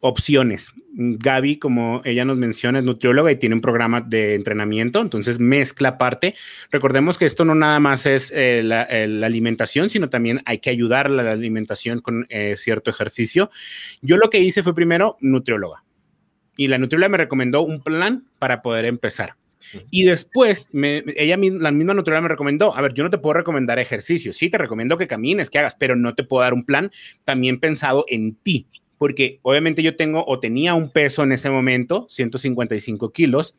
opciones. 0.00 0.72
Gaby, 0.92 1.56
como 1.58 2.00
ella 2.04 2.24
nos 2.24 2.38
menciona, 2.38 2.78
es 2.78 2.84
nutrióloga 2.84 3.30
y 3.30 3.36
tiene 3.36 3.54
un 3.54 3.60
programa 3.60 4.00
de 4.00 4.34
entrenamiento, 4.34 5.00
entonces 5.00 5.38
mezcla 5.38 5.98
parte. 5.98 6.34
Recordemos 6.70 7.18
que 7.18 7.26
esto 7.26 7.44
no 7.44 7.54
nada 7.54 7.78
más 7.80 8.06
es 8.06 8.32
eh, 8.34 8.62
la, 8.62 8.82
alimentación, 8.82 9.90
sino 9.90 10.08
también 10.08 10.42
hay 10.44 10.58
que 10.58 10.70
ayudar 10.70 11.06
a 11.06 11.10
la 11.10 11.32
alimentación 11.32 12.00
con 12.00 12.26
eh, 12.28 12.54
cierto 12.56 12.90
ejercicio. 12.90 13.50
Yo 14.00 14.16
lo 14.16 14.30
que 14.30 14.40
hice 14.40 14.62
fue 14.62 14.74
primero 14.74 15.16
nutrióloga 15.20 15.84
y 16.56 16.68
la 16.68 16.78
nutrióloga 16.78 17.10
me 17.10 17.18
recomendó 17.18 17.62
un 17.62 17.82
plan 17.82 18.26
para 18.38 18.62
poder 18.62 18.84
empezar. 18.84 19.34
Y 19.90 20.04
después, 20.04 20.68
ella, 20.72 21.36
la 21.36 21.72
misma 21.72 21.94
nutrióloga 21.94 22.22
me 22.22 22.28
recomendó, 22.28 22.74
a 22.76 22.80
ver, 22.80 22.94
yo 22.94 23.02
no 23.02 23.10
te 23.10 23.18
puedo 23.18 23.34
recomendar 23.34 23.78
ejercicio, 23.78 24.32
sí 24.32 24.48
te 24.48 24.56
recomiendo 24.56 24.96
que 24.96 25.08
camines, 25.08 25.50
que 25.50 25.58
hagas, 25.58 25.74
pero 25.74 25.96
no 25.96 26.14
te 26.14 26.22
puedo 26.22 26.42
dar 26.42 26.54
un 26.54 26.64
plan 26.64 26.92
también 27.24 27.58
pensado 27.58 28.04
en 28.08 28.36
ti 28.36 28.66
porque 28.98 29.38
obviamente 29.42 29.82
yo 29.82 29.96
tengo 29.96 30.24
o 30.26 30.40
tenía 30.40 30.74
un 30.74 30.90
peso 30.90 31.22
en 31.22 31.32
ese 31.32 31.48
momento, 31.50 32.06
155 32.10 33.12
kilos, 33.12 33.56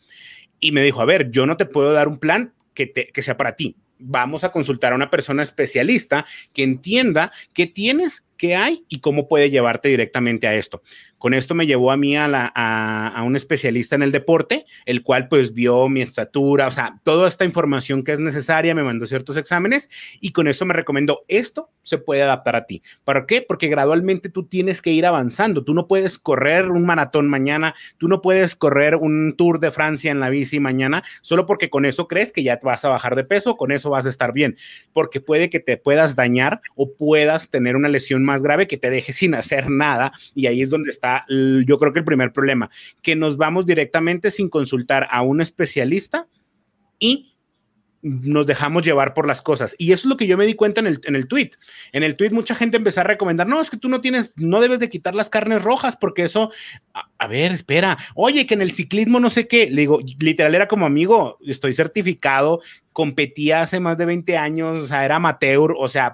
y 0.60 0.72
me 0.72 0.84
dijo, 0.84 1.02
a 1.02 1.06
ver, 1.06 1.32
yo 1.32 1.46
no 1.46 1.58
te 1.58 1.66
puedo 1.66 1.94
dar 1.94 2.08
un 2.08 2.18
plan 2.18 2.54
que, 2.74 2.92
que 2.92 3.22
sea 3.22 3.38
para 3.38 3.56
ti. 3.56 3.76
Vamos 3.98 4.44
a 4.44 4.52
consultar 4.52 4.94
a 4.94 4.96
una 4.96 5.10
persona 5.10 5.44
especialista 5.44 6.26
que 6.54 6.64
entienda 6.64 7.32
qué 7.54 7.66
tienes, 7.66 8.24
qué 8.40 8.56
hay 8.56 8.86
y 8.88 9.02
cómo 9.02 9.28
puede 9.28 9.52
llevarte 9.52 9.90
directamente 9.90 10.48
a 10.48 10.56
esto. 10.56 10.82
Con 11.20 11.34
esto 11.34 11.54
me 11.54 11.68
llevó 11.68 11.92
a 11.92 11.98
mí 11.98 12.16
a, 12.16 12.30
la, 12.30 12.46
a, 12.56 13.22
un 13.24 13.36
especialista 13.36 13.96
en 13.96 14.04
el 14.04 14.12
deporte, 14.12 14.66
el 14.86 15.04
cual 15.04 15.28
pues 15.28 15.54
vio 15.54 15.90
mi 15.90 16.02
estatura, 16.02 16.66
o 16.68 16.72
sea, 16.72 16.96
toda 17.04 17.28
esta 17.28 17.44
información 17.44 18.04
que 18.04 18.14
es 18.14 18.22
necesaria, 18.22 18.74
me 18.74 18.84
mandó 18.84 19.06
ciertos 19.06 19.36
exámenes 19.36 19.90
y 20.22 20.32
con 20.32 20.48
eso 20.48 20.66
me 20.66 20.74
recomendó, 20.74 21.26
esto 21.28 21.70
se 21.82 21.98
puede 21.98 22.24
adaptar 22.24 22.56
a 22.56 22.66
ti. 22.66 22.82
¿Para 23.04 23.26
qué? 23.26 23.44
Porque 23.46 23.68
gradualmente 23.68 24.30
tú 24.30 24.44
tienes 24.44 24.82
que 24.82 24.92
ir 24.92 25.06
avanzando, 25.06 25.66
tú 25.66 25.74
no 25.74 25.88
puedes 25.88 26.18
correr 26.18 26.72
un 26.72 26.86
maratón 26.86 27.28
mañana, 27.28 27.76
tú 27.98 28.08
no 28.08 28.22
puedes 28.22 28.56
correr 28.56 28.96
un 28.96 29.36
tour 29.36 29.60
de 29.60 29.72
Francia 29.72 30.12
en 30.12 30.22
la 30.22 30.30
bici 30.30 30.62
mañana, 30.62 31.04
solo 31.22 31.46
porque 31.46 31.70
con 31.70 31.84
eso 31.84 32.08
crees 32.08 32.32
que 32.32 32.44
ya 32.44 32.60
vas 32.64 32.86
a 32.86 32.90
bajar 32.90 33.18
de 33.18 33.26
peso, 33.26 33.58
con 33.58 33.74
eso 33.74 33.90
vas 33.90 34.06
a 34.06 34.10
estar 34.10 34.32
bien, 34.32 34.56
porque 34.94 35.20
puede 35.20 35.50
que 35.50 35.60
te 35.60 35.76
puedas 35.76 36.16
dañar 36.16 36.62
o 36.76 36.94
puedas 36.94 37.50
tener 37.50 37.76
una 37.76 37.90
lesión 37.90 38.24
más 38.30 38.44
grave 38.44 38.68
que 38.68 38.78
te 38.78 38.90
deje 38.90 39.12
sin 39.12 39.34
hacer 39.34 39.70
nada 39.70 40.12
y 40.36 40.48
ahí 40.48 40.62
es 40.62 40.70
donde 40.70 40.90
está 40.90 41.26
yo 41.30 41.78
creo 41.80 41.94
que 41.94 42.00
el 42.00 42.06
primer 42.06 42.32
problema, 42.32 42.70
que 43.02 43.16
nos 43.16 43.38
vamos 43.38 43.66
directamente 43.66 44.32
sin 44.32 44.50
consultar 44.50 45.08
a 45.10 45.22
un 45.22 45.42
especialista 45.42 46.26
y 47.00 47.36
nos 48.02 48.46
dejamos 48.46 48.84
llevar 48.84 49.14
por 49.14 49.28
las 49.28 49.42
cosas. 49.42 49.76
Y 49.78 49.92
eso 49.92 50.08
es 50.08 50.10
lo 50.10 50.18
que 50.18 50.28
yo 50.28 50.38
me 50.38 50.46
di 50.46 50.54
cuenta 50.54 50.80
en 50.80 50.88
el, 50.88 51.02
en 51.04 51.16
el 51.16 51.28
tweet. 51.28 51.52
En 51.92 52.04
el 52.04 52.16
tweet 52.16 52.32
mucha 52.32 52.56
gente 52.56 52.78
empezó 52.78 53.02
a 53.02 53.04
recomendar, 53.04 53.48
no, 53.48 53.60
es 53.60 53.70
que 53.70 53.78
tú 53.78 53.90
no 53.90 54.02
tienes, 54.02 54.32
no 54.36 54.62
debes 54.62 54.80
de 54.80 54.90
quitar 54.90 55.16
las 55.16 55.30
carnes 55.30 55.62
rojas 55.62 55.98
porque 55.98 56.24
eso, 56.24 56.52
a, 56.94 57.10
a, 57.18 57.28
ver, 57.28 57.52
espera, 57.52 57.98
oye, 58.16 58.46
que 58.46 58.54
en 58.54 58.62
el 58.62 58.72
ciclismo 58.72 59.20
no 59.20 59.30
sé 59.30 59.48
qué, 59.48 59.70
le 59.70 59.82
digo, 59.82 60.00
literal 60.20 60.56
era 60.56 60.68
como 60.68 60.86
amigo, 60.86 61.38
estoy 61.46 61.74
certificado, 61.74 62.62
competía 62.94 63.62
hace 63.62 63.80
más 63.80 63.98
de 63.98 64.06
20 64.06 64.38
años, 64.38 64.78
o 64.78 64.88
sea, 64.88 65.04
era 65.04 65.18
amateur, 65.18 65.74
o 65.78 65.88
sea, 65.88 66.14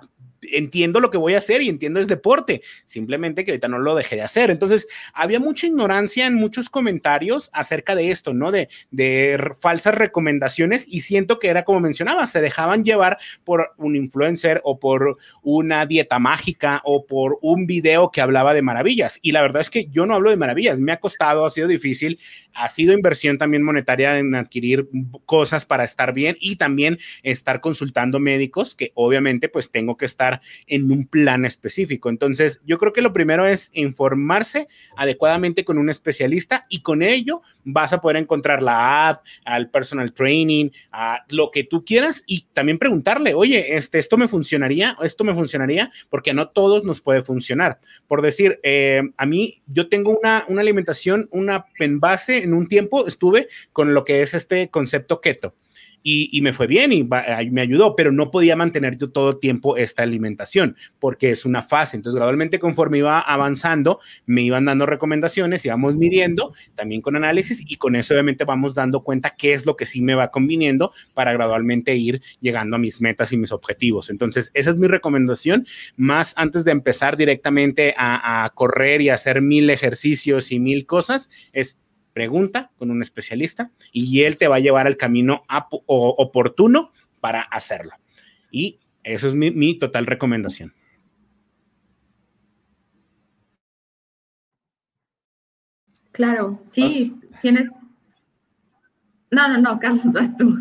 entiendo 0.53 0.99
lo 0.99 1.11
que 1.11 1.17
voy 1.17 1.33
a 1.33 1.39
hacer 1.39 1.61
y 1.61 1.69
entiendo 1.69 1.99
el 1.99 2.07
deporte, 2.07 2.61
simplemente 2.85 3.45
que 3.45 3.51
ahorita 3.51 3.67
no 3.67 3.79
lo 3.79 3.95
dejé 3.95 4.15
de 4.15 4.21
hacer. 4.21 4.49
Entonces, 4.49 4.87
había 5.13 5.39
mucha 5.39 5.67
ignorancia 5.67 6.25
en 6.25 6.35
muchos 6.35 6.69
comentarios 6.69 7.49
acerca 7.53 7.95
de 7.95 8.11
esto, 8.11 8.33
¿no? 8.33 8.51
De, 8.51 8.69
de 8.91 9.39
falsas 9.59 9.95
recomendaciones 9.95 10.85
y 10.87 11.01
siento 11.01 11.39
que 11.39 11.47
era 11.47 11.63
como 11.63 11.79
mencionaba, 11.79 12.25
se 12.27 12.41
dejaban 12.41 12.83
llevar 12.83 13.17
por 13.43 13.73
un 13.77 13.95
influencer 13.95 14.61
o 14.63 14.79
por 14.79 15.17
una 15.41 15.85
dieta 15.85 16.19
mágica 16.19 16.81
o 16.83 17.05
por 17.05 17.37
un 17.41 17.67
video 17.67 18.11
que 18.11 18.21
hablaba 18.21 18.53
de 18.53 18.61
maravillas. 18.61 19.19
Y 19.21 19.31
la 19.31 19.41
verdad 19.41 19.61
es 19.61 19.69
que 19.69 19.87
yo 19.87 20.05
no 20.05 20.15
hablo 20.15 20.29
de 20.29 20.37
maravillas, 20.37 20.79
me 20.79 20.91
ha 20.91 20.99
costado, 20.99 21.45
ha 21.45 21.49
sido 21.49 21.67
difícil, 21.67 22.19
ha 22.53 22.69
sido 22.69 22.93
inversión 22.93 23.37
también 23.37 23.63
monetaria 23.63 24.17
en 24.17 24.35
adquirir 24.35 24.87
cosas 25.25 25.65
para 25.65 25.83
estar 25.83 26.13
bien 26.13 26.35
y 26.39 26.55
también 26.55 26.99
estar 27.23 27.61
consultando 27.61 28.19
médicos 28.19 28.75
que 28.75 28.91
obviamente 28.95 29.49
pues 29.49 29.71
tengo 29.71 29.97
que 29.97 30.05
estar 30.05 30.34
en 30.67 30.91
un 30.91 31.07
plan 31.07 31.45
específico. 31.45 32.09
Entonces, 32.09 32.61
yo 32.65 32.77
creo 32.77 32.93
que 32.93 33.01
lo 33.01 33.13
primero 33.13 33.45
es 33.45 33.71
informarse 33.73 34.67
adecuadamente 34.95 35.65
con 35.65 35.77
un 35.77 35.89
especialista 35.89 36.65
y 36.69 36.81
con 36.81 37.01
ello 37.01 37.41
vas 37.63 37.93
a 37.93 38.01
poder 38.01 38.17
encontrar 38.17 38.61
la 38.61 39.09
app, 39.09 39.25
al 39.43 39.69
personal 39.69 40.13
training, 40.13 40.69
a 40.91 41.25
lo 41.29 41.51
que 41.51 41.63
tú 41.63 41.83
quieras 41.83 42.23
y 42.25 42.45
también 42.53 42.77
preguntarle, 42.77 43.33
oye, 43.33 43.75
este, 43.75 43.99
esto 43.99 44.17
me 44.17 44.27
funcionaría, 44.27 44.97
esto 45.03 45.23
me 45.23 45.33
funcionaría, 45.33 45.91
porque 46.09 46.33
no 46.33 46.49
todos 46.49 46.83
nos 46.83 47.01
puede 47.01 47.23
funcionar. 47.23 47.79
Por 48.07 48.21
decir, 48.21 48.59
eh, 48.63 49.01
a 49.17 49.25
mí, 49.25 49.61
yo 49.67 49.89
tengo 49.89 50.17
una, 50.17 50.45
una 50.47 50.61
alimentación, 50.61 51.27
una 51.31 51.65
en 51.79 51.99
base, 51.99 52.43
en 52.43 52.53
un 52.53 52.67
tiempo 52.67 53.07
estuve 53.07 53.47
con 53.73 53.93
lo 53.93 54.05
que 54.05 54.21
es 54.21 54.33
este 54.33 54.69
concepto 54.69 55.21
keto 55.21 55.53
y, 56.07 56.39
me 56.41 56.53
fue 56.53 56.67
bien 56.67 56.93
y 56.93 57.03
me 57.03 57.61
ayudó, 57.61 57.95
pero 57.95 58.11
no 58.11 58.29
podía 58.29 58.55
mantener 58.55 58.95
yo 58.95 59.09
todo 59.09 59.31
el 59.31 59.39
tiempo 59.39 59.75
esta 59.75 60.03
alimentación 60.03 60.77
porque 60.99 61.31
es 61.31 61.45
una 61.45 61.63
fase. 61.63 61.97
Entonces, 61.97 62.15
gradualmente, 62.15 62.59
conforme 62.59 62.99
iba 62.99 63.19
avanzando, 63.19 63.99
me 64.27 64.43
iban 64.43 64.65
dando 64.65 64.85
recomendaciones, 64.85 65.65
íbamos 65.65 65.95
midiendo 65.95 66.53
también 66.75 67.01
con 67.01 67.15
análisis 67.15 67.63
y 67.67 67.77
con 67.77 67.95
eso, 67.95 68.13
obviamente, 68.13 68.45
vamos 68.45 68.75
dando 68.75 69.03
cuenta 69.03 69.31
qué 69.31 69.53
es 69.53 69.65
lo 69.65 69.75
que 69.75 69.87
sí 69.87 70.03
me 70.03 70.13
va 70.13 70.29
conviniendo 70.29 70.91
para 71.15 71.33
gradualmente 71.33 71.95
ir 71.95 72.21
llegando 72.39 72.75
a 72.75 72.79
mis 72.79 73.01
metas 73.01 73.33
y 73.33 73.37
mis 73.37 73.51
objetivos. 73.51 74.11
Entonces, 74.11 74.51
esa 74.53 74.69
es 74.69 74.77
mi 74.77 74.85
recomendación. 74.85 75.65
Más 75.97 76.35
antes 76.37 76.65
de 76.65 76.71
empezar 76.71 77.17
directamente 77.17 77.95
a, 77.97 78.45
a 78.45 78.49
correr 78.51 79.01
y 79.01 79.09
hacer 79.09 79.41
mil 79.41 79.71
ejercicios 79.71 80.51
y 80.51 80.59
mil 80.59 80.85
cosas, 80.85 81.31
es 81.51 81.79
pregunta 82.15 82.71
con 82.77 82.91
un 82.91 83.01
especialista 83.01 83.71
y 83.91 84.21
él 84.21 84.37
te 84.37 84.47
va 84.47 84.55
a 84.55 84.61
llevar 84.61 84.87
al 84.87 84.95
camino 84.95 85.43
oportuno 85.85 86.93
para 87.19 87.41
hacerlo. 87.41 87.91
Y 88.49 88.79
eso 89.03 89.27
es 89.27 89.35
mi, 89.35 89.77
total 89.77 90.05
recomendación. 90.05 90.73
Claro, 96.13 96.57
sí, 96.63 97.19
tienes... 97.41 97.83
No, 99.29 99.49
no, 99.49 99.57
no, 99.57 99.77
Carlos, 99.77 100.13
vas 100.13 100.37
tú. 100.37 100.55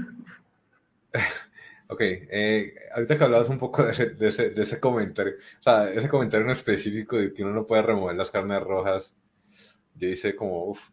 ok, 1.88 2.00
eh, 2.00 2.74
ahorita 2.96 3.16
que 3.16 3.24
hablabas 3.24 3.48
un 3.48 3.59
poco 3.59 3.84
de 3.84 3.92
ese, 3.92 4.07
de, 4.50 4.61
ese, 4.61 4.80
comentario, 4.80 5.34
o 5.61 5.62
sea, 5.62 5.88
ese 5.88 6.09
comentario 6.09 6.46
en 6.46 6.52
específico 6.52 7.16
de 7.16 7.32
que 7.32 7.44
uno 7.44 7.52
no 7.52 7.66
puede 7.68 7.82
remover 7.82 8.16
las 8.16 8.32
carnes 8.32 8.61
rojas, 8.61 9.14
yo 9.94 10.09
hice 10.09 10.34
como, 10.34 10.64
uff, 10.64 10.88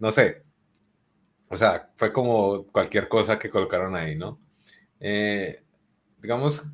no 0.00 0.10
sé, 0.10 0.42
o 1.48 1.56
sea, 1.56 1.90
fue 1.96 2.12
como 2.12 2.66
cualquier 2.68 3.08
cosa 3.08 3.38
que 3.38 3.50
colocaron 3.50 3.94
ahí, 3.94 4.16
¿no? 4.16 4.40
Eh, 4.98 5.62
digamos, 6.20 6.64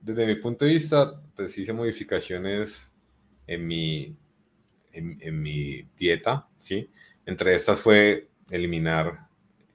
desde 0.00 0.26
mi 0.26 0.36
punto 0.36 0.64
de 0.64 0.72
vista, 0.72 1.20
pues 1.34 1.56
hice 1.56 1.72
modificaciones 1.72 2.90
en 3.46 3.66
mi, 3.66 4.16
en, 4.92 5.42
mi 5.42 5.82
dieta, 5.96 6.48
¿sí? 6.58 6.90
Entre 7.26 7.54
estas 7.54 7.80
fue 7.80 8.28
eliminar 8.50 9.28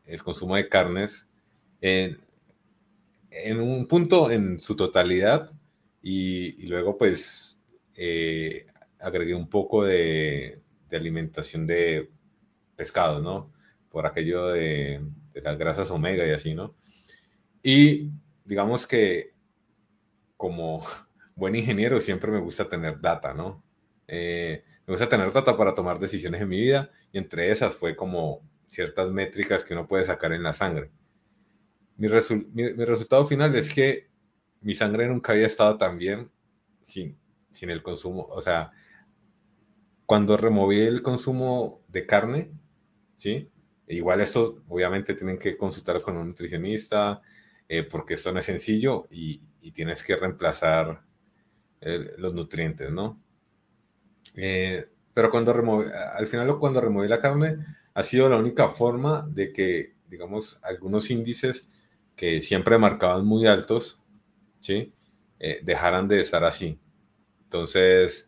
el 0.05 0.23
consumo 0.23 0.55
de 0.55 0.69
carnes 0.69 1.27
en, 1.81 2.19
un 3.59 3.87
punto 3.87 4.29
en 4.31 4.59
su 4.59 4.75
totalidad 4.75 5.51
y, 6.01 6.67
luego 6.67 6.97
pues 6.97 7.61
eh, 7.95 8.65
agregué 8.99 9.35
un 9.35 9.49
poco 9.49 9.83
de, 9.83 10.61
alimentación 10.91 11.67
de 11.67 12.09
pescado, 12.79 13.21
¿no? 13.21 13.51
Por 13.89 14.07
aquello 14.07 14.47
de, 14.47 15.01
de 15.33 15.41
las 15.41 15.57
grasas 15.57 15.91
omega 15.91 16.25
y 16.25 16.31
así, 16.31 16.55
¿no? 16.55 16.75
Y 17.61 18.11
digamos 18.45 18.87
que 18.87 19.33
como 20.37 20.81
buen 21.35 21.55
ingeniero 21.55 21.99
siempre 21.99 22.31
me 22.31 22.39
gusta 22.39 22.69
tener 22.69 23.01
data, 23.01 23.33
¿no? 23.33 23.61
Eh, 24.07 24.63
me 24.87 24.93
gusta 24.93 25.09
tener 25.09 25.29
data 25.33 25.57
para 25.57 25.75
tomar 25.75 25.99
decisiones 25.99 26.41
en 26.41 26.47
mi 26.47 26.61
vida 26.61 26.89
y 27.11 27.17
entre 27.17 27.51
esas 27.51 27.75
fue 27.75 27.97
como 27.97 28.41
ciertas 28.69 29.11
métricas 29.11 29.65
que 29.65 29.73
uno 29.73 29.85
puede 29.85 30.05
sacar 30.05 30.31
en 30.31 30.43
la 30.43 30.53
sangre. 30.53 30.89
Mi, 31.97 32.07
resultado 32.07 33.25
final 33.25 33.53
es 33.55 33.73
que 33.73 34.07
mi 34.61 34.73
sangre 34.73 35.09
nunca 35.09 35.33
había 35.33 35.47
estado 35.47 35.77
tan 35.77 35.97
bien 35.97 36.31
sin, 36.83 37.19
sin 37.51 37.69
el 37.71 37.83
consumo. 37.83 38.25
O 38.29 38.39
sea, 38.39 38.71
cuando 40.05 40.37
removí 40.37 40.79
el 40.79 41.01
consumo 41.01 41.83
de 41.89 42.05
carne, 42.05 42.51
¿sí? 43.19 43.49
Igual 43.87 44.21
eso 44.21 44.63
obviamente 44.69 45.13
tienen 45.13 45.37
que 45.37 45.57
consultar 45.57 46.01
con 46.01 46.15
un 46.15 46.29
nutricionista 46.29 47.21
eh, 47.67 47.83
porque 47.83 48.13
eso 48.13 48.31
no 48.31 48.39
es 48.39 48.45
sencillo 48.45 49.07
y, 49.11 49.41
tienes 49.71 50.03
que 50.03 50.15
reemplazar 50.15 51.03
los 52.17 52.33
nutrientes, 52.33 52.89
¿no? 52.89 53.21
Eh, 54.35 54.89
pero 55.13 55.29
cuando 55.29 55.53
removí, 55.53 55.85
al 56.17 56.27
final 56.27 56.57
cuando 56.57 56.81
removí 56.81 57.07
la 57.07 57.19
carne, 57.19 57.57
ha 57.93 58.01
sido 58.01 58.27
la 58.29 58.37
única 58.37 58.69
forma 58.69 59.27
de 59.29 59.53
que, 59.53 59.93
digamos, 60.07 60.59
algunos 60.63 61.11
índices 61.11 61.69
que 62.15 62.41
siempre 62.41 62.79
marcaban 62.79 63.27
muy 63.27 63.45
altos, 63.45 64.01
¿sí? 64.59 64.91
Eh, 65.39 65.59
dejaran 65.61 66.07
de 66.07 66.21
estar 66.21 66.43
así. 66.43 66.79
Entonces, 67.43 68.27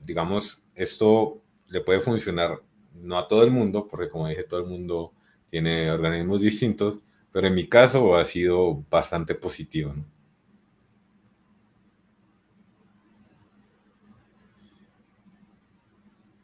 digamos, 0.00 0.64
esto 0.74 1.40
le 1.68 1.82
puede 1.82 2.00
funcionar 2.00 2.60
no 2.94 3.18
a 3.18 3.28
todo 3.28 3.44
el 3.44 3.50
mundo, 3.50 3.86
porque 3.88 4.08
como 4.08 4.28
dije, 4.28 4.44
todo 4.44 4.60
el 4.60 4.66
mundo 4.66 5.12
tiene 5.50 5.90
organismos 5.90 6.40
distintos, 6.40 6.98
pero 7.32 7.46
en 7.46 7.54
mi 7.54 7.66
caso 7.66 8.16
ha 8.16 8.24
sido 8.24 8.84
bastante 8.90 9.34
positivo. 9.34 9.92
¿no? 9.94 10.04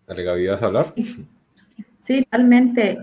Dale, 0.07 0.51
a 0.51 0.57
hablar? 0.57 0.87
Sí, 2.01 2.27
realmente. 2.31 2.99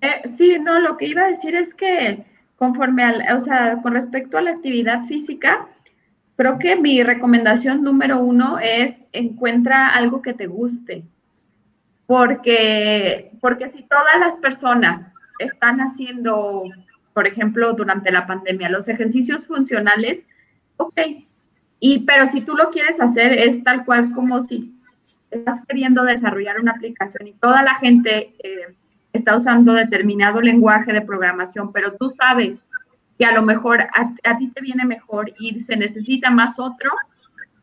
Eh, 0.00 0.28
sí, 0.28 0.56
no, 0.60 0.78
lo 0.78 0.96
que 0.96 1.08
iba 1.08 1.22
a 1.22 1.30
decir 1.30 1.56
es 1.56 1.74
que 1.74 2.24
conforme 2.56 3.02
al, 3.02 3.36
o 3.36 3.40
sea, 3.40 3.82
con 3.82 3.92
respecto 3.92 4.38
a 4.38 4.42
la 4.42 4.52
actividad 4.52 5.04
física, 5.04 5.68
creo 6.36 6.58
que 6.58 6.76
mi 6.76 7.02
recomendación 7.02 7.82
número 7.82 8.20
uno 8.20 8.58
es 8.60 9.06
encuentra 9.12 9.88
algo 9.88 10.22
que 10.22 10.32
te 10.32 10.46
guste. 10.46 11.04
Porque, 12.06 13.32
porque 13.40 13.68
si 13.68 13.82
todas 13.82 14.18
las 14.20 14.36
personas 14.36 15.12
están 15.38 15.80
haciendo 15.80 16.64
por 17.14 17.28
ejemplo, 17.28 17.72
durante 17.72 18.10
la 18.10 18.26
pandemia, 18.26 18.68
los 18.68 18.88
ejercicios 18.88 19.46
funcionales, 19.46 20.28
ok, 20.76 21.00
y, 21.78 22.00
pero 22.00 22.26
si 22.26 22.40
tú 22.40 22.56
lo 22.56 22.70
quieres 22.70 23.00
hacer 23.00 23.32
es 23.32 23.62
tal 23.62 23.84
cual 23.84 24.12
como 24.12 24.42
si 24.42 24.74
estás 25.30 25.60
queriendo 25.66 26.02
desarrollar 26.02 26.60
una 26.60 26.72
aplicación 26.72 27.28
y 27.28 27.32
toda 27.34 27.62
la 27.62 27.76
gente 27.76 28.34
eh, 28.42 28.74
está 29.12 29.36
usando 29.36 29.72
determinado 29.72 30.40
lenguaje 30.40 30.92
de 30.92 31.02
programación, 31.02 31.72
pero 31.72 31.94
tú 31.96 32.10
sabes 32.10 32.70
que 33.16 33.24
a 33.24 33.32
lo 33.32 33.42
mejor 33.42 33.82
a, 33.82 34.14
a, 34.24 34.36
ti 34.36 34.48
te 34.48 34.60
viene 34.60 34.84
mejor 34.84 35.32
y 35.38 35.60
se 35.60 35.76
necesita 35.76 36.30
más 36.30 36.58
otro 36.58 36.90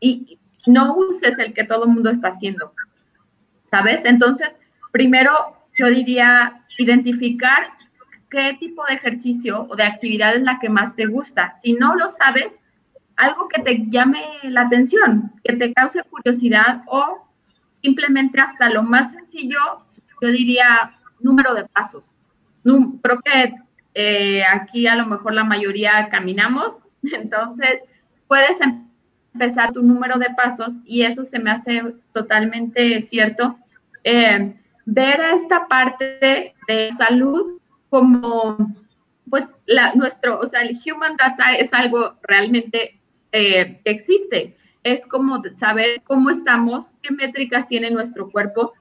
y 0.00 0.38
no 0.66 0.96
uses 0.96 1.38
el 1.38 1.52
que 1.52 1.64
todo 1.64 1.84
el 1.84 1.90
mundo 1.90 2.10
está 2.10 2.28
haciendo, 2.28 2.72
¿sabes? 3.72 4.04
Entonces, 4.04 4.54
primero 4.92 5.32
yo 5.78 5.88
diría 5.88 6.60
identificar 6.78 7.70
qué 8.30 8.56
tipo 8.60 8.84
de 8.86 8.94
ejercicio 8.94 9.66
o 9.68 9.74
de 9.74 9.84
actividad 9.84 10.36
es 10.36 10.42
la 10.42 10.58
que 10.60 10.68
más 10.68 10.94
te 10.94 11.06
gusta. 11.06 11.52
Si 11.54 11.72
no 11.72 11.94
lo 11.96 12.10
sabes, 12.10 12.60
algo 13.16 13.48
que 13.48 13.62
te 13.62 13.84
llame 13.88 14.22
la 14.44 14.62
atención, 14.62 15.32
que 15.42 15.56
te 15.56 15.72
cause 15.72 16.02
curiosidad 16.04 16.82
o 16.86 17.26
simplemente 17.70 18.40
hasta 18.40 18.68
lo 18.68 18.82
más 18.82 19.12
sencillo, 19.12 19.58
yo 20.20 20.28
diría 20.28 20.92
número 21.20 21.54
de 21.54 21.64
pasos. 21.64 22.10
Creo 22.64 23.20
que 23.24 23.54
eh, 23.94 24.44
aquí 24.44 24.86
a 24.86 24.96
lo 24.96 25.06
mejor 25.06 25.32
la 25.32 25.44
mayoría 25.44 26.08
caminamos, 26.10 26.78
entonces 27.02 27.82
puedes 28.28 28.60
empezar 29.32 29.72
tu 29.72 29.82
número 29.82 30.18
de 30.18 30.30
pasos 30.36 30.78
y 30.84 31.02
eso 31.02 31.24
se 31.24 31.38
me 31.38 31.50
hace 31.50 31.82
totalmente 32.12 33.00
cierto. 33.00 33.58
Eh, 34.04 34.54
ver 34.84 35.20
esta 35.34 35.66
parte 35.68 36.54
de 36.68 36.92
salud 36.96 37.60
como, 37.88 38.56
pues, 39.30 39.56
la, 39.66 39.94
nuestro, 39.94 40.40
o 40.40 40.46
sea, 40.46 40.62
el 40.62 40.76
human 40.76 41.16
data 41.16 41.54
es 41.54 41.72
algo 41.72 42.14
realmente 42.22 43.00
eh, 43.32 43.80
que 43.84 43.90
existe. 43.90 44.56
Es 44.82 45.06
como 45.06 45.40
saber 45.54 46.02
cómo 46.04 46.30
estamos, 46.30 46.92
qué 47.02 47.12
métricas 47.14 47.66
tiene 47.66 47.90
nuestro 47.90 48.30
cuerpo. 48.30 48.72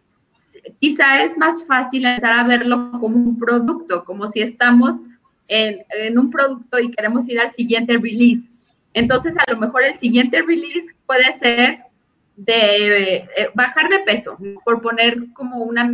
Quizá 0.80 1.24
es 1.24 1.38
más 1.38 1.66
fácil 1.66 2.06
empezar 2.06 2.34
a 2.34 2.44
verlo 2.44 2.92
como 3.00 3.16
un 3.18 3.38
producto, 3.38 4.04
como 4.06 4.28
si 4.28 4.42
estamos 4.42 5.06
en, 5.48 5.84
en 5.90 6.18
un 6.18 6.32
producto 6.32 6.80
y 6.80 6.90
queremos 6.92 7.30
ir 7.30 7.40
al 7.40 7.52
siguiente 7.52 7.94
release. 7.98 8.50
Entonces, 8.94 9.36
a 9.38 9.52
lo 9.52 9.60
mejor 9.60 9.84
el 9.84 9.94
siguiente 9.96 10.42
release 10.42 10.96
puede 11.06 11.32
ser 11.34 11.80
de 12.46 13.18
eh, 13.18 13.28
bajar 13.54 13.88
de 13.90 14.00
peso, 14.00 14.38
por 14.66 14.82
poner 14.82 15.32
como 15.34 15.58
una 15.58 15.92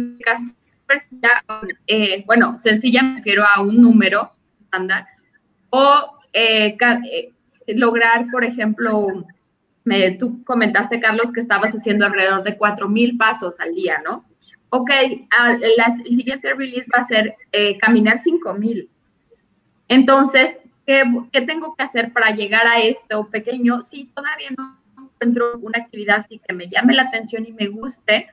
eh, 1.88 2.24
bueno, 2.26 2.58
sencilla 2.58 3.04
me 3.04 3.16
refiero 3.16 3.44
a 3.46 3.62
un 3.62 3.82
número 3.82 4.30
estándar, 4.58 5.06
o 5.70 6.20
eh, 6.32 6.78
lograr, 7.68 8.28
por 8.32 8.46
ejemplo, 8.46 9.26
tú 10.20 10.44
comentaste, 10.46 11.02
Carlos, 11.02 11.34
que 11.34 11.42
estabas 11.42 11.74
haciendo 11.74 12.06
alrededor 12.06 12.44
de 12.44 12.58
4.000 12.58 13.18
pasos 13.18 13.60
al 13.60 13.76
día, 13.76 14.02
¿no? 14.06 14.24
Ok, 14.70 14.90
el 14.92 16.16
siguiente 16.16 16.54
release 16.54 16.90
va 16.94 17.00
a 17.00 17.04
ser 17.04 17.36
caminar 17.82 18.20
5.000. 18.20 18.88
Entonces, 19.90 20.60
¿qué, 20.86 21.04
¿qué, 21.32 21.42
tengo 21.42 21.76
que 21.76 21.84
hacer 21.84 22.14
para 22.14 22.32
llegar 22.32 22.68
a 22.68 22.80
esto 22.80 23.28
pequeño? 23.30 23.82
Si 23.82 24.06
todavía 24.06 24.50
no 24.58 24.78
encuentro 25.20 25.60
una 25.62 25.80
actividad 25.80 26.26
que 26.28 26.54
me 26.54 26.70
llame 26.70 26.94
la 26.94 27.04
atención 27.04 27.46
y 27.46 27.54
me 27.54 27.68
guste, 27.68 28.28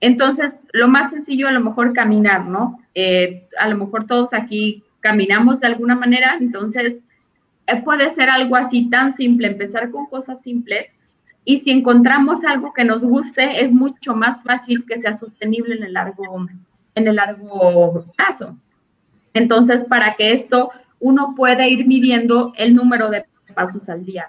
entonces, 0.00 0.66
lo 0.72 0.88
más 0.88 1.10
sencillo 1.10 1.48
a 1.48 1.52
lo 1.52 1.60
mejor 1.60 1.92
caminar, 1.94 2.46
¿no? 2.46 2.80
Eh, 2.94 3.48
a 3.58 3.68
lo 3.68 3.76
mejor 3.76 4.06
todos 4.06 4.34
aquí 4.34 4.82
caminamos 5.00 5.60
de 5.60 5.68
alguna 5.68 5.94
manera, 5.94 6.36
entonces 6.38 7.06
eh, 7.66 7.82
puede 7.82 8.10
ser 8.10 8.28
algo 8.28 8.56
así 8.56 8.90
tan 8.90 9.12
simple, 9.12 9.48
empezar 9.48 9.90
con 9.90 10.06
cosas 10.06 10.42
simples 10.42 11.08
y 11.44 11.58
si 11.58 11.70
encontramos 11.70 12.44
algo 12.44 12.72
que 12.72 12.84
nos 12.84 13.04
guste, 13.04 13.62
es 13.62 13.72
mucho 13.72 14.14
más 14.14 14.42
fácil 14.42 14.84
que 14.84 14.98
sea 14.98 15.14
sostenible 15.14 15.76
en 15.76 15.84
el 15.84 15.92
largo, 15.92 16.46
en 16.94 17.08
el 17.08 17.16
largo 17.16 18.04
plazo. 18.16 18.58
Entonces, 19.32 19.84
para 19.84 20.16
que 20.16 20.32
esto 20.32 20.70
uno 20.98 21.34
pueda 21.36 21.68
ir 21.68 21.86
midiendo 21.86 22.52
el 22.56 22.74
número 22.74 23.10
de 23.10 23.26
pasos 23.54 23.88
al 23.88 24.04
día. 24.04 24.26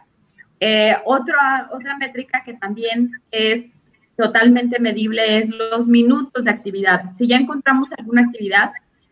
Eh, 0.59 0.95
otra, 1.05 1.69
otra 1.71 1.97
métrica 1.97 2.43
que 2.43 2.53
también 2.53 3.11
es 3.31 3.69
totalmente 4.17 4.79
medible 4.79 5.37
es 5.37 5.49
los 5.49 5.87
minutos 5.87 6.45
de 6.45 6.51
actividad. 6.51 7.11
Si 7.11 7.27
ya 7.27 7.37
encontramos 7.37 7.91
alguna 7.93 8.23
actividad, 8.23 8.71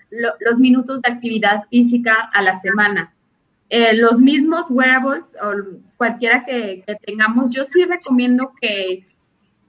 los 0.09 0.59
minutos 0.59 1.01
de 1.01 1.11
actividad 1.11 1.63
física 1.69 2.29
a 2.33 2.41
la 2.41 2.55
semana. 2.55 3.13
Eh, 3.69 3.95
los 3.95 4.19
mismos 4.19 4.67
wearables 4.69 5.35
o 5.41 5.53
cualquiera 5.97 6.45
que, 6.45 6.83
tengamos, 7.05 7.49
yo 7.49 7.65
sí 7.65 7.83
recomiendo 7.83 8.51
que 8.61 9.05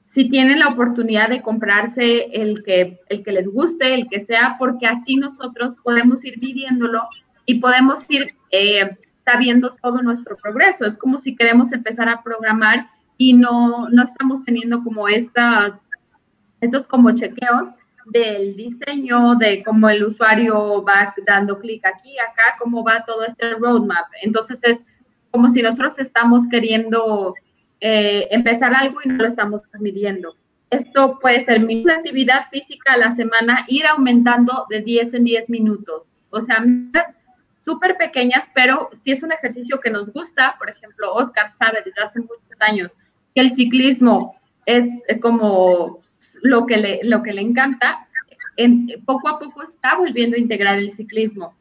si 0.04 0.28
tienen 0.28 0.60
la 0.60 0.68
oportunidad 0.68 1.30
de 1.30 1.42
comprarse 1.42 2.26
el 2.26 2.62
que, 2.62 3.00
el 3.08 3.24
que 3.24 3.32
les 3.32 3.48
guste, 3.48 3.94
el 3.94 4.06
que 4.08 4.20
sea, 4.20 4.56
porque 4.58 4.86
así 4.86 5.16
nosotros 5.16 5.74
podemos 5.82 6.24
ir 6.24 6.38
viviéndolo 6.38 7.08
y 7.46 7.54
podemos 7.56 8.08
ir 8.10 8.34
eh, 8.50 8.96
sabiendo 9.26 9.74
todo 9.82 10.00
nuestro 10.02 10.36
progreso. 10.36 10.86
Es 10.86 10.96
como 10.96 11.18
si 11.18 11.34
queremos 11.36 11.72
empezar 11.72 12.08
a 12.08 12.22
programar 12.22 12.88
y 13.18 13.32
no, 13.32 13.88
no 13.88 14.04
estamos 14.04 14.44
teniendo 14.44 14.82
como 14.82 15.08
estas, 15.08 15.88
estos 16.60 16.86
como 16.86 17.10
chequeos 17.10 17.68
del 18.06 18.54
diseño, 18.54 19.34
de 19.34 19.64
cómo 19.64 19.88
el 19.88 20.04
usuario 20.04 20.82
va 20.84 21.12
dando 21.26 21.58
clic 21.58 21.84
aquí, 21.84 22.16
acá, 22.18 22.56
cómo 22.60 22.84
va 22.84 23.04
todo 23.04 23.24
este 23.24 23.54
roadmap. 23.54 24.06
Entonces 24.22 24.60
es 24.62 24.86
como 25.32 25.48
si 25.48 25.60
nosotros 25.60 25.98
estamos 25.98 26.46
queriendo 26.48 27.34
eh, 27.80 28.28
empezar 28.30 28.72
algo 28.74 29.00
y 29.04 29.08
no 29.08 29.16
lo 29.16 29.26
estamos 29.26 29.62
midiendo. 29.80 30.36
Esto 30.70 31.18
puede 31.20 31.40
ser 31.40 31.60
mi 31.60 31.84
actividad 31.88 32.46
física 32.50 32.92
a 32.92 32.96
la 32.96 33.10
semana, 33.10 33.64
ir 33.68 33.86
aumentando 33.86 34.66
de 34.70 34.82
10 34.82 35.14
en 35.14 35.24
10 35.24 35.50
minutos. 35.50 36.08
O 36.30 36.40
sea, 36.42 36.64
súper 37.66 37.96
pequeñas, 37.96 38.48
pero 38.54 38.88
si 39.02 39.10
es 39.10 39.22
un 39.24 39.32
ejercicio 39.32 39.80
que 39.80 39.90
nos 39.90 40.10
gusta, 40.12 40.54
por 40.56 40.70
ejemplo, 40.70 41.12
Oscar 41.12 41.50
sabe 41.50 41.82
desde 41.84 42.00
hace 42.00 42.20
muchos 42.20 42.60
años 42.60 42.96
que 43.34 43.40
el 43.40 43.52
ciclismo 43.52 44.36
es 44.66 44.86
eh, 45.08 45.18
como 45.18 46.00
lo 46.42 46.64
que 46.64 46.76
le, 46.76 47.00
lo 47.02 47.22
que 47.24 47.32
le 47.32 47.42
encanta, 47.42 48.06
en, 48.56 48.86
poco 49.04 49.28
a 49.28 49.38
poco 49.40 49.64
está 49.64 49.96
volviendo 49.96 50.36
a 50.36 50.40
integrar 50.40 50.78
el 50.78 50.92
ciclismo. 50.92 51.54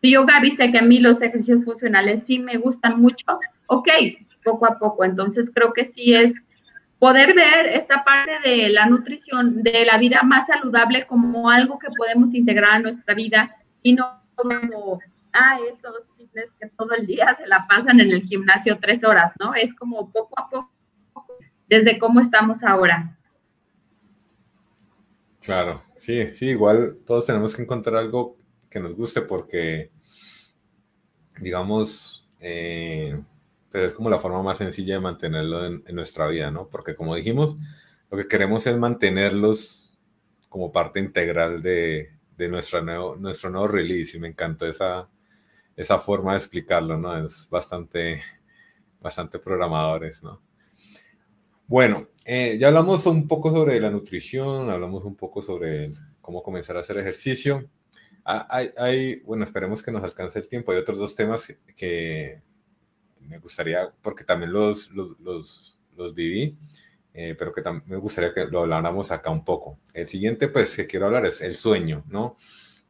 Si 0.00 0.12
yo, 0.12 0.24
Gaby, 0.24 0.50
sé 0.52 0.72
que 0.72 0.78
a 0.78 0.82
mí 0.82 0.98
los 0.98 1.20
ejercicios 1.20 1.62
funcionales 1.62 2.24
sí 2.24 2.38
me 2.38 2.56
gustan 2.56 2.98
mucho, 2.98 3.26
ok, 3.66 3.88
poco 4.42 4.66
a 4.66 4.78
poco. 4.78 5.04
Entonces 5.04 5.52
creo 5.54 5.74
que 5.74 5.84
sí 5.84 6.14
es 6.14 6.46
poder 6.98 7.34
ver 7.34 7.66
esta 7.66 8.02
parte 8.02 8.48
de 8.48 8.70
la 8.70 8.86
nutrición, 8.86 9.62
de 9.62 9.84
la 9.84 9.98
vida 9.98 10.22
más 10.22 10.46
saludable 10.46 11.06
como 11.06 11.50
algo 11.50 11.78
que 11.78 11.88
podemos 11.96 12.34
integrar 12.34 12.76
a 12.76 12.80
nuestra 12.80 13.14
vida 13.14 13.54
y 13.82 13.92
no 13.92 14.22
como 14.34 15.00
ah, 15.32 15.58
esos 15.72 16.04
fitness 16.16 16.52
que 16.60 16.68
todo 16.68 16.94
el 16.94 17.06
día 17.06 17.34
se 17.34 17.46
la 17.46 17.66
pasan 17.68 18.00
en 18.00 18.10
el 18.10 18.22
gimnasio 18.22 18.78
tres 18.80 19.04
horas, 19.04 19.32
¿no? 19.38 19.54
Es 19.54 19.74
como 19.74 20.10
poco 20.10 20.38
a 20.38 20.48
poco, 20.48 20.72
desde 21.68 21.98
cómo 21.98 22.20
estamos 22.20 22.62
ahora. 22.62 23.16
Claro, 25.40 25.82
sí, 25.96 26.34
sí, 26.34 26.46
igual 26.46 26.98
todos 27.06 27.26
tenemos 27.26 27.54
que 27.54 27.62
encontrar 27.62 27.96
algo 27.96 28.36
que 28.68 28.78
nos 28.78 28.94
guste 28.94 29.22
porque, 29.22 29.90
digamos, 31.40 32.28
eh, 32.40 33.18
pues 33.70 33.84
es 33.84 33.92
como 33.94 34.10
la 34.10 34.18
forma 34.18 34.42
más 34.42 34.58
sencilla 34.58 34.94
de 34.94 35.00
mantenerlo 35.00 35.64
en, 35.64 35.82
nuestra 35.94 36.26
vida, 36.28 36.50
¿no? 36.50 36.68
Porque 36.68 36.94
como 36.94 37.14
dijimos, 37.14 37.56
lo 38.10 38.18
que 38.18 38.28
queremos 38.28 38.66
es 38.66 38.76
mantenerlos 38.76 39.96
como 40.48 40.72
parte 40.72 41.00
integral 41.00 41.62
de, 41.62 42.10
de 42.36 42.48
nuestro, 42.48 42.82
nuevo, 42.82 43.16
nuestro 43.16 43.50
nuevo 43.50 43.68
release 43.68 44.16
y 44.16 44.20
me 44.20 44.28
encantó 44.28 44.66
esa, 44.66 45.08
esa 45.80 45.98
forma 45.98 46.32
de 46.32 46.38
explicarlo, 46.38 46.98
¿no? 46.98 47.24
Es 47.24 47.48
bastante, 47.50 48.20
bastante 49.00 49.38
programadores, 49.38 50.22
¿no? 50.22 50.42
Bueno, 51.66 52.08
eh, 52.24 52.58
ya 52.60 52.68
hablamos 52.68 53.06
un 53.06 53.26
poco 53.26 53.50
sobre 53.50 53.80
la 53.80 53.90
nutrición, 53.90 54.68
hablamos 54.68 55.04
un 55.04 55.16
poco 55.16 55.40
sobre 55.40 55.94
cómo 56.20 56.42
comenzar 56.42 56.76
a 56.76 56.80
hacer 56.80 56.98
ejercicio. 56.98 57.70
Ah, 58.24 58.46
hay, 58.50 58.70
hay, 58.76 59.20
bueno, 59.20 59.44
esperemos 59.44 59.82
que 59.82 59.90
nos 59.90 60.04
alcance 60.04 60.38
el 60.38 60.48
tiempo. 60.48 60.72
Hay 60.72 60.78
otros 60.78 60.98
dos 60.98 61.14
temas 61.14 61.56
que 61.74 62.42
me 63.20 63.38
gustaría, 63.38 63.90
porque 64.02 64.24
también 64.24 64.52
los, 64.52 64.90
los, 64.90 65.78
los, 65.94 66.14
viví, 66.14 66.58
eh, 67.14 67.34
pero 67.38 67.52
que 67.54 67.62
me 67.86 67.96
gustaría 67.96 68.34
que 68.34 68.46
lo 68.46 68.60
habláramos 68.60 69.10
acá 69.12 69.30
un 69.30 69.44
poco. 69.44 69.78
El 69.94 70.08
siguiente, 70.08 70.48
pues, 70.48 70.76
que 70.76 70.86
quiero 70.86 71.06
hablar 71.06 71.24
es 71.24 71.40
el 71.40 71.54
sueño, 71.54 72.04
¿no? 72.08 72.36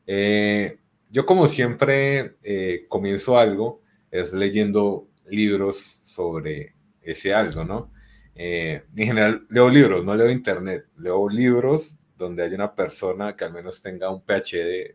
Eh, 0.07 0.81
yo 1.11 1.27
como 1.27 1.47
siempre 1.47 2.37
eh, 2.43 2.87
comienzo 2.89 3.39
algo, 3.39 3.83
es 4.11 4.33
leyendo 4.33 5.09
libros 5.27 5.77
sobre 5.79 6.75
ese 7.03 7.35
algo, 7.35 7.65
¿no? 7.65 7.93
Eh, 8.35 8.85
en 8.97 9.07
general 9.07 9.47
leo 9.51 9.69
libros, 9.69 10.05
no 10.05 10.15
leo 10.15 10.31
internet, 10.31 10.87
leo 10.97 11.29
libros 11.29 11.99
donde 12.17 12.45
hay 12.45 12.55
una 12.55 12.75
persona 12.75 13.35
que 13.35 13.45
al 13.45 13.53
menos 13.53 13.83
tenga 13.83 14.11
un 14.11 14.23
PhD 14.23 14.95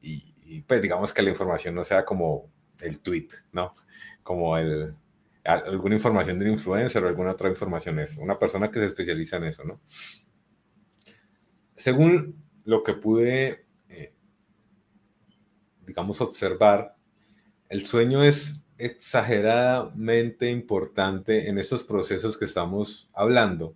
y, 0.00 0.62
pues 0.62 0.82
digamos 0.82 1.12
que 1.12 1.22
la 1.22 1.30
información 1.30 1.74
no 1.74 1.84
sea 1.84 2.04
como 2.04 2.50
el 2.80 3.00
tweet, 3.00 3.28
¿no? 3.52 3.72
Como 4.22 4.56
el, 4.58 4.94
alguna 5.44 5.94
información 5.94 6.38
de 6.38 6.50
influencer 6.50 7.04
o 7.04 7.08
alguna 7.08 7.32
otra 7.32 7.48
información, 7.48 7.98
es 8.00 8.16
una 8.16 8.38
persona 8.38 8.70
que 8.70 8.80
se 8.80 8.86
especializa 8.86 9.36
en 9.36 9.44
eso, 9.44 9.62
¿no? 9.62 9.80
Según 11.76 12.42
lo 12.64 12.82
que 12.82 12.94
pude 12.94 13.66
digamos, 15.90 16.20
observar, 16.20 16.94
el 17.68 17.84
sueño 17.84 18.22
es 18.22 18.62
exageradamente 18.78 20.48
importante 20.48 21.48
en 21.48 21.58
estos 21.58 21.82
procesos 21.82 22.38
que 22.38 22.44
estamos 22.44 23.10
hablando 23.12 23.74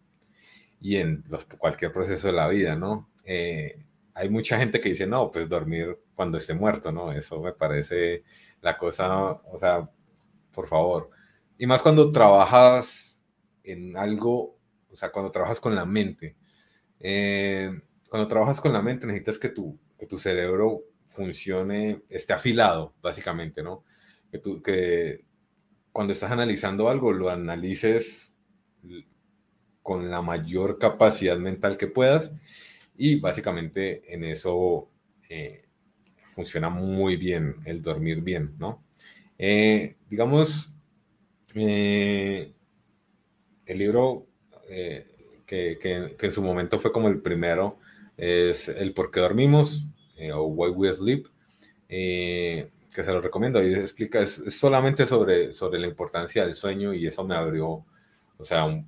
y 0.80 0.96
en 0.96 1.24
los, 1.28 1.44
cualquier 1.44 1.92
proceso 1.92 2.28
de 2.28 2.32
la 2.34 2.46
vida, 2.46 2.76
¿no? 2.76 3.10
Eh, 3.24 3.84
hay 4.14 4.28
mucha 4.28 4.58
gente 4.58 4.80
que 4.80 4.90
dice, 4.90 5.08
no, 5.08 5.32
pues 5.32 5.48
dormir 5.48 5.98
cuando 6.14 6.38
esté 6.38 6.54
muerto, 6.54 6.92
¿no? 6.92 7.10
Eso 7.10 7.42
me 7.42 7.52
parece 7.52 8.22
la 8.60 8.78
cosa, 8.78 9.32
o 9.32 9.58
sea, 9.58 9.82
por 10.52 10.68
favor. 10.68 11.10
Y 11.58 11.66
más 11.66 11.82
cuando 11.82 12.12
trabajas 12.12 13.24
en 13.64 13.96
algo, 13.96 14.56
o 14.88 14.94
sea, 14.94 15.10
cuando 15.10 15.32
trabajas 15.32 15.58
con 15.58 15.74
la 15.74 15.84
mente. 15.84 16.36
Eh, 17.00 17.72
cuando 18.08 18.28
trabajas 18.28 18.60
con 18.60 18.72
la 18.72 18.82
mente 18.82 19.04
necesitas 19.04 19.38
que 19.38 19.48
tu, 19.48 19.76
que 19.98 20.06
tu 20.06 20.16
cerebro 20.16 20.84
funcione, 21.14 22.02
esté 22.08 22.32
afilado, 22.32 22.94
básicamente, 23.00 23.62
¿no? 23.62 23.84
Que, 24.32 25.24
cuando 25.92 26.12
estás 26.12 26.32
analizando 26.32 26.88
algo, 26.88 27.12
lo 27.12 27.30
analices 27.30 28.36
con 29.80 30.10
la 30.10 30.22
mayor 30.22 30.78
capacidad 30.78 31.38
mental 31.38 31.76
que 31.76 31.86
puedas 31.86 32.32
y 32.96 33.20
básicamente 33.20 34.12
en 34.12 34.24
eso 34.24 34.90
eh, 35.30 35.66
funciona 36.24 36.68
muy 36.68 37.16
bien 37.16 37.56
el 37.64 37.80
dormir 37.80 38.20
bien, 38.20 38.56
¿no? 38.58 38.84
Eh, 39.38 39.96
digamos, 40.10 40.74
eh, 41.54 42.52
el 43.66 43.78
libro 43.78 44.26
que, 45.46 45.78
que, 45.78 46.16
en 46.26 46.32
su 46.32 46.42
momento 46.42 46.80
fue 46.80 46.90
como 46.90 47.06
el 47.06 47.20
primero 47.20 47.78
es 48.16 48.68
El 48.68 48.94
por 48.94 49.12
qué 49.12 49.20
dormimos, 49.20 49.93
eh, 50.16 50.32
o 50.32 50.44
Why 50.44 50.70
We 50.70 50.92
Sleep, 50.92 51.26
eh, 51.88 52.70
que 52.92 53.04
se 53.04 53.12
lo 53.12 53.20
recomiendo. 53.20 53.62
y 53.62 53.74
explica, 53.74 54.20
es, 54.20 54.42
solamente 54.58 55.06
sobre, 55.06 55.52
sobre 55.52 55.78
la 55.78 55.86
importancia 55.86 56.44
del 56.44 56.54
sueño 56.54 56.94
y 56.94 57.06
eso 57.06 57.24
me 57.24 57.34
abrió, 57.34 57.84
o 58.36 58.44
sea, 58.44 58.64
un, 58.64 58.86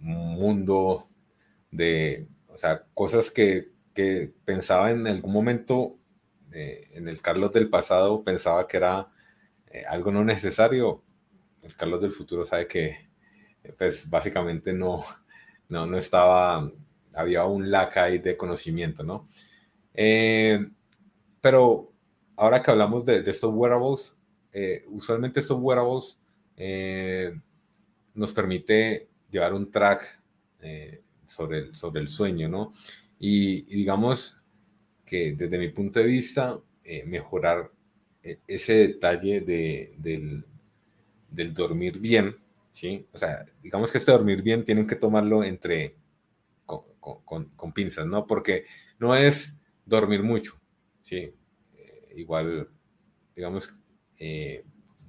mundo 0.00 1.08
de, 1.72 2.28
o 2.46 2.56
sea, 2.56 2.84
cosas 2.94 3.30
que, 3.32 3.72
que 3.92 4.32
pensaba 4.44 4.90
en 4.92 5.06
algún 5.08 5.32
momento, 5.32 5.98
eh, 6.52 6.86
en 6.94 7.08
el 7.08 7.20
Carlos 7.20 7.52
del 7.52 7.68
pasado, 7.68 8.22
pensaba 8.22 8.66
que 8.68 8.76
era 8.76 9.08
algo 9.90 10.12
no 10.12 10.24
necesario. 10.24 11.02
El 11.62 11.76
Carlos 11.76 12.00
del 12.00 12.12
futuro 12.12 12.46
sabe 12.46 12.66
que, 12.68 13.10
pues, 13.76 14.08
básicamente 14.08 14.72
no, 14.72 15.04
no, 15.68 15.86
no 15.86 15.98
estaba, 15.98 16.70
había 17.14 17.44
un 17.44 17.70
laca 17.70 18.04
ahí 18.04 18.18
de 18.18 18.36
conocimiento, 18.36 19.02
¿no? 19.02 19.26
Eh, 20.00 20.60
pero 21.40 21.92
ahora 22.36 22.62
que 22.62 22.70
hablamos 22.70 23.04
de, 23.04 23.18
estos 23.28 23.52
wearables, 23.52 24.16
eh, 24.52 24.84
usualmente 24.86 25.40
estos 25.40 25.58
wearables 25.60 26.20
eh, 26.56 27.32
nos 28.14 28.32
permite 28.32 29.08
llevar 29.28 29.54
un 29.54 29.72
track 29.72 30.22
sobre, 31.26 31.58
el, 31.58 31.74
sobre 31.74 32.00
el 32.00 32.06
sueño, 32.06 32.48
¿no? 32.48 32.72
Y, 33.18 33.62
digamos 33.62 34.40
que 35.04 35.32
desde 35.32 35.58
mi 35.58 35.68
punto 35.70 35.98
de 35.98 36.06
vista, 36.06 36.60
mejorar 37.06 37.72
ese 38.46 38.74
detalle 38.74 39.40
de, 39.40 39.94
del, 41.28 41.54
dormir 41.54 41.98
bien, 41.98 42.36
¿sí? 42.70 43.04
O 43.12 43.18
sea, 43.18 43.44
digamos 43.60 43.90
que 43.90 43.98
este 43.98 44.12
dormir 44.12 44.42
bien 44.42 44.64
tienen 44.64 44.86
que 44.86 44.94
tomarlo 44.94 45.42
entre, 45.42 45.96
con 46.64 47.72
pinzas, 47.74 48.06
¿no? 48.06 48.28
Porque 48.28 48.64
no 49.00 49.16
es 49.16 49.58
dormir 49.88 50.22
mucho, 50.22 50.60
¿sí? 51.00 51.32
Eh, 51.76 52.12
igual, 52.16 52.68
digamos, 53.34 53.74
eh, 54.18 54.64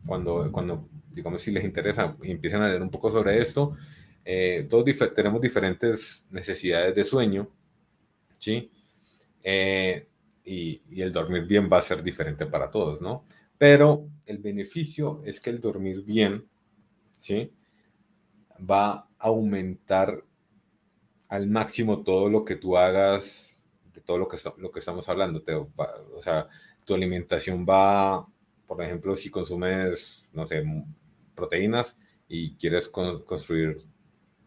cuando, 0.05 0.51
cuando, 0.51 0.89
digamos, 1.11 1.41
si 1.41 1.51
les 1.51 1.63
interesa 1.63 2.15
y 2.23 2.31
empiezan 2.31 2.61
a 2.61 2.69
leer 2.69 2.81
un 2.81 2.89
poco 2.89 3.09
sobre 3.09 3.39
esto, 3.41 3.75
eh, 4.23 4.67
todos 4.69 4.85
tenemos 5.13 5.41
diferentes 5.41 6.25
necesidades 6.29 6.95
de 6.95 7.03
sueño, 7.03 7.49
¿sí? 8.37 8.71
Y, 10.45 10.81
y, 10.89 11.01
el 11.01 11.11
dormir 11.11 11.45
bien 11.45 11.69
va 11.71 11.77
a 11.77 11.81
ser 11.81 12.01
diferente 12.03 12.45
para 12.45 12.71
todos, 12.71 13.01
¿no? 13.01 13.25
Pero 13.57 14.07
el 14.25 14.37
beneficio 14.39 15.21
es 15.25 15.39
que 15.39 15.49
el 15.49 15.59
dormir 15.59 16.03
bien, 16.03 16.47
¿sí? 17.19 17.51
Va 18.69 18.91
a 18.91 19.07
aumentar 19.19 20.23
al 21.29 21.47
máximo 21.47 22.03
todo 22.03 22.29
lo 22.29 22.43
que 22.43 22.55
tú 22.55 22.77
hagas, 22.77 23.48
todo 24.09 24.17
lo 24.17 24.27
que, 24.27 24.37
lo 24.57 24.71
que 24.71 24.79
estamos 24.79 25.07
hablando. 25.07 25.43
Te, 25.43 25.53
o 25.53 25.69
sea, 26.19 26.47
tu 26.83 26.95
alimentación 26.95 27.63
va, 27.63 28.27
por 28.65 28.81
ejemplo, 28.81 29.15
si 29.15 29.29
consumes, 29.29 30.25
no 30.33 30.47
sé, 30.47 30.63
proteínas 31.35 31.95
y 32.27 32.55
quieres 32.55 32.89
construir 32.89 33.77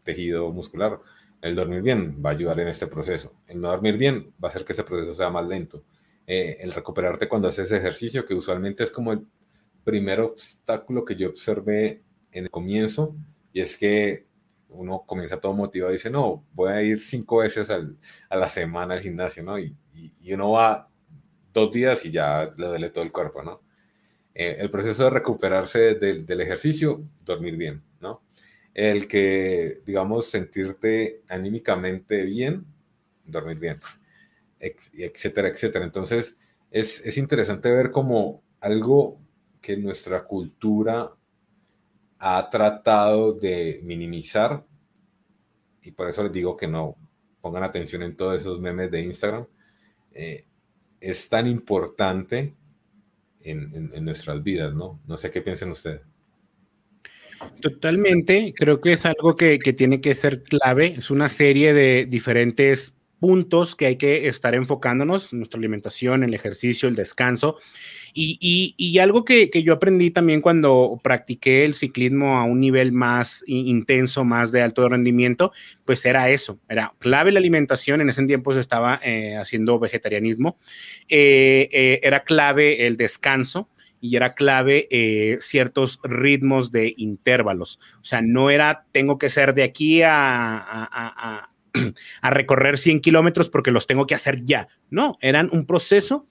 tejido 0.03 0.51
muscular, 0.51 0.99
el 1.41 1.55
dormir 1.55 1.81
bien 1.81 2.21
va 2.21 2.31
a 2.31 2.33
ayudar 2.33 2.59
en 2.59 2.67
este 2.67 2.89
proceso. 2.89 3.37
El 3.47 3.61
no 3.61 3.71
dormir 3.71 3.99
bien 3.99 4.35
va 4.43 4.49
a 4.49 4.51
hacer 4.51 4.65
que 4.65 4.73
ese 4.73 4.83
proceso 4.83 5.15
sea 5.15 5.31
más 5.31 5.47
lento. 5.47 5.85
Eh, 6.27 6.57
el 6.59 6.73
recuperarte 6.73 7.29
cuando 7.29 7.47
haces 7.47 7.71
ejercicio, 7.71 8.25
que 8.25 8.35
usualmente 8.35 8.83
es 8.83 8.91
como 8.91 9.13
el 9.13 9.25
primer 9.85 10.23
obstáculo 10.23 11.05
que 11.05 11.15
yo 11.15 11.29
observé 11.29 12.03
en 12.33 12.45
el 12.47 12.51
comienzo, 12.51 13.15
y 13.53 13.61
es 13.61 13.77
que 13.77 14.27
uno 14.75 15.05
comienza 15.07 15.41
todo 15.41 15.53
motivado 15.55 15.93
y 15.93 15.97
dice, 15.97 16.11
no, 16.11 16.45
voy 16.53 16.73
a 16.73 16.83
ir 16.83 17.01
cinco 17.01 17.39
veces 17.39 17.69
a 17.71 18.37
la 18.37 18.49
semana 18.49 18.95
al 18.95 19.01
gimnasio, 19.01 19.43
¿no? 19.43 19.59
Y, 19.59 19.77
uno 20.33 20.53
va 20.53 20.89
dos 21.53 21.73
días 21.73 22.05
y 22.05 22.11
ya 22.11 22.49
le 22.57 22.67
duele 22.67 22.91
todo 22.91 23.05
el 23.05 23.13
cuerpo, 23.13 23.43
¿no? 23.43 23.61
Eh, 24.35 24.57
el 24.59 24.71
proceso 24.71 25.05
de 25.05 25.11
recuperarse 25.11 25.95
del 25.97 26.41
ejercicio, 26.41 27.05
dormir 27.25 27.57
bien, 27.57 27.83
¿no? 28.01 28.23
El 28.73 29.07
que, 29.07 29.83
digamos, 29.85 30.27
sentirte 30.31 31.23
anímicamente 31.29 32.25
bien, 32.25 32.65
dormir 33.27 33.59
bien, 33.59 33.81
etcétera, 34.59 35.49
etcétera. 35.49 35.85
Entonces, 35.85 36.37
es, 36.71 37.05
es 37.05 37.19
interesante 37.19 37.71
ver 37.71 37.91
como 37.91 38.43
algo 38.61 39.21
que 39.61 39.77
nuestra 39.77 40.25
cultura 40.25 41.13
ha 42.25 42.49
tratado 42.49 43.33
de 43.33 43.81
minimizar, 43.83 44.65
y 45.83 45.91
por 45.91 46.09
eso 46.09 46.23
les 46.23 46.33
digo 46.33 46.57
que 46.57 46.69
no 46.69 46.97
pongan 47.41 47.65
atención 47.65 48.03
en 48.03 48.17
todos 48.17 48.41
esos 48.41 48.61
memes 48.61 48.93
de 48.93 49.03
Instagram, 49.03 49.45
eh, 50.13 50.47
es 51.01 51.29
tan 51.29 51.49
importante 51.49 52.55
en, 53.41 54.05
nuestras 54.05 54.41
vidas, 54.41 54.73
¿no? 54.73 55.01
No 55.05 55.17
sé 55.17 55.33
qué 55.33 55.43
piensen 55.43 55.71
ustedes. 55.71 56.03
Totalmente, 57.61 58.55
creo 58.57 58.81
que 58.81 58.93
es 58.93 59.05
algo 59.05 59.35
que, 59.35 59.59
que, 59.59 59.73
tiene 59.73 60.01
que 60.01 60.15
ser 60.15 60.45
clave, 60.45 60.95
es 60.99 61.11
una 61.11 61.29
serie 61.29 61.75
de 61.75 62.07
diferentes 62.07 62.95
puntos 63.19 63.75
que 63.75 63.87
hay 63.87 63.97
que 63.97 64.29
estar 64.29 64.55
enfocándonos, 64.55 65.33
nuestra 65.33 65.59
alimentación, 65.59 66.23
el 66.23 66.35
ejercicio, 66.35 66.89
el 66.89 66.95
descanso. 66.95 67.59
Y, 68.15 68.99
algo 68.99 69.25
que, 69.25 69.51
yo 69.63 69.73
aprendí 69.73 70.11
también 70.11 70.41
cuando 70.41 71.01
practiqué 71.03 71.65
el 71.65 71.75
ciclismo 71.75 72.39
a 72.39 72.45
un 72.45 72.61
nivel 72.61 72.93
más 72.93 73.43
intenso, 73.47 74.25
más 74.25 74.53
de 74.53 74.63
alto 74.63 74.89
rendimiento, 74.89 75.53
pues 75.85 76.05
era 76.05 76.29
eso, 76.31 76.59
era 76.69 76.93
clave 76.99 77.33
la 77.33 77.39
alimentación, 77.39 78.01
en 78.01 78.11
ese 78.11 78.25
tiempo 78.25 78.53
se 78.53 78.61
estaba 78.61 79.01
eh, 79.03 79.37
haciendo 79.37 79.79
vegetarianismo, 79.79 80.59
eh, 81.09 81.69
eh, 81.73 82.01
era 82.03 82.25
clave 82.25 82.87
el 82.87 82.97
descanso, 82.97 83.69
y 84.05 84.17
era 84.17 84.35
clave 84.35 84.89
ciertos 85.41 86.01
ritmos 86.03 86.73
de 86.73 86.93
intervalos. 86.97 87.79
O 88.01 88.05
sea, 88.05 88.21
no 88.21 88.51
era 88.51 88.85
tengo 88.91 89.17
que 89.17 89.29
ser 89.29 89.55
de 89.55 89.63
aquí 89.63 90.03
a, 90.03 90.59
a 90.61 91.51
recorrer 92.31 92.79
100 92.79 93.01
kilómetros 93.01 93.49
porque 93.49 93.71
los 93.71 93.87
tengo 93.87 94.09
que 94.09 94.17
hacer 94.17 94.45
ya. 94.45 94.67
No, 94.91 95.19
eran 95.21 95.49
un 95.53 95.67
proceso 95.67 96.27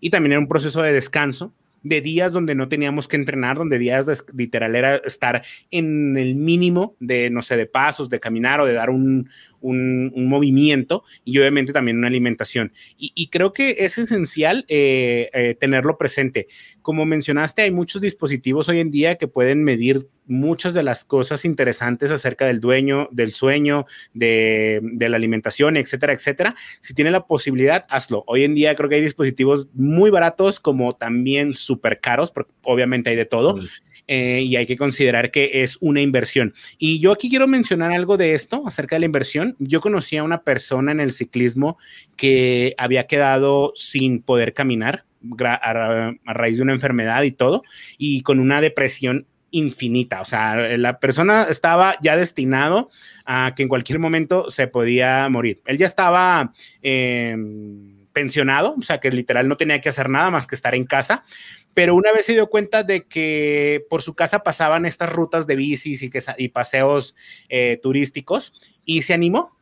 y 0.00 0.10
también 0.10 0.32
era 0.32 0.40
un 0.40 0.48
proceso 0.48 0.82
de 0.82 0.92
descanso, 0.92 1.52
de 1.82 2.00
días 2.00 2.32
donde 2.32 2.54
no 2.54 2.68
teníamos 2.68 3.08
que 3.08 3.16
entrenar, 3.16 3.56
donde 3.56 3.78
días 3.78 4.24
literal 4.34 4.76
era 4.76 4.96
estar 4.96 5.42
en 5.70 6.16
el 6.18 6.34
mínimo 6.34 6.94
de, 7.00 7.30
no 7.30 7.42
sé, 7.42 7.56
de 7.56 7.66
pasos, 7.66 8.10
de 8.10 8.20
caminar 8.20 8.60
o 8.60 8.66
de 8.66 8.74
dar 8.74 8.90
un, 8.90 9.30
un, 9.60 10.28
movimiento 10.28 11.04
y 11.24 11.38
obviamente 11.38 11.72
también 11.72 11.98
una 11.98 12.08
alimentación. 12.08 12.72
Y, 12.98 13.28
creo 13.28 13.52
que 13.52 13.76
es 13.78 13.98
esencial 13.98 14.64
eh, 14.68 15.30
eh, 15.32 15.56
tenerlo 15.58 15.96
presente. 15.96 16.48
Como 16.82 17.04
mencionaste, 17.04 17.62
hay 17.62 17.70
muchos 17.70 18.00
dispositivos 18.00 18.68
hoy 18.68 18.80
en 18.80 18.90
día 18.90 19.16
que 19.16 19.28
pueden 19.28 19.62
medir 19.64 20.08
muchas 20.26 20.74
de 20.74 20.82
las 20.82 21.04
cosas 21.04 21.44
interesantes 21.44 22.12
acerca 22.12 22.46
del 22.46 22.60
dueño, 22.60 23.08
del 23.10 23.32
sueño, 23.32 23.86
de, 24.14 24.80
la 24.98 25.16
alimentación, 25.16 25.76
etcétera, 25.76 26.12
etcétera. 26.12 26.54
Si 26.80 26.94
tiene 26.94 27.10
la 27.10 27.26
posibilidad, 27.26 27.84
hazlo. 27.88 28.24
Hoy 28.26 28.44
en 28.44 28.54
día 28.54 28.74
creo 28.74 28.88
que 28.88 28.94
hay 28.94 29.02
dispositivos 29.02 29.68
muy 29.74 30.10
baratos 30.10 30.60
como 30.60 30.92
también 30.92 31.52
súper 31.52 32.00
caros, 32.00 32.30
porque 32.30 32.52
obviamente 32.62 33.10
hay 33.10 33.16
de 33.16 33.26
todo. 33.26 33.58
Eh, 34.06 34.42
y 34.42 34.56
hay 34.56 34.66
que 34.66 34.76
considerar 34.76 35.30
que 35.30 35.62
es 35.62 35.78
una 35.80 36.00
inversión. 36.00 36.54
Y 36.78 36.98
yo 37.00 37.12
aquí 37.12 37.28
quiero 37.28 37.46
mencionar 37.46 37.92
algo 37.92 38.16
de 38.16 38.34
esto 38.34 38.66
acerca 38.66 38.96
de 38.96 39.00
la 39.00 39.06
inversión. 39.06 39.56
Yo 39.58 39.80
conocí 39.80 40.16
a 40.16 40.24
una 40.24 40.42
persona 40.42 40.92
en 40.92 41.00
el 41.00 41.12
ciclismo 41.12 41.78
que 42.16 42.74
había 42.76 43.06
quedado 43.06 43.72
sin 43.76 44.22
poder 44.22 44.52
caminar 44.52 45.04
a, 45.44 46.12
raíz 46.24 46.56
de 46.56 46.62
una 46.62 46.72
enfermedad 46.72 47.22
y 47.22 47.32
todo, 47.32 47.62
y 47.98 48.22
con 48.22 48.40
una 48.40 48.60
depresión 48.60 49.26
infinita. 49.50 50.20
O 50.20 50.24
sea, 50.24 50.56
la 50.76 50.98
persona 50.98 51.46
estaba 51.50 51.96
ya 52.00 52.16
destinado 52.16 52.90
a 53.24 53.52
que 53.56 53.62
en 53.64 53.68
cualquier 53.68 53.98
momento 53.98 54.48
se 54.50 54.66
podía 54.66 55.28
morir. 55.28 55.60
Él 55.66 55.78
ya 55.78 55.86
estaba 55.86 56.52
em, 56.82 58.06
pensionado, 58.12 58.74
o 58.78 58.82
sea, 58.82 59.00
que 59.00 59.10
literal 59.10 59.48
no 59.48 59.56
tenía 59.56 59.80
que 59.80 59.88
hacer 59.88 60.08
nada 60.08 60.30
más 60.30 60.46
que 60.46 60.54
estar 60.54 60.74
en 60.74 60.84
casa, 60.84 61.24
pero 61.74 61.94
una 61.94 62.12
vez 62.12 62.26
se 62.26 62.32
dio 62.32 62.48
cuenta 62.48 62.82
de 62.82 63.06
que 63.06 63.84
por 63.88 64.02
su 64.02 64.14
casa 64.14 64.42
pasaban 64.42 64.86
estas 64.86 65.12
rutas 65.12 65.46
de 65.46 65.56
bicis 65.56 66.02
y, 66.02 66.10
que, 66.10 66.20
y 66.38 66.48
paseos 66.48 67.14
eh, 67.48 67.78
turísticos 67.82 68.52
y 68.84 69.02
se 69.02 69.14
animó, 69.14 69.56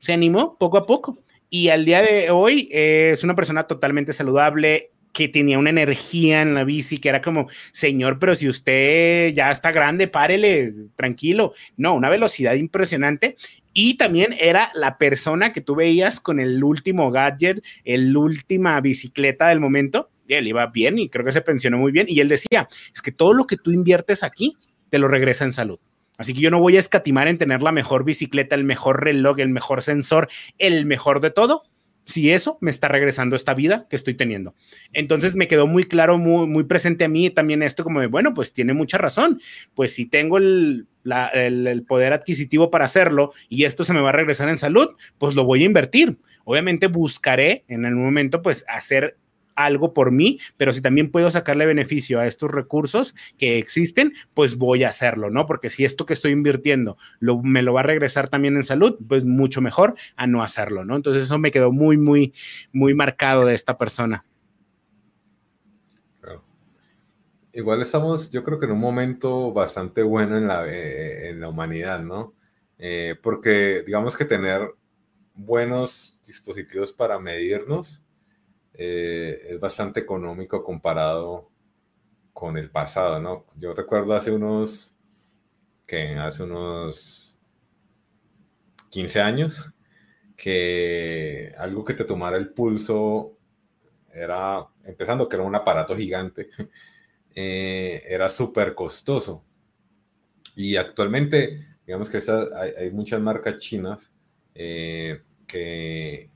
se 0.00 0.12
animó 0.12 0.56
poco 0.58 0.78
a 0.78 0.86
poco. 0.86 1.18
Y 1.48 1.68
al 1.68 1.84
día 1.84 2.00
de 2.00 2.30
hoy 2.30 2.68
eh, 2.72 3.10
es 3.12 3.24
una 3.24 3.34
persona 3.34 3.64
totalmente 3.64 4.12
saludable, 4.12 4.90
que 5.12 5.28
tenía 5.28 5.58
una 5.58 5.70
energía 5.70 6.42
en 6.42 6.54
la 6.54 6.64
bici, 6.64 6.98
que 6.98 7.08
era 7.08 7.20
como, 7.20 7.48
señor, 7.70 8.18
pero 8.18 8.34
si 8.34 8.48
usted 8.48 9.32
ya 9.32 9.50
está 9.50 9.70
grande, 9.70 10.08
párele, 10.08 10.72
tranquilo. 10.96 11.52
No, 11.76 11.94
una 11.94 12.08
velocidad 12.08 12.54
impresionante. 12.54 13.36
Y 13.74 13.96
también 13.96 14.34
era 14.38 14.70
la 14.74 14.98
persona 14.98 15.52
que 15.52 15.60
tú 15.60 15.74
veías 15.74 16.20
con 16.20 16.40
el 16.40 16.62
último 16.62 17.10
gadget, 17.10 17.62
el 17.84 18.16
última 18.16 18.80
bicicleta 18.80 19.48
del 19.48 19.60
momento, 19.60 20.10
y 20.26 20.34
él 20.34 20.48
iba 20.48 20.66
bien 20.66 20.98
y 20.98 21.08
creo 21.08 21.24
que 21.24 21.32
se 21.32 21.40
pensionó 21.40 21.78
muy 21.78 21.92
bien. 21.92 22.06
Y 22.08 22.20
él 22.20 22.28
decía, 22.28 22.68
es 22.94 23.02
que 23.02 23.12
todo 23.12 23.32
lo 23.32 23.46
que 23.46 23.56
tú 23.56 23.72
inviertes 23.72 24.22
aquí 24.22 24.56
te 24.90 24.98
lo 24.98 25.08
regresa 25.08 25.44
en 25.44 25.52
salud. 25.52 25.78
Así 26.18 26.34
que 26.34 26.40
yo 26.40 26.50
no 26.50 26.60
voy 26.60 26.76
a 26.76 26.80
escatimar 26.80 27.28
en 27.28 27.38
tener 27.38 27.62
la 27.62 27.72
mejor 27.72 28.04
bicicleta, 28.04 28.54
el 28.54 28.64
mejor 28.64 29.02
reloj, 29.02 29.40
el 29.40 29.48
mejor 29.48 29.82
sensor, 29.82 30.28
el 30.58 30.84
mejor 30.84 31.20
de 31.20 31.30
todo, 31.30 31.64
si 32.04 32.30
eso 32.30 32.58
me 32.60 32.70
está 32.70 32.88
regresando 32.88 33.36
esta 33.36 33.54
vida 33.54 33.86
que 33.88 33.96
estoy 33.96 34.14
teniendo. 34.14 34.54
Entonces 34.92 35.36
me 35.36 35.48
quedó 35.48 35.66
muy 35.66 35.84
claro, 35.84 36.18
muy, 36.18 36.46
muy 36.46 36.64
presente 36.64 37.04
a 37.04 37.08
mí 37.08 37.30
también 37.30 37.62
esto 37.62 37.84
como 37.84 38.00
de, 38.00 38.06
bueno, 38.06 38.34
pues 38.34 38.52
tiene 38.52 38.72
mucha 38.72 38.98
razón. 38.98 39.40
Pues 39.74 39.94
si 39.94 40.06
tengo 40.06 40.38
el, 40.38 40.86
el 41.34 41.84
poder 41.84 42.12
adquisitivo 42.12 42.70
para 42.70 42.84
hacerlo 42.84 43.32
y 43.48 43.64
esto 43.64 43.84
se 43.84 43.92
me 43.92 44.00
va 44.00 44.10
a 44.10 44.12
regresar 44.12 44.48
en 44.48 44.58
salud, 44.58 44.90
pues 45.18 45.34
lo 45.34 45.44
voy 45.44 45.62
a 45.62 45.66
invertir. 45.66 46.18
Obviamente 46.44 46.88
buscaré 46.88 47.64
en 47.68 47.84
el 47.84 47.94
momento 47.94 48.42
pues 48.42 48.64
hacer 48.68 49.16
algo 49.56 49.94
por 49.94 50.10
mí, 50.10 50.38
pero 50.56 50.72
si 50.72 50.80
también 50.80 51.10
puedo 51.10 51.30
sacarle 51.30 51.66
beneficio 51.66 52.20
a 52.20 52.26
estos 52.26 52.50
recursos 52.50 53.14
que 53.38 53.58
existen, 53.58 54.12
pues 54.34 54.56
voy 54.56 54.84
a 54.84 54.88
hacerlo, 54.88 55.30
¿no? 55.30 55.46
Porque 55.46 55.70
si 55.70 55.84
esto 55.84 56.06
que 56.06 56.12
estoy 56.12 56.32
invirtiendo 56.32 56.96
lo, 57.20 57.42
me 57.42 57.62
lo 57.62 57.72
va 57.72 57.80
a 57.80 57.84
regresar 57.84 58.28
también 58.28 58.56
en 58.56 58.64
salud, 58.64 58.96
pues 59.08 59.24
mucho 59.24 59.60
mejor 59.60 59.94
a 60.16 60.26
no 60.26 60.42
hacerlo, 60.42 60.84
¿no? 60.84 60.96
Entonces 60.96 61.24
eso 61.24 61.38
me 61.38 61.50
quedó 61.50 61.72
muy, 61.72 61.98
muy, 61.98 62.32
muy 62.72 62.94
marcado 62.94 63.46
de 63.46 63.54
esta 63.54 63.76
persona. 63.76 64.24
Igual 67.54 67.82
estamos, 67.82 68.30
yo 68.30 68.44
creo 68.44 68.58
que 68.58 68.64
en 68.64 68.72
un 68.72 68.80
momento 68.80 69.52
bastante 69.52 70.02
bueno 70.02 70.38
en 70.38 70.48
la, 70.48 70.66
eh, 70.66 71.28
en 71.28 71.40
la 71.40 71.50
humanidad, 71.50 72.00
¿no? 72.00 72.34
Eh, 72.78 73.14
porque 73.22 73.82
digamos 73.84 74.16
que 74.16 74.24
tener 74.24 74.70
buenos 75.34 76.18
dispositivos 76.26 76.94
para 76.94 77.18
medirnos, 77.18 78.01
eh, 78.74 79.38
es 79.50 79.60
bastante 79.60 80.00
económico 80.00 80.62
comparado 80.62 81.50
con 82.32 82.56
el 82.56 82.70
pasado, 82.70 83.20
¿no? 83.20 83.46
Yo 83.56 83.74
recuerdo 83.74 84.14
hace 84.14 84.30
unos, 84.30 84.94
que 85.86 86.14
hace 86.16 86.42
unos 86.42 87.38
15 88.90 89.20
años, 89.20 89.70
que 90.36 91.54
algo 91.58 91.84
que 91.84 91.94
te 91.94 92.04
tomara 92.04 92.36
el 92.36 92.52
pulso 92.52 93.38
era, 94.12 94.66
empezando 94.84 95.28
que 95.28 95.36
era 95.36 95.44
un 95.44 95.54
aparato 95.54 95.96
gigante, 95.96 96.48
eh, 97.34 98.02
era 98.08 98.28
súper 98.28 98.74
costoso. 98.74 99.44
Y 100.56 100.76
actualmente, 100.76 101.76
digamos 101.86 102.10
que 102.10 102.18
hay, 102.78 102.90
muchas 102.90 103.20
marcas 103.20 103.58
chinas 103.58 104.10
eh, 104.54 105.22
que 105.46 106.31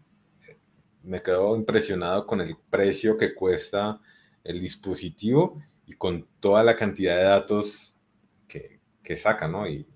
me 1.07 1.23
quedo 1.23 1.57
impresionado 1.57 2.27
con 2.27 2.41
el 2.41 2.57
precio 2.69 3.17
que 3.17 3.35
cuesta 3.35 4.01
el 4.43 4.61
dispositivo 4.61 5.63
y 5.87 5.95
con 5.95 6.27
toda 6.41 6.65
la 6.65 6.77
cantidad 6.77 7.17
de 7.17 7.23
datos 7.23 7.97
que, 8.49 9.17
saca, 9.17 9.47
¿no? 9.47 9.69
Y, 9.69 9.87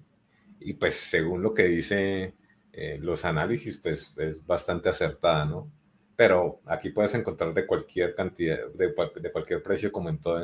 pues 0.78 0.94
según 0.94 1.42
lo 1.42 1.52
que 1.52 1.64
dice 1.64 2.34
eh, 2.72 2.98
los 3.00 3.24
análisis, 3.24 3.78
pues 3.78 4.14
es 4.18 4.46
bastante 4.46 4.88
acertada, 4.88 5.44
¿no? 5.44 5.68
Pero 6.14 6.60
aquí 6.64 6.90
puedes 6.90 7.12
encontrar 7.14 7.52
de 7.54 7.66
cualquier 7.66 8.14
cantidad, 8.14 8.68
de, 8.72 8.94
cualquier 9.32 9.62
precio, 9.64 9.90
como 9.90 10.10
en 10.10 10.20
todo 10.20 10.40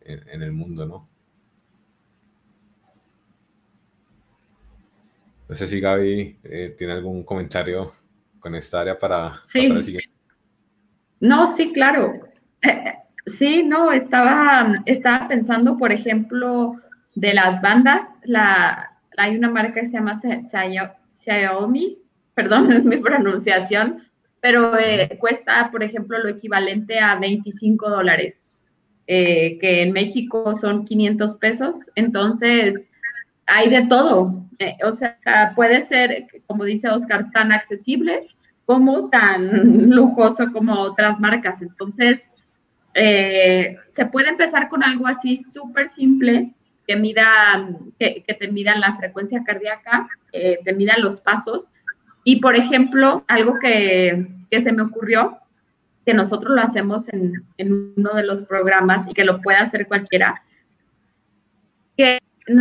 en, 0.00 0.42
el 0.42 0.50
mundo, 0.50 0.86
¿no? 0.86 1.08
No 5.48 5.54
sé 5.54 5.68
si 5.68 5.80
Gaby 5.80 6.40
eh, 6.42 6.74
tiene 6.76 6.94
algún 6.94 7.22
comentario 7.22 7.92
con 8.40 8.54
esta 8.54 8.80
área 8.80 8.98
para 8.98 9.36
sí. 9.36 9.68
No, 11.20 11.46
sí, 11.46 11.72
claro. 11.72 12.12
Eh, 12.62 12.94
sí, 13.26 13.62
no, 13.64 13.90
estaba, 13.92 14.82
estaba 14.86 15.28
pensando, 15.28 15.76
por 15.76 15.92
ejemplo, 15.92 16.76
de 17.14 17.34
las 17.34 17.60
bandas, 17.60 18.12
la, 18.22 18.96
hay 19.16 19.36
una 19.36 19.50
marca 19.50 19.80
que 19.80 19.86
se 19.86 19.94
llama 19.94 20.14
Xiaomi, 20.14 21.98
perdón, 22.34 22.72
es 22.72 22.84
mi 22.84 22.98
pronunciación, 22.98 24.04
pero 24.40 24.78
eh, 24.78 25.16
cuesta, 25.18 25.70
por 25.70 25.82
ejemplo, 25.82 26.18
lo 26.18 26.28
equivalente 26.28 27.00
a 27.00 27.16
25 27.16 27.90
dólares, 27.90 28.44
eh, 29.08 29.58
que 29.58 29.82
en 29.82 29.92
México 29.92 30.54
son 30.54 30.84
500 30.84 31.34
pesos. 31.34 31.90
Entonces, 31.96 32.90
hay 33.48 33.70
de 33.70 33.86
todo. 33.86 34.44
Eh, 34.58 34.76
o 34.84 34.92
sea, 34.92 35.18
puede 35.54 35.82
ser, 35.82 36.26
como 36.46 36.64
dice 36.64 36.88
Oscar, 36.88 37.30
tan 37.32 37.52
accesible 37.52 38.28
como 38.64 39.08
tan 39.08 39.90
lujoso 39.90 40.52
como 40.52 40.74
otras 40.74 41.18
marcas. 41.20 41.62
Entonces, 41.62 42.30
se 42.94 44.06
puede 44.06 44.30
empezar 44.30 44.68
con 44.68 44.82
algo 44.82 45.06
así 45.06 45.36
súper 45.36 45.88
simple 45.88 46.52
que 46.88 46.96
mida, 46.96 47.68
que, 47.98 48.24
te 48.40 48.48
midan 48.48 48.80
la 48.80 48.94
frecuencia 48.94 49.44
cardíaca, 49.44 50.08
eh, 50.32 50.58
te 50.64 50.72
midan 50.72 51.02
los 51.02 51.20
pasos. 51.20 51.70
Y, 52.24 52.40
por 52.40 52.56
ejemplo, 52.56 53.24
algo 53.28 53.58
que, 53.60 54.26
se 54.50 54.72
me 54.72 54.82
ocurrió, 54.82 55.38
que 56.06 56.14
nosotros 56.14 56.54
lo 56.54 56.62
hacemos 56.62 57.06
en, 57.10 57.44
uno 57.94 58.14
de 58.14 58.24
los 58.24 58.42
programas 58.42 59.06
y 59.06 59.12
que 59.12 59.24
lo 59.24 59.42
puede 59.42 59.58
hacer 59.58 59.86
cualquiera, 59.86 60.42
que, 61.94 62.18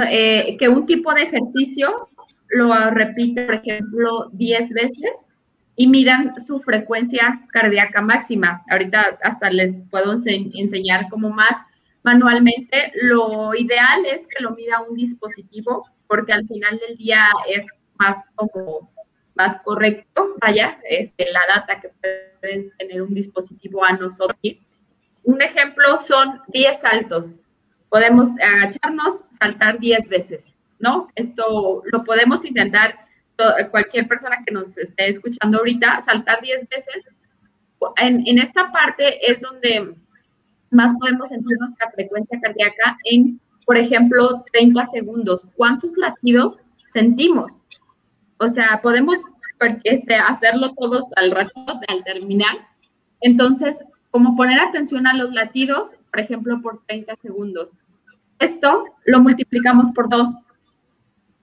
eh, 0.09 0.57
que 0.59 0.69
un 0.69 0.85
tipo 0.85 1.13
de 1.13 1.23
ejercicio 1.23 2.07
lo 2.49 2.89
repite, 2.91 3.45
por 3.45 3.55
ejemplo, 3.55 4.29
10 4.33 4.69
veces 4.71 5.27
y 5.75 5.87
midan 5.87 6.33
su 6.39 6.59
frecuencia 6.59 7.45
cardíaca 7.51 8.01
máxima. 8.01 8.63
Ahorita 8.69 9.17
hasta 9.23 9.49
les 9.49 9.81
puedo 9.89 10.15
enseñar 10.25 11.07
como 11.09 11.29
más 11.29 11.55
manualmente. 12.03 12.91
Lo 13.01 13.53
ideal 13.53 14.05
es 14.05 14.27
que 14.27 14.43
lo 14.43 14.51
mida 14.51 14.81
un 14.81 14.95
dispositivo, 14.95 15.85
porque 16.07 16.33
al 16.33 16.45
final 16.45 16.79
del 16.87 16.97
día 16.97 17.27
es 17.47 17.65
más 17.99 18.31
como 18.35 18.89
más 19.35 19.61
correcto, 19.61 20.35
vaya, 20.41 20.79
es 20.89 21.09
este, 21.09 21.31
la 21.31 21.41
data 21.47 21.79
que 21.79 21.89
puedes 22.41 22.75
tener 22.77 23.01
un 23.03 23.13
dispositivo 23.13 23.85
a 23.85 23.93
nosotros. 23.93 24.37
Un 25.23 25.41
ejemplo 25.41 25.99
son 25.99 26.41
10 26.47 26.79
saltos. 26.79 27.39
Podemos 27.89 28.29
agacharnos, 28.41 29.23
saltar 29.29 29.79
10 29.79 30.09
veces, 30.09 30.55
¿no? 30.79 31.07
Esto 31.15 31.81
lo 31.91 32.03
podemos 32.03 32.45
intentar 32.45 33.07
cualquier 33.71 34.07
persona 34.07 34.37
que 34.45 34.53
nos 34.53 34.77
esté 34.77 35.09
escuchando 35.09 35.59
ahorita, 35.59 36.01
saltar 36.01 36.41
10 36.41 36.67
veces. 36.69 37.03
En, 37.97 38.23
en 38.25 38.39
esta 38.39 38.71
parte 38.71 39.31
es 39.31 39.41
donde 39.41 39.95
más 40.71 40.93
podemos 40.99 41.29
sentir 41.29 41.57
nuestra 41.59 41.91
frecuencia 41.91 42.39
cardíaca 42.41 42.97
en, 43.05 43.39
por 43.65 43.77
ejemplo, 43.77 44.43
30 44.51 44.85
segundos. 44.87 45.47
¿Cuántos 45.55 45.95
latidos 45.97 46.65
sentimos? 46.85 47.65
O 48.39 48.47
sea, 48.47 48.79
podemos 48.81 49.19
este, 49.83 50.15
hacerlo 50.15 50.73
todos 50.75 51.05
al 51.15 51.31
rato, 51.31 51.53
al 51.87 52.03
terminar. 52.03 52.67
Entonces, 53.21 53.83
como 54.11 54.35
poner 54.35 54.59
atención 54.59 55.07
a 55.07 55.13
los 55.13 55.31
latidos, 55.31 55.91
por 56.11 56.19
ejemplo, 56.19 56.61
por 56.61 56.83
30 56.87 57.15
segundos. 57.21 57.77
Esto 58.39 58.85
lo 59.05 59.21
multiplicamos 59.21 59.91
por 59.91 60.09
dos. 60.09 60.29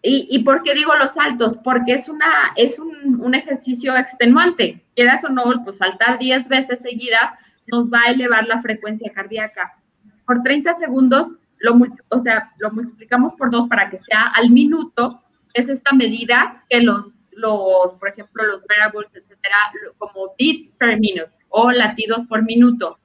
¿Y, 0.02 0.28
y 0.30 0.44
por 0.44 0.62
qué 0.62 0.74
digo 0.74 0.94
los 0.96 1.14
saltos? 1.14 1.56
Porque 1.56 1.94
es, 1.94 2.08
una, 2.08 2.52
es 2.56 2.78
un, 2.78 3.20
un 3.20 3.34
ejercicio 3.34 3.96
extenuante. 3.96 4.84
Quieras 4.94 5.24
o 5.24 5.30
no, 5.30 5.44
pues 5.64 5.78
saltar 5.78 6.18
10 6.18 6.48
veces 6.48 6.82
seguidas 6.82 7.32
nos 7.66 7.90
va 7.90 8.00
a 8.06 8.10
elevar 8.10 8.46
la 8.46 8.58
frecuencia 8.58 9.10
cardíaca. 9.12 9.78
Por 10.26 10.42
30 10.42 10.74
segundos, 10.74 11.36
lo, 11.58 11.78
o 12.08 12.20
sea, 12.20 12.52
lo 12.58 12.70
multiplicamos 12.70 13.34
por 13.34 13.50
dos 13.50 13.66
para 13.66 13.88
que 13.90 13.98
sea 13.98 14.32
al 14.34 14.50
minuto, 14.50 15.22
es 15.54 15.68
esta 15.68 15.92
medida 15.92 16.64
que 16.68 16.80
los, 16.80 17.14
los 17.32 17.94
por 17.98 18.08
ejemplo, 18.08 18.44
los 18.44 18.62
variables, 18.66 19.14
etcétera, 19.14 19.56
como 19.98 20.34
beats 20.38 20.72
per 20.72 20.98
minute 20.98 21.30
o 21.48 21.70
latidos 21.70 22.26
por 22.26 22.42
minuto. 22.42 22.98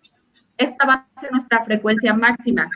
Esta 0.59 0.85
va 0.85 0.93
a 1.15 1.19
ser 1.21 1.31
nuestra 1.31 1.63
frecuencia 1.63 2.13
máxima. 2.13 2.69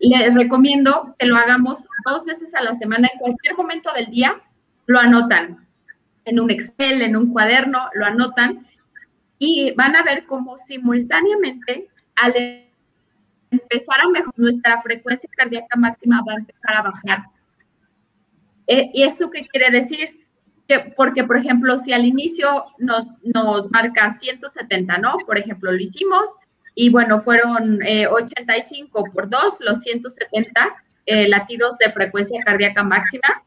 Les 0.00 0.34
recomiendo 0.34 1.14
que 1.18 1.26
lo 1.26 1.36
hagamos 1.36 1.84
dos 2.06 2.24
veces 2.24 2.54
a 2.54 2.62
la 2.62 2.74
semana, 2.74 3.08
en 3.12 3.18
cualquier 3.18 3.54
momento 3.54 3.92
del 3.92 4.06
día, 4.06 4.40
lo 4.86 4.98
anotan 4.98 5.68
en 6.24 6.40
un 6.40 6.50
Excel, 6.50 7.02
en 7.02 7.16
un 7.16 7.30
cuaderno, 7.32 7.88
lo 7.94 8.06
anotan 8.06 8.66
y 9.38 9.72
van 9.72 9.94
a 9.94 10.02
ver 10.02 10.24
cómo 10.26 10.56
simultáneamente 10.56 11.88
al 12.16 12.32
empezar 13.50 14.00
a 14.00 14.08
mejorar 14.08 14.38
nuestra 14.38 14.80
frecuencia 14.80 15.28
cardíaca 15.36 15.76
máxima 15.76 16.22
va 16.26 16.32
a 16.32 16.36
empezar 16.36 16.76
a 16.76 16.82
bajar. 16.82 17.24
Eh, 18.68 18.90
¿Y 18.94 19.02
esto 19.02 19.30
qué 19.30 19.42
quiere 19.42 19.70
decir? 19.70 20.26
Que, 20.66 20.94
porque, 20.96 21.24
por 21.24 21.36
ejemplo, 21.36 21.78
si 21.78 21.92
al 21.92 22.06
inicio 22.06 22.64
nos, 22.78 23.06
nos 23.22 23.70
marca 23.70 24.10
170, 24.10 24.96
¿no? 24.98 25.16
Por 25.26 25.36
ejemplo, 25.36 25.70
lo 25.70 25.78
hicimos 25.78 26.30
y 26.74 26.90
bueno, 26.90 27.20
fueron 27.20 27.80
85 27.82 29.06
eh, 29.06 29.10
por 29.12 29.28
2, 29.28 29.56
los 29.60 29.80
170 29.80 30.66
eh, 31.06 31.28
latidos 31.28 31.76
de 31.78 31.90
frecuencia 31.92 32.42
cardíaca 32.44 32.82
máxima. 32.82 33.42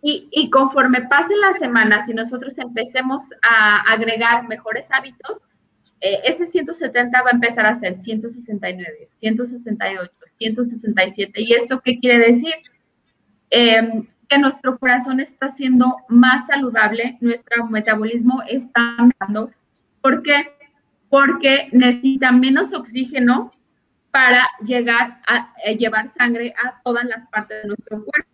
Y, 0.00 0.48
conforme 0.50 1.02
pasen 1.02 1.40
las 1.40 1.58
semanas 1.58 2.08
y 2.08 2.14
nosotros 2.14 2.56
empecemos 2.58 3.22
a 3.42 3.80
agregar 3.92 4.46
mejores 4.46 4.88
hábitos, 4.92 5.40
eh, 6.00 6.20
ese 6.24 6.46
170 6.46 7.22
va 7.22 7.30
a 7.30 7.34
empezar 7.34 7.66
a 7.66 7.74
ser 7.74 7.94
169, 7.96 8.88
168, 9.16 10.12
167. 10.30 11.42
¿Y 11.42 11.52
esto 11.52 11.80
qué 11.80 11.96
quiere 11.96 12.18
decir? 12.18 12.54
Em, 13.50 14.06
que 14.28 14.38
nuestro 14.38 14.78
corazón 14.78 15.18
está 15.20 15.50
siendo 15.50 15.96
más 16.08 16.46
saludable, 16.46 17.16
nuestro 17.20 17.66
metabolismo 17.66 18.42
está 18.46 18.80
mejorando. 19.02 19.50
¿Por 20.00 20.22
qué? 20.22 20.57
Porque 21.08 21.68
necesita 21.72 22.32
menos 22.32 22.72
oxígeno 22.72 23.52
para 24.10 24.48
llegar 24.64 25.20
a 25.26 25.52
eh, 25.64 25.76
llevar 25.76 26.08
sangre 26.08 26.54
a 26.62 26.80
todas 26.82 27.04
las 27.04 27.26
partes 27.26 27.62
de 27.62 27.68
nuestro 27.68 28.04
cuerpo 28.04 28.28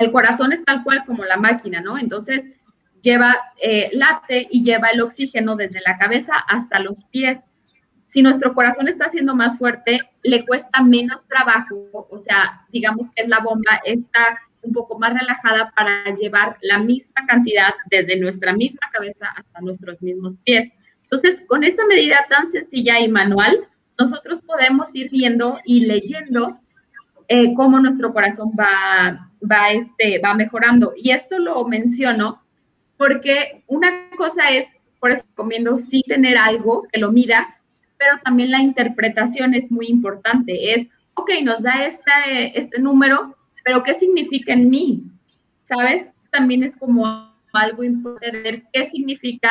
el 0.00 0.10
corazón 0.12 0.52
es 0.52 0.64
tal 0.64 0.82
cual 0.82 1.04
como 1.04 1.24
la 1.24 1.36
máquina, 1.36 1.80
¿no? 1.82 1.98
Entonces 1.98 2.48
lleva, 3.02 3.36
eh, 3.62 3.90
y 4.50 4.64
lleva 4.64 4.88
el 4.88 5.02
oxígeno 5.02 5.56
desde 5.56 5.80
la 5.86 5.98
cabeza 5.98 6.32
hasta 6.48 6.80
los 6.80 7.04
pies. 7.04 7.44
Si 8.06 8.22
nuestro 8.22 8.54
corazón 8.54 8.88
está 8.88 9.10
siendo 9.10 9.36
más 9.36 9.58
fuerte, 9.58 10.00
le 10.22 10.46
cuesta 10.46 10.82
menos 10.82 11.26
trabajo, 11.28 12.08
o 12.10 12.18
sea, 12.18 12.62
digamos 12.72 13.10
que 13.14 13.28
la 13.28 13.40
bomba 13.40 13.78
está 13.84 14.40
un 14.62 14.72
poco 14.72 14.98
más 14.98 15.12
relajada 15.12 15.70
para 15.76 16.14
llevar 16.16 16.56
la 16.62 16.78
misma 16.78 17.26
cantidad 17.26 17.74
desde 17.90 18.18
nuestra 18.18 18.54
misma 18.54 18.88
cabeza 18.92 19.26
hasta 19.36 19.60
nuestros 19.60 20.00
mismos 20.00 20.38
pies. 20.44 20.72
Entonces, 21.10 21.42
con 21.48 21.64
esta 21.64 21.84
medida 21.86 22.24
tan 22.28 22.46
sencilla 22.46 23.00
y 23.00 23.08
manual, 23.08 23.66
nosotros 23.98 24.40
podemos 24.46 24.94
ir 24.94 25.10
viendo 25.10 25.58
y 25.64 25.80
leyendo 25.80 26.58
eh, 27.26 27.52
cómo 27.54 27.80
nuestro 27.80 28.12
corazón 28.12 28.52
va, 28.58 29.28
va, 29.50 29.70
este, 29.72 30.20
va 30.20 30.34
mejorando. 30.34 30.92
Y 30.96 31.10
esto 31.10 31.38
lo 31.38 31.64
menciono 31.66 32.40
porque 32.96 33.64
una 33.66 34.08
cosa 34.16 34.50
es, 34.50 34.72
por 35.00 35.10
eso 35.10 35.24
recomiendo 35.30 35.78
sí 35.78 36.02
tener 36.06 36.38
algo 36.38 36.86
que 36.92 37.00
lo 37.00 37.10
mida, 37.10 37.56
pero 37.98 38.18
también 38.24 38.50
la 38.52 38.60
interpretación 38.60 39.54
es 39.54 39.72
muy 39.72 39.88
importante. 39.88 40.74
Es, 40.74 40.90
ok, 41.14 41.30
nos 41.42 41.62
da 41.64 41.86
este, 41.86 42.58
este 42.58 42.78
número, 42.78 43.36
pero 43.64 43.82
¿qué 43.82 43.94
significa 43.94 44.52
en 44.52 44.70
mí? 44.70 45.02
¿Sabes? 45.64 46.12
También 46.30 46.62
es 46.62 46.76
como 46.76 47.34
algo 47.52 47.82
importante 47.82 48.64
qué 48.72 48.86
significa 48.86 49.50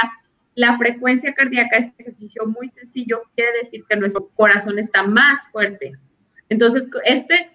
la 0.55 0.77
frecuencia 0.77 1.33
cardíaca. 1.33 1.77
Este 1.77 2.01
ejercicio 2.01 2.45
muy 2.45 2.69
sencillo 2.69 3.21
quiere 3.35 3.51
decir 3.61 3.83
que 3.89 3.95
nuestro 3.95 4.29
corazón 4.35 4.79
está 4.79 5.03
más 5.03 5.47
fuerte. 5.51 5.93
Entonces, 6.49 6.87
este 7.05 7.49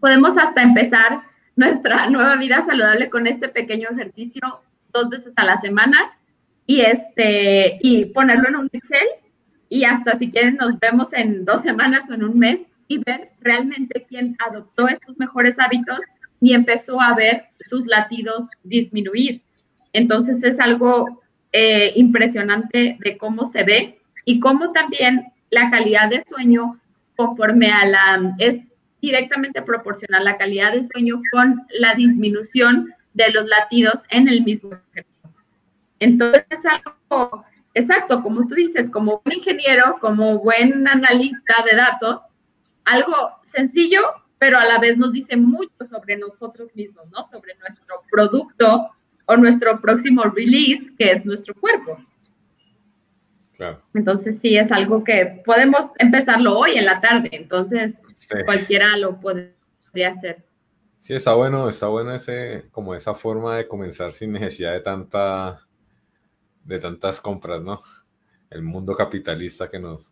podemos 0.00 0.38
hasta 0.38 0.62
empezar 0.62 1.22
nuestra 1.56 2.08
nueva 2.10 2.36
vida 2.36 2.62
saludable 2.62 3.10
con 3.10 3.26
este 3.26 3.48
pequeño 3.48 3.88
ejercicio 3.90 4.62
dos 4.92 5.08
veces 5.10 5.34
a 5.36 5.44
la 5.44 5.56
semana 5.56 6.16
y 6.66 6.80
este 6.80 7.78
y 7.80 8.06
ponerlo 8.06 8.48
en 8.48 8.56
un 8.56 8.70
Excel 8.72 9.06
y 9.68 9.84
hasta 9.84 10.16
si 10.16 10.30
quieren 10.30 10.56
nos 10.56 10.78
vemos 10.78 11.12
en 11.12 11.44
dos 11.44 11.62
semanas 11.62 12.08
o 12.10 12.14
en 12.14 12.24
un 12.24 12.38
mes 12.38 12.62
y 12.88 12.98
ver 13.04 13.30
realmente 13.40 14.06
quién 14.08 14.36
adoptó 14.46 14.88
estos 14.88 15.18
mejores 15.18 15.58
hábitos 15.58 15.98
y 16.40 16.54
empezó 16.54 17.00
a 17.00 17.14
ver 17.14 17.44
sus 17.64 17.86
latidos 17.86 18.46
disminuir. 18.62 19.42
Entonces 19.92 20.42
es 20.44 20.58
algo 20.58 21.20
eh, 21.52 21.92
impresionante 21.96 22.96
de 23.00 23.18
cómo 23.18 23.44
se 23.44 23.64
ve 23.64 23.98
y 24.24 24.40
cómo 24.40 24.72
también 24.72 25.32
la 25.50 25.70
calidad 25.70 26.10
de 26.10 26.22
sueño 26.22 26.78
conforme 27.16 27.70
a 27.70 27.86
la, 27.86 28.34
es 28.38 28.62
directamente 29.00 29.62
proporcional 29.62 30.24
la 30.24 30.36
calidad 30.36 30.72
de 30.72 30.84
sueño 30.84 31.20
con 31.32 31.66
la 31.70 31.94
disminución 31.94 32.94
de 33.14 33.30
los 33.30 33.46
latidos 33.48 34.04
en 34.10 34.28
el 34.28 34.44
mismo 34.44 34.72
ejercicio. 34.92 35.30
Entonces 36.00 36.44
es 36.50 36.64
algo 36.66 37.44
exacto, 37.74 38.22
como 38.22 38.46
tú 38.46 38.54
dices, 38.54 38.90
como 38.90 39.22
un 39.24 39.32
ingeniero, 39.32 39.96
como 40.00 40.38
buen 40.38 40.86
analista 40.86 41.54
de 41.70 41.76
datos, 41.76 42.28
algo 42.84 43.14
sencillo, 43.42 44.02
pero 44.38 44.58
a 44.58 44.64
la 44.64 44.78
vez 44.78 44.96
nos 44.96 45.12
dice 45.12 45.36
mucho 45.36 45.86
sobre 45.88 46.16
nosotros 46.16 46.74
mismos, 46.74 47.06
¿no? 47.10 47.24
Sobre 47.24 47.54
nuestro 47.56 48.02
producto 48.10 48.90
o 49.28 49.36
nuestro 49.36 49.80
próximo 49.80 50.22
release, 50.24 50.90
que 50.96 51.12
es 51.12 51.26
nuestro 51.26 51.54
cuerpo. 51.54 51.98
Claro. 53.52 53.82
Entonces 53.92 54.38
sí, 54.38 54.56
es 54.56 54.72
algo 54.72 55.04
que 55.04 55.42
podemos 55.44 55.92
empezarlo 55.98 56.58
hoy 56.58 56.78
en 56.78 56.86
la 56.86 57.00
tarde, 57.00 57.28
entonces 57.32 58.02
cualquiera 58.46 58.96
lo 58.96 59.20
puede 59.20 59.52
hacer. 60.06 60.44
Sí, 61.00 61.14
está 61.14 61.34
bueno, 61.34 61.68
está 61.68 61.88
bueno 61.88 62.14
ese, 62.14 62.68
como 62.70 62.94
esa 62.94 63.14
forma 63.14 63.56
de 63.56 63.68
comenzar 63.68 64.12
sin 64.12 64.32
necesidad 64.32 64.72
de 64.72 64.80
tanta, 64.80 65.60
de 66.64 66.78
tantas 66.78 67.20
compras, 67.20 67.60
¿no? 67.62 67.80
El 68.48 68.62
mundo 68.62 68.94
capitalista 68.94 69.68
que 69.68 69.78
nos, 69.78 70.10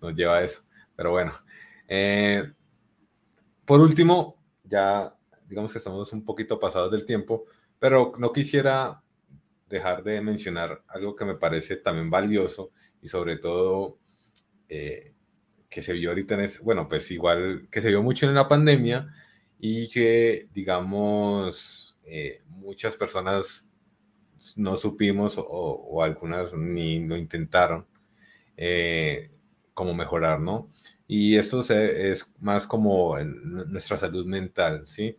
nos 0.00 0.14
lleva 0.14 0.38
a 0.38 0.42
eso. 0.42 0.62
Pero 0.96 1.10
bueno, 1.10 1.32
eh, 1.86 2.42
por 3.66 3.80
último, 3.80 4.36
ya 4.64 5.14
digamos 5.46 5.72
que 5.72 5.78
estamos 5.78 6.10
un 6.14 6.24
poquito 6.24 6.58
pasados 6.58 6.90
del 6.90 7.04
tiempo, 7.04 7.44
pero 7.78 8.12
no 8.18 8.32
quisiera 8.32 9.02
dejar 9.68 10.02
de 10.02 10.20
mencionar 10.20 10.82
algo 10.88 11.14
que 11.14 11.24
me 11.24 11.34
parece 11.34 11.76
también 11.76 12.10
valioso 12.10 12.72
y 13.02 13.08
sobre 13.08 13.36
todo 13.36 13.98
eh, 14.68 15.14
que 15.68 15.82
se 15.82 15.92
vio 15.92 16.10
ahorita 16.10 16.34
en 16.34 16.40
este, 16.40 16.60
bueno, 16.60 16.88
pues 16.88 17.10
igual 17.10 17.68
que 17.70 17.82
se 17.82 17.88
vio 17.88 18.02
mucho 18.02 18.26
en 18.26 18.34
la 18.34 18.48
pandemia 18.48 19.12
y 19.58 19.88
que, 19.88 20.48
digamos, 20.52 21.98
eh, 22.04 22.42
muchas 22.48 22.96
personas 22.96 23.68
no 24.56 24.76
supimos 24.76 25.34
o, 25.36 26.02
algunas 26.02 26.54
ni 26.54 27.06
lo 27.06 27.16
intentaron 27.16 27.86
como 29.74 29.94
mejorar, 29.94 30.40
¿no? 30.40 30.70
Y 31.06 31.36
esto 31.36 31.60
es 31.60 32.34
más 32.40 32.66
como 32.66 33.16
en 33.16 33.70
nuestra 33.70 33.96
salud 33.96 34.26
mental, 34.26 34.86
¿sí? 34.86 35.16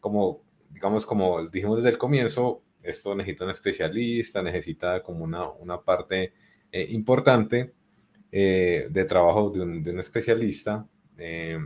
Como, 0.00 0.45
digamos, 0.76 1.06
como 1.06 1.46
dijimos 1.48 1.78
desde 1.78 1.88
el 1.88 1.96
comienzo, 1.96 2.62
esto 2.82 3.14
necesita 3.14 3.44
un 3.44 3.50
especialista, 3.50 4.42
necesita 4.42 5.02
como 5.02 5.24
una, 5.24 5.48
una 5.48 5.80
parte 5.80 6.34
eh, 6.70 6.86
importante 6.90 7.72
eh, 8.30 8.86
de 8.90 9.04
trabajo 9.06 9.48
de 9.48 9.62
un, 9.62 9.82
de 9.82 9.92
un 9.92 10.00
especialista. 10.00 10.86
Eh, 11.16 11.58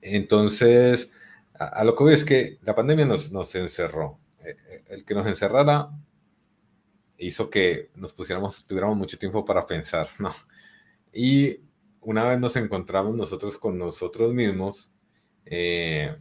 entonces, 0.00 1.12
a, 1.54 1.84
lo 1.84 1.94
que 1.94 2.02
veo 2.02 2.14
es 2.14 2.24
que 2.24 2.58
la 2.62 2.74
pandemia 2.74 3.06
nos, 3.06 3.30
nos 3.30 3.54
encerró. 3.54 4.18
el 4.88 5.04
que 5.04 5.14
nos 5.14 5.28
encerrara 5.28 5.90
hizo 7.18 7.48
que 7.50 7.92
nos 7.94 8.12
pusiéramos, 8.14 8.66
tuviéramos 8.66 8.96
mucho 8.96 9.16
tiempo 9.16 9.44
para 9.44 9.64
pensar, 9.64 10.08
¿no? 10.18 10.32
Y 11.12 11.60
una 12.00 12.24
vez 12.24 12.40
nos 12.40 12.56
encontramos 12.56 13.16
nosotros 13.16 13.56
con 13.58 13.78
nosotros 13.78 14.34
mismos, 14.34 14.90
eh, 15.44 16.16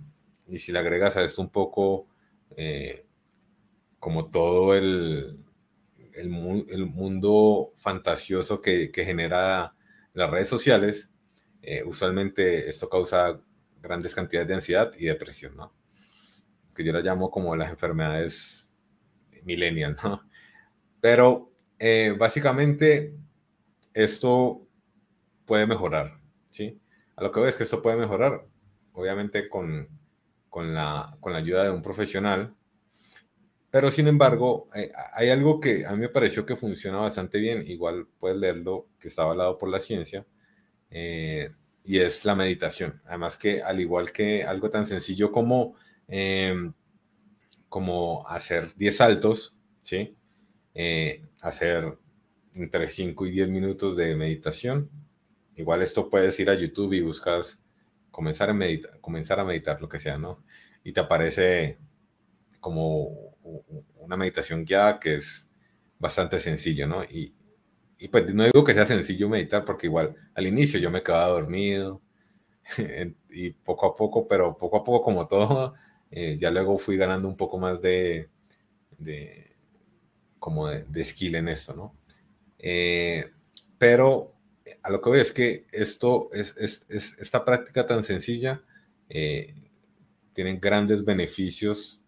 y 0.48 0.60
si 0.60 0.72
le 0.72 0.80
agregas 0.80 1.18
a 1.18 1.24
esto 1.24 1.42
un 1.42 1.50
poco 1.50 2.08
eh, 2.56 3.06
como 4.00 4.30
todo 4.30 4.76
el, 4.76 5.44
el, 6.14 6.30
mundo 6.30 7.74
fantasioso 7.78 8.62
que, 8.62 8.92
genera 8.94 9.76
las 10.14 10.30
redes 10.30 10.50
sociales, 10.50 11.12
eh, 11.62 11.84
usualmente 11.86 12.70
esto 12.70 12.90
causa 12.90 13.40
grandes 13.82 14.16
cantidades 14.16 14.48
de 14.48 14.56
ansiedad 14.56 14.92
y 14.98 15.06
depresión, 15.06 15.56
¿no? 15.56 15.74
Que 16.76 16.84
yo 16.84 16.92
la 16.92 17.02
llamo 17.02 17.30
como 17.30 17.56
las 17.56 17.70
enfermedades 17.70 18.74
millennial, 19.44 19.96
¿no? 20.04 20.24
Pero 21.00 21.52
básicamente 22.18 23.16
esto 23.94 24.68
puede 25.46 25.68
mejorar, 25.68 26.20
¿sí? 26.50 26.80
A 27.16 27.24
lo 27.24 27.32
que 27.32 27.40
veo 27.40 27.50
es 27.50 27.56
que 27.56 27.64
esto 27.64 27.82
puede 27.82 27.98
mejorar, 27.98 28.46
obviamente 28.94 29.50
con, 29.50 29.88
con, 30.52 30.76
la, 30.76 31.18
con 31.20 31.34
la 31.34 31.40
ayuda 31.40 31.64
de 31.64 31.72
un 31.72 31.82
profesional, 31.82 32.54
pero 33.72 33.90
sin 33.90 34.08
embargo, 34.08 34.70
eh, 34.76 34.92
hay 35.14 35.30
algo 35.30 35.60
que 35.60 35.86
a 35.86 35.94
mí 35.94 35.98
me 36.02 36.10
pareció 36.10 36.46
que 36.46 36.56
funciona 36.56 37.00
bastante 37.00 37.40
bien, 37.40 37.64
igual 37.68 38.08
puedes 38.20 38.38
leerlo, 38.38 38.90
que 39.00 39.08
está 39.08 39.24
avalado 39.24 39.58
por 39.58 39.70
la 39.70 39.80
ciencia, 39.80 40.28
eh, 40.92 41.50
y 41.84 41.98
es 41.98 42.24
la 42.26 42.36
meditación. 42.36 43.02
Además 43.06 43.38
que 43.38 43.64
al 43.64 43.80
igual 43.80 44.12
que 44.12 44.44
algo 44.44 44.70
tan 44.70 44.86
sencillo 44.86 45.32
como, 45.32 45.76
em, 46.08 46.74
como 47.70 48.28
hacer 48.28 48.76
10 48.76 48.98
saltos, 48.98 49.56
¿sí? 49.82 50.16
Eh, 50.76 51.26
hacer 51.42 51.98
entre 52.54 52.88
5 52.88 53.26
y 53.26 53.32
10 53.32 53.50
minutos 53.50 53.98
de 53.98 54.16
meditación, 54.16 54.90
Igual 55.56 55.82
esto 55.82 56.10
puedes 56.10 56.40
ir 56.40 56.50
a 56.50 56.56
YouTube 56.56 56.94
y 56.94 57.02
buscas 57.02 57.60
comenzar 58.12 58.50
a 58.50 58.54
meditar, 58.54 59.00
comenzar 59.02 59.40
a 59.40 59.46
meditar, 59.46 59.82
lo 59.82 59.90
que 59.90 60.00
sea, 60.00 60.18
¿no? 60.18 60.44
Y 60.84 60.94
te 60.94 61.00
aparece 61.00 61.80
como 62.60 63.36
una 63.98 64.18
meditación 64.18 64.66
guiada 64.66 65.00
que 65.00 65.16
es 65.16 65.48
bastante 66.00 66.40
sencillo, 66.40 66.88
¿no? 66.88 67.04
Y, 67.04 67.36
y 67.98 68.08
pues 68.10 68.34
no 68.34 68.44
digo 68.46 68.64
que 68.64 68.74
sea 68.74 68.86
sencillo 68.86 69.30
meditar 69.30 69.66
porque 69.66 69.88
igual 69.88 70.16
al 70.36 70.48
inicio 70.48 70.80
yo 70.80 70.92
me 70.92 71.04
quedaba 71.04 71.28
dormido 71.28 72.02
y 73.30 73.52
poco 73.52 73.88
a 73.88 73.96
poco, 73.96 74.28
pero 74.28 74.58
poco 74.58 74.78
a 74.78 74.84
poco 74.84 75.02
como 75.02 75.28
todo, 75.28 75.74
eh, 76.12 76.38
ya 76.38 76.52
luego 76.52 76.78
fui 76.78 76.98
ganando 76.98 77.28
un 77.28 77.38
poco 77.38 77.58
más 77.58 77.82
de, 77.82 78.30
de 78.98 79.56
como 80.40 80.68
de, 80.68 80.86
de, 80.86 81.04
skill 81.04 81.36
en 81.36 81.48
esto, 81.50 81.76
¿no? 81.76 81.96
Eh, 82.58 83.32
pero 83.78 84.31
a 84.84 84.90
lo 84.90 85.02
que 85.02 85.10
veo 85.10 85.22
es 85.22 85.32
que 85.32 85.66
esto, 85.72 86.30
es, 86.34 86.86
esta 86.90 87.44
práctica 87.44 87.88
tan 87.88 88.04
sencilla 88.04 88.64
eh, 89.10 89.56
tiene 90.34 90.58
grandes 90.58 91.04
beneficios 91.04 92.02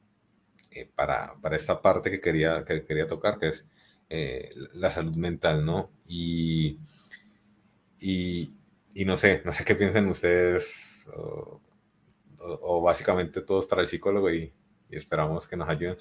eh, 0.71 0.89
para, 0.95 1.35
esta 1.51 1.81
parte 1.81 2.11
que 2.11 2.21
quería, 2.21 2.63
que 2.63 2.85
quería 2.85 3.07
tocar, 3.07 3.39
que 3.39 3.49
es 3.49 3.65
eh, 4.09 4.49
la 4.73 4.91
salud 4.91 5.15
mental, 5.15 5.65
¿no? 5.65 5.91
Y, 6.05 6.79
y, 7.99 8.53
no 9.05 9.17
sé, 9.17 9.41
no 9.45 9.51
sé 9.51 9.65
qué 9.65 9.75
piensan 9.75 10.07
ustedes, 10.07 11.07
o, 12.39 12.81
básicamente 12.81 13.41
todos 13.41 13.65
para 13.65 13.81
el 13.81 13.87
psicólogo 13.87 14.29
y 14.31 14.53
esperamos 14.89 15.47
que 15.47 15.57
nos 15.57 15.69
ayuden. 15.69 15.97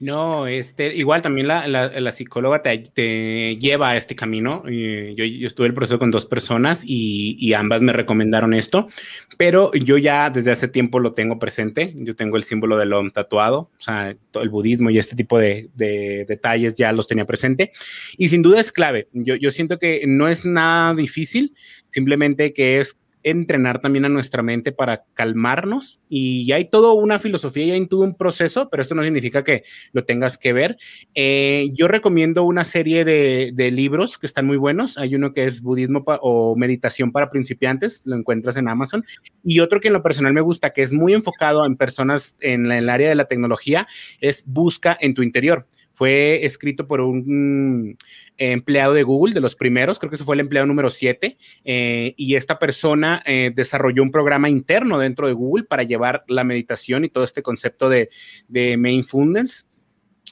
No, 0.00 0.46
este, 0.46 0.94
igual 0.96 1.20
también 1.20 1.46
la, 1.46 1.68
la, 1.68 2.12
psicóloga 2.12 2.62
te, 2.62 3.58
lleva 3.58 3.90
a 3.90 3.96
este 3.98 4.16
camino. 4.16 4.62
Yo, 4.64 5.24
yo, 5.26 5.46
estuve 5.46 5.66
el 5.66 5.74
proceso 5.74 5.98
con 5.98 6.10
dos 6.10 6.24
personas 6.24 6.82
y, 6.86 7.36
y, 7.38 7.52
ambas 7.52 7.82
me 7.82 7.92
recomendaron 7.92 8.54
esto, 8.54 8.88
pero 9.36 9.70
yo 9.74 9.98
ya 9.98 10.30
desde 10.30 10.52
hace 10.52 10.68
tiempo 10.68 11.00
lo 11.00 11.12
tengo 11.12 11.38
presente. 11.38 11.92
Yo 11.96 12.16
tengo 12.16 12.38
el 12.38 12.44
símbolo 12.44 12.78
del 12.78 12.94
OM 12.94 13.10
tatuado, 13.10 13.70
o 13.76 13.80
sea, 13.80 14.16
todo 14.32 14.42
el 14.42 14.48
budismo 14.48 14.88
y 14.88 14.96
este 14.96 15.16
tipo 15.16 15.38
de, 15.38 15.68
de, 15.74 16.24
detalles 16.26 16.72
ya 16.72 16.92
los 16.92 17.06
tenía 17.06 17.26
presente. 17.26 17.72
Y 18.16 18.30
sin 18.30 18.40
duda 18.40 18.58
es 18.58 18.72
clave. 18.72 19.08
Yo, 19.12 19.34
yo 19.34 19.50
siento 19.50 19.78
que 19.78 20.04
no 20.06 20.28
es 20.28 20.46
nada 20.46 20.94
difícil, 20.94 21.54
simplemente 21.90 22.54
que 22.54 22.80
es 22.80 22.96
entrenar 23.22 23.80
también 23.80 24.04
a 24.04 24.08
nuestra 24.08 24.42
mente 24.42 24.72
para 24.72 25.04
calmarnos 25.14 26.00
y 26.08 26.52
hay 26.52 26.68
toda 26.68 26.92
una 26.92 27.18
filosofía 27.18 27.64
y 27.64 27.70
hay 27.72 27.86
todo 27.86 28.02
un 28.02 28.14
proceso, 28.14 28.68
pero 28.70 28.82
eso 28.82 28.94
no 28.94 29.04
significa 29.04 29.44
que 29.44 29.64
lo 29.92 30.04
tengas 30.04 30.38
que 30.38 30.52
ver. 30.52 30.78
Eh, 31.14 31.70
yo 31.72 31.88
recomiendo 31.88 32.44
una 32.44 32.64
serie 32.64 33.04
de, 33.04 33.70
libros 33.70 34.18
que 34.18 34.26
están 34.26 34.46
muy 34.46 34.56
buenos. 34.56 34.98
Hay 34.98 35.14
uno 35.14 35.32
que 35.32 35.44
es 35.46 35.62
Budismo 35.62 36.02
o 36.06 36.56
Meditación 36.56 37.12
para 37.12 37.30
principiantes, 37.30 38.02
lo 38.04 38.16
encuentras 38.16 38.56
en 38.56 38.68
Amazon, 38.68 39.04
y 39.44 39.60
otro 39.60 39.80
que 39.80 39.88
en 39.88 39.94
lo 39.94 40.02
personal 40.02 40.32
me 40.32 40.40
gusta, 40.40 40.70
que 40.70 40.82
es 40.82 40.92
muy 40.92 41.14
enfocado 41.14 41.64
en 41.64 41.76
personas 41.76 42.36
en 42.40 42.70
el 42.72 42.88
área 42.88 43.08
de 43.08 43.14
la 43.14 43.26
tecnología, 43.26 43.86
es 44.20 44.44
Busca 44.46 44.96
en 45.00 45.14
tu 45.14 45.22
interior 45.22 45.66
fue 46.00 46.46
escrito 46.46 46.86
por 46.86 47.02
un 47.02 47.98
empleado 48.38 48.94
de 48.94 49.02
Google, 49.02 49.34
de 49.34 49.42
los 49.42 49.54
primeros, 49.54 49.98
creo 49.98 50.08
que 50.08 50.14
ese 50.14 50.24
fue 50.24 50.34
el 50.34 50.40
empleado 50.40 50.66
número 50.66 50.88
7, 50.88 51.36
eh, 51.62 52.14
y 52.16 52.36
esta 52.36 52.58
persona 52.58 53.22
eh, 53.26 53.52
desarrolló 53.54 54.02
un 54.02 54.10
programa 54.10 54.48
interno 54.48 54.98
dentro 54.98 55.26
de 55.26 55.34
Google 55.34 55.64
para 55.64 55.82
llevar 55.82 56.24
la 56.26 56.42
meditación 56.42 57.04
y 57.04 57.10
todo 57.10 57.22
este 57.22 57.42
concepto 57.42 57.90
de, 57.90 58.08
de 58.48 58.78
mindfulness. 58.78 59.66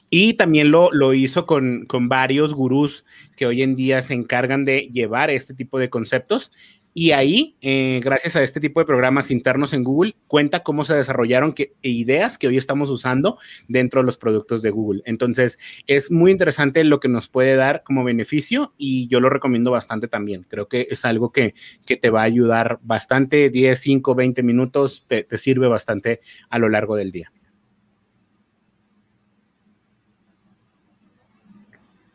Y 0.09 0.33
también 0.33 0.71
lo, 0.71 0.89
lo 0.91 1.13
hizo 1.13 1.45
con, 1.45 1.85
con 1.85 2.09
varios 2.09 2.55
gurús 2.55 3.05
que 3.37 3.45
hoy 3.45 3.61
en 3.61 3.75
día 3.75 4.01
se 4.01 4.15
encargan 4.15 4.65
de 4.65 4.89
llevar 4.91 5.29
este 5.29 5.53
tipo 5.53 5.77
de 5.77 5.91
conceptos 5.91 6.51
Y 6.93 7.11
ahí, 7.11 7.55
eh, 7.61 8.01
gracias 8.03 8.35
a 8.35 8.41
este 8.41 8.59
tipo 8.59 8.79
de 8.79 8.85
programas 8.85 9.29
internos 9.29 9.73
en 9.73 9.83
Google, 9.83 10.15
cuenta 10.27 10.63
cómo 10.63 10.83
se 10.83 10.95
desarrollaron 10.95 11.53
que, 11.53 11.73
ideas 11.81 12.37
que 12.37 12.47
hoy 12.47 12.57
estamos 12.57 12.89
usando 12.89 13.37
dentro 13.67 14.01
de 14.01 14.05
los 14.05 14.17
productos 14.17 14.61
de 14.61 14.71
Google. 14.71 15.03
Entonces, 15.05 15.59
es 15.85 16.09
muy 16.09 16.31
interesante 16.31 16.83
lo 16.83 16.99
que 16.99 17.07
nos 17.07 17.29
puede 17.29 17.55
dar 17.55 17.83
como 17.83 18.03
beneficio 18.03 18.73
y 18.77 19.07
yo 19.07 19.19
lo 19.19 19.29
recomiendo 19.29 19.71
bastante 19.71 20.07
también. 20.07 20.45
Creo 20.49 20.67
que 20.67 20.87
es 20.89 21.05
algo 21.05 21.31
que, 21.31 21.53
te 21.85 22.09
va 22.09 22.21
a 22.21 22.25
ayudar 22.25 22.79
bastante, 22.81 23.49
10, 23.49 23.79
5, 23.79 24.15
20 24.15 24.43
minutos, 24.43 25.05
te, 25.07 25.23
te 25.23 25.37
sirve 25.37 25.67
bastante 25.67 26.21
a 26.49 26.57
lo 26.57 26.69
largo 26.69 26.95
del 26.95 27.11
día. 27.11 27.31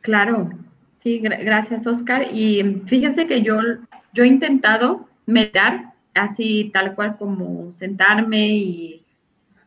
Claro, 0.00 0.50
sí, 0.90 1.18
gracias 1.18 1.86
Oscar. 1.86 2.26
Y 2.30 2.82
fíjense 2.86 3.26
que 3.26 3.40
yo 3.40 3.58
yo 4.14 4.22
he 4.24 4.28
intentado 4.28 5.08
meditar 5.26 5.92
así 6.14 6.70
tal 6.72 6.94
cual 6.94 7.16
como 7.18 7.72
sentarme 7.72 8.48
y, 8.48 9.04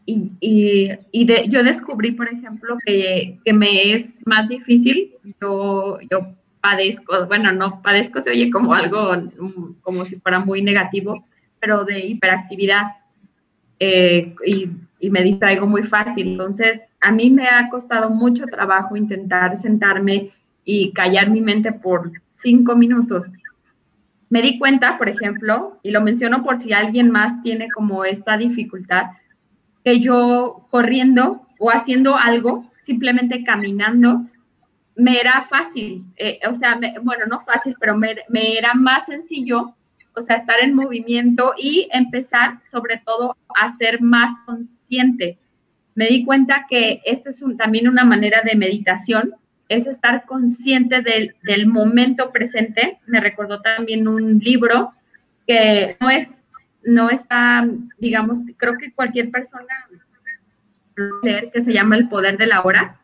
y, 0.05 1.49
yo 1.49 1.63
descubrí, 1.63 2.13
por 2.13 2.29
ejemplo, 2.29 2.77
que, 2.85 3.37
me 3.53 3.91
es 3.93 4.21
más 4.25 4.47
difícil. 4.47 5.13
Yo, 5.41 5.99
yo 6.09 6.33
padezco, 6.61 7.27
bueno, 7.27 7.51
no 7.51 7.81
padezco, 7.81 8.21
se 8.21 8.31
oye 8.31 8.49
como 8.49 8.73
algo, 8.73 9.11
como 9.81 10.05
si 10.05 10.15
fuera 10.19 10.39
muy 10.39 10.61
negativo, 10.61 11.25
pero 11.59 11.83
de 11.83 11.99
hiperactividad. 11.99 12.83
Eh, 13.79 14.33
y, 14.45 14.69
y, 14.99 15.09
me 15.09 15.23
distraigo 15.23 15.67
muy 15.67 15.83
fácil. 15.83 16.29
Entonces, 16.29 16.93
a 17.01 17.11
mí 17.11 17.29
me 17.29 17.47
ha 17.47 17.67
costado 17.69 18.09
mucho 18.09 18.45
trabajo 18.45 18.95
intentar 18.95 19.57
sentarme 19.57 20.31
y 20.63 20.93
callar 20.93 21.29
mi 21.29 21.41
mente 21.41 21.73
por 21.73 22.11
cinco 22.33 22.75
minutos 22.75 23.33
me 24.29 24.41
di 24.41 24.59
cuenta, 24.59 24.97
por 24.97 25.09
ejemplo, 25.09 25.79
y 25.83 25.91
lo 25.91 26.01
menciono 26.01 26.43
por 26.43 26.57
si 26.57 26.73
alguien 26.73 27.11
más 27.11 27.41
tiene 27.43 27.69
como 27.69 28.03
esta 28.03 28.37
dificultad, 28.37 29.05
que 29.83 29.99
yo 29.99 30.67
corriendo 30.69 31.47
o 31.59 31.71
haciendo 31.71 32.15
algo, 32.15 32.69
simplemente 32.79 33.43
caminando, 33.43 34.25
me 34.95 35.19
era 35.19 35.41
fácil, 35.41 36.03
eh, 36.17 36.39
o 36.49 36.55
sea, 36.55 36.79
bueno, 37.03 37.25
no 37.27 37.39
fácil, 37.39 37.75
pero 37.79 37.95
me, 37.95 38.17
era 38.57 38.73
más 38.73 39.05
sencillo, 39.05 39.75
o 40.15 40.21
sea, 40.21 40.35
estar 40.35 40.59
en 40.59 40.75
movimiento 40.75 41.53
y 41.57 41.87
empezar 41.93 42.57
sobre 42.63 43.01
todo 43.05 43.37
a 43.55 43.69
ser 43.69 44.01
más 44.01 44.31
consciente. 44.45 45.37
Me 45.93 46.07
di 46.07 46.25
cuenta 46.25 46.65
que 46.67 46.99
esta 47.05 47.29
es 47.29 47.43
también 47.57 47.87
una 47.87 48.03
manera 48.03 48.41
de 48.41 48.55
meditación 48.55 49.35
es 49.69 49.87
estar 49.87 50.25
consciente 50.25 50.99
del, 51.01 51.67
momento 51.67 52.31
presente. 52.31 52.99
Me 53.05 53.19
recordó 53.19 53.61
también 53.61 54.07
un 54.07 54.39
libro 54.39 54.93
que 55.45 55.97
no 55.99 56.09
es, 56.09 56.41
no 56.83 57.09
está, 57.09 57.67
digamos, 57.97 58.39
creo 58.57 58.75
que 58.77 58.91
cualquier 58.91 59.31
persona 59.31 59.67
leer, 61.23 61.51
que 61.51 61.61
se 61.61 61.73
llama 61.73 61.97
El 61.97 62.07
Poder 62.07 62.37
de 62.37 62.47
la 62.47 62.61
Hora, 62.61 62.99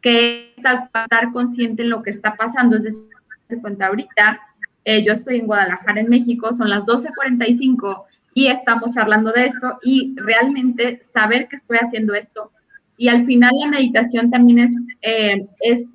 que 0.00 0.54
es 0.56 0.64
estar 0.64 1.32
consciente 1.32 1.82
en 1.82 1.90
lo 1.90 2.02
que 2.02 2.10
está 2.10 2.34
pasando. 2.36 2.76
Es 2.76 2.84
decir, 2.84 3.16
se 3.48 3.60
cuenta 3.60 3.86
ahorita, 3.86 4.40
eh, 4.84 5.04
yo 5.04 5.12
estoy 5.12 5.36
en 5.36 5.46
Guadalajara, 5.46 6.00
en 6.00 6.08
México, 6.08 6.52
son 6.52 6.70
las 6.70 6.84
12.45 6.84 8.02
y 8.34 8.46
estamos 8.46 8.96
hablando 8.96 9.30
de 9.32 9.46
esto 9.46 9.78
y 9.82 10.14
realmente 10.16 11.02
saber 11.02 11.48
que 11.48 11.56
estoy 11.56 11.78
haciendo 11.78 12.14
esto. 12.14 12.50
Y 12.96 13.08
al 13.08 13.26
final 13.26 13.52
la 13.58 13.68
meditación 13.68 14.30
también 14.30 14.60
es, 14.60 14.72
eh, 15.02 15.46
es 15.60 15.92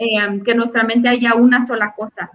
Em, 0.00 0.44
que 0.44 0.54
nuestra 0.54 0.84
mente 0.84 1.08
haya 1.08 1.34
una 1.34 1.60
sola 1.60 1.92
cosa 1.92 2.30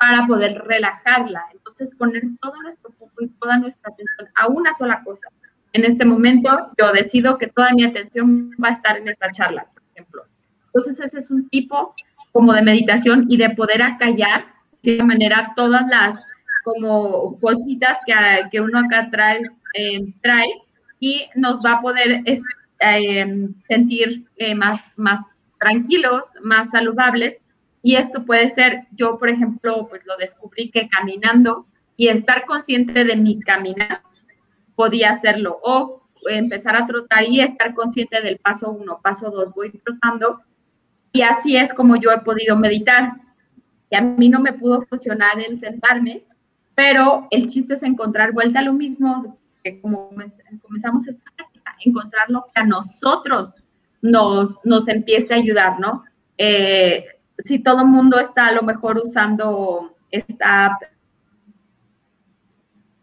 para 0.00 0.26
poder 0.26 0.60
relajarla. 0.66 1.44
Entonces, 1.52 1.92
poner 1.96 2.24
todo 2.40 2.60
nuestro 2.60 2.90
foco 2.90 3.22
y 3.22 3.28
toda 3.28 3.56
nuestra 3.56 3.92
atención 3.92 4.28
a 4.34 4.48
una 4.48 4.74
sola 4.74 5.00
cosa. 5.04 5.28
En 5.72 5.84
este 5.84 6.04
momento, 6.04 6.72
yo 6.76 6.90
decido 6.92 7.38
que 7.38 7.46
toda 7.46 7.72
mi 7.72 7.84
atención 7.84 8.50
va 8.62 8.70
a 8.70 8.72
estar 8.72 8.96
en 8.96 9.06
esta 9.06 9.30
charla, 9.30 9.64
por 9.72 9.82
ejemplo. 9.92 10.24
Entonces, 10.66 10.98
ese 10.98 11.20
es 11.20 11.30
un 11.30 11.48
tipo 11.50 11.94
como 12.32 12.52
de 12.52 12.62
meditación 12.62 13.26
y 13.28 13.36
de 13.36 13.50
poder 13.50 13.80
acallar 13.80 14.46
de 14.82 15.00
manera 15.04 15.52
todas 15.54 15.86
las 15.86 16.26
como 16.64 17.38
cositas 17.38 17.98
que, 18.06 18.14
que 18.50 18.60
uno 18.60 18.80
acá 18.80 19.08
trae, 19.12 19.40
em, 19.74 20.12
trae 20.20 20.48
y 20.98 21.26
nos 21.36 21.64
va 21.64 21.74
a 21.74 21.80
poder 21.80 22.24
em, 22.80 23.54
sentir 23.68 24.24
eh, 24.36 24.54
más, 24.56 24.80
más 24.96 25.43
tranquilos, 25.64 26.34
más 26.42 26.70
saludables. 26.70 27.42
Y 27.82 27.96
esto 27.96 28.24
puede 28.24 28.50
ser, 28.50 28.86
yo 28.92 29.18
por 29.18 29.28
ejemplo, 29.28 29.86
pues 29.88 30.04
lo 30.06 30.16
descubrí 30.16 30.70
que 30.70 30.88
caminando 30.88 31.66
y 31.96 32.08
estar 32.08 32.44
consciente 32.44 33.04
de 33.04 33.16
mi 33.16 33.40
caminar 33.40 34.02
podía 34.76 35.10
hacerlo. 35.10 35.58
O 35.62 36.02
empezar 36.26 36.76
a 36.76 36.86
trotar 36.86 37.24
y 37.24 37.40
estar 37.40 37.74
consciente 37.74 38.20
del 38.20 38.38
paso 38.38 38.70
uno, 38.70 39.00
paso 39.02 39.30
dos, 39.30 39.54
voy 39.54 39.70
trotando. 39.84 40.40
Y 41.12 41.22
así 41.22 41.56
es 41.56 41.72
como 41.72 41.96
yo 41.96 42.10
he 42.10 42.20
podido 42.20 42.56
meditar. 42.56 43.12
Y 43.90 43.96
a 43.96 44.02
mí 44.02 44.28
no 44.28 44.40
me 44.40 44.52
pudo 44.52 44.82
funcionar 44.82 45.40
el 45.40 45.58
sentarme, 45.58 46.24
pero 46.74 47.26
el 47.30 47.46
chiste 47.46 47.74
es 47.74 47.82
encontrar 47.82 48.32
vuelta 48.32 48.58
a 48.58 48.62
lo 48.62 48.72
mismo, 48.72 49.38
que 49.62 49.80
como 49.80 50.10
comenzamos 50.62 51.06
esta 51.06 51.30
práctica, 51.36 51.76
encontrar 51.84 52.28
lo 52.28 52.44
que 52.44 52.60
a 52.60 52.64
nosotros 52.64 53.56
nos, 54.04 54.58
nos 54.64 54.86
empiece 54.88 55.32
a 55.32 55.38
ayudar, 55.38 55.80
¿no? 55.80 56.04
Eh, 56.36 57.06
si 57.38 57.58
todo 57.60 57.80
el 57.80 57.88
mundo 57.88 58.20
está 58.20 58.48
a 58.48 58.52
lo 58.52 58.62
mejor 58.62 58.98
usando 58.98 59.96
esta 60.10 60.78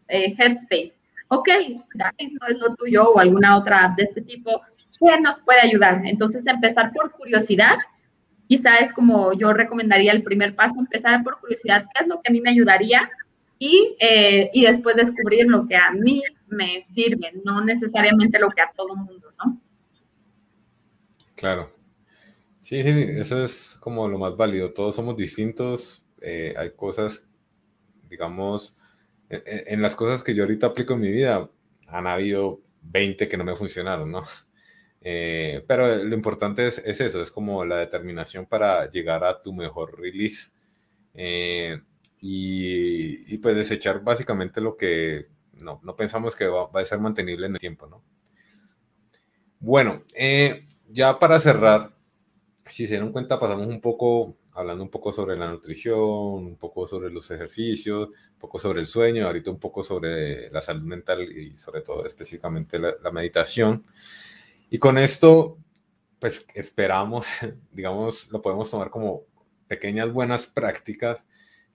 eh, 0.07 0.35
Headspace, 0.37 1.01
ok, 1.29 1.47
no 1.95 2.47
es 2.47 2.59
lo 2.59 2.75
tuyo 2.75 3.09
o 3.09 3.19
alguna 3.19 3.57
otra 3.57 3.95
de 3.97 4.03
este 4.03 4.21
tipo, 4.21 4.61
¿qué 4.99 5.19
nos 5.19 5.39
puede 5.39 5.61
ayudar? 5.61 6.05
Entonces, 6.05 6.45
empezar 6.45 6.91
por 6.93 7.11
curiosidad, 7.13 7.77
quizá 8.47 8.77
es 8.77 8.93
como 8.93 9.33
yo 9.33 9.53
recomendaría 9.53 10.11
el 10.11 10.21
primer 10.21 10.55
paso, 10.55 10.79
empezar 10.79 11.23
por 11.23 11.39
curiosidad, 11.39 11.85
¿qué 11.95 12.03
es 12.03 12.07
lo 12.07 12.21
que 12.21 12.29
a 12.29 12.31
mí 12.31 12.41
me 12.41 12.51
ayudaría? 12.51 13.09
Y, 13.57 13.95
eh, 13.99 14.51
y 14.53 14.65
después 14.65 14.95
descubrir 14.95 15.47
lo 15.47 15.67
que 15.67 15.75
a 15.75 15.89
mí 15.91 16.21
me 16.47 16.83
sirve, 16.83 17.31
no 17.43 17.63
necesariamente 17.63 18.37
lo 18.37 18.51
que 18.51 18.61
a 18.61 18.71
todo 18.75 18.95
mundo, 18.95 19.33
¿no? 19.43 19.59
Claro. 21.41 21.71
Sí, 22.61 22.77
eso 22.77 23.43
es 23.43 23.75
como 23.79 24.07
lo 24.07 24.19
más 24.19 24.37
válido. 24.37 24.73
Todos 24.73 24.95
somos 24.95 25.17
distintos. 25.17 26.05
Eh, 26.21 26.53
hay 26.55 26.75
cosas, 26.75 27.27
digamos, 28.07 28.77
e, 29.27 29.37
e, 29.37 29.73
en, 29.73 29.81
las 29.81 29.95
cosas 29.95 30.21
que 30.21 30.35
yo 30.35 30.43
ahorita 30.43 30.67
aplico 30.67 30.93
en 30.93 30.99
mi 30.99 31.11
vida, 31.11 31.49
han 31.87 32.05
habido 32.05 32.61
20 32.83 33.27
que 33.27 33.37
no 33.37 33.43
me 33.43 33.55
funcionaron, 33.55 34.11
¿no? 34.11 34.23
Eh, 35.03 35.63
pero 35.67 35.95
lo 35.95 36.13
importante 36.13 36.67
es, 36.67 36.77
eso, 36.77 37.23
es 37.23 37.31
como 37.31 37.65
la 37.65 37.77
determinación 37.77 38.45
para 38.45 38.87
llegar 38.91 39.23
a 39.23 39.41
tu 39.41 39.51
mejor 39.51 39.99
release. 39.99 40.51
Eh, 41.15 41.81
y, 42.19 43.35
pues 43.39 43.55
desechar 43.55 44.03
básicamente 44.03 44.61
lo 44.61 44.77
que 44.77 45.25
no, 45.53 45.81
pensamos 45.97 46.35
que 46.35 46.45
va, 46.45 46.67
va, 46.67 46.81
a 46.81 46.85
ser 46.85 46.99
mantenible 46.99 47.47
en 47.47 47.53
el 47.55 47.59
tiempo, 47.59 47.87
¿no? 47.87 48.03
Bueno, 49.59 50.03
eh, 50.15 50.67
ya 50.91 51.17
para 51.19 51.39
cerrar, 51.39 51.95
si 52.67 52.87
se 52.87 52.93
dieron 52.93 53.11
cuenta, 53.11 53.39
pasamos 53.39 53.67
un 53.67 53.81
poco 53.81 54.37
hablando 54.53 54.83
un 54.83 54.89
poco 54.89 55.11
sobre 55.11 55.37
la 55.37 55.49
nutrición, 55.49 55.97
un 55.97 56.57
poco 56.57 56.87
sobre 56.87 57.09
los 57.09 57.29
ejercicios, 57.31 58.09
un 58.09 58.39
poco 58.39 58.59
sobre 58.59 58.81
el 58.81 58.87
sueño, 58.87 59.25
ahorita 59.25 59.51
un 59.51 59.59
poco 59.59 59.83
sobre 59.83 60.49
la 60.49 60.61
salud 60.61 60.83
mental 60.83 61.21
y 61.21 61.57
sobre 61.57 61.81
todo 61.81 62.05
específicamente 62.05 62.79
la, 62.79 63.11
meditación. 63.11 63.85
Y 64.69 64.77
con 64.77 64.97
esto, 64.97 65.57
pues 66.19 66.45
esperamos, 66.53 67.27
digamos, 67.71 68.31
lo 68.31 68.41
podemos 68.41 68.69
tomar 68.69 68.89
como 68.89 69.23
pequeñas 69.67 70.11
buenas 70.11 70.47
prácticas 70.47 71.23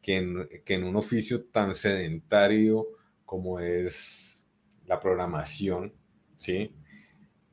que 0.03 0.17
en, 0.17 0.49
que 0.65 0.75
en 0.75 0.85
un 0.85 0.97
oficio 0.97 1.47
tan 1.47 1.75
sedentario 1.75 2.87
como 3.25 3.59
es 3.59 4.47
la 4.87 5.01
programación, 5.01 5.95
¿sí? 6.37 6.75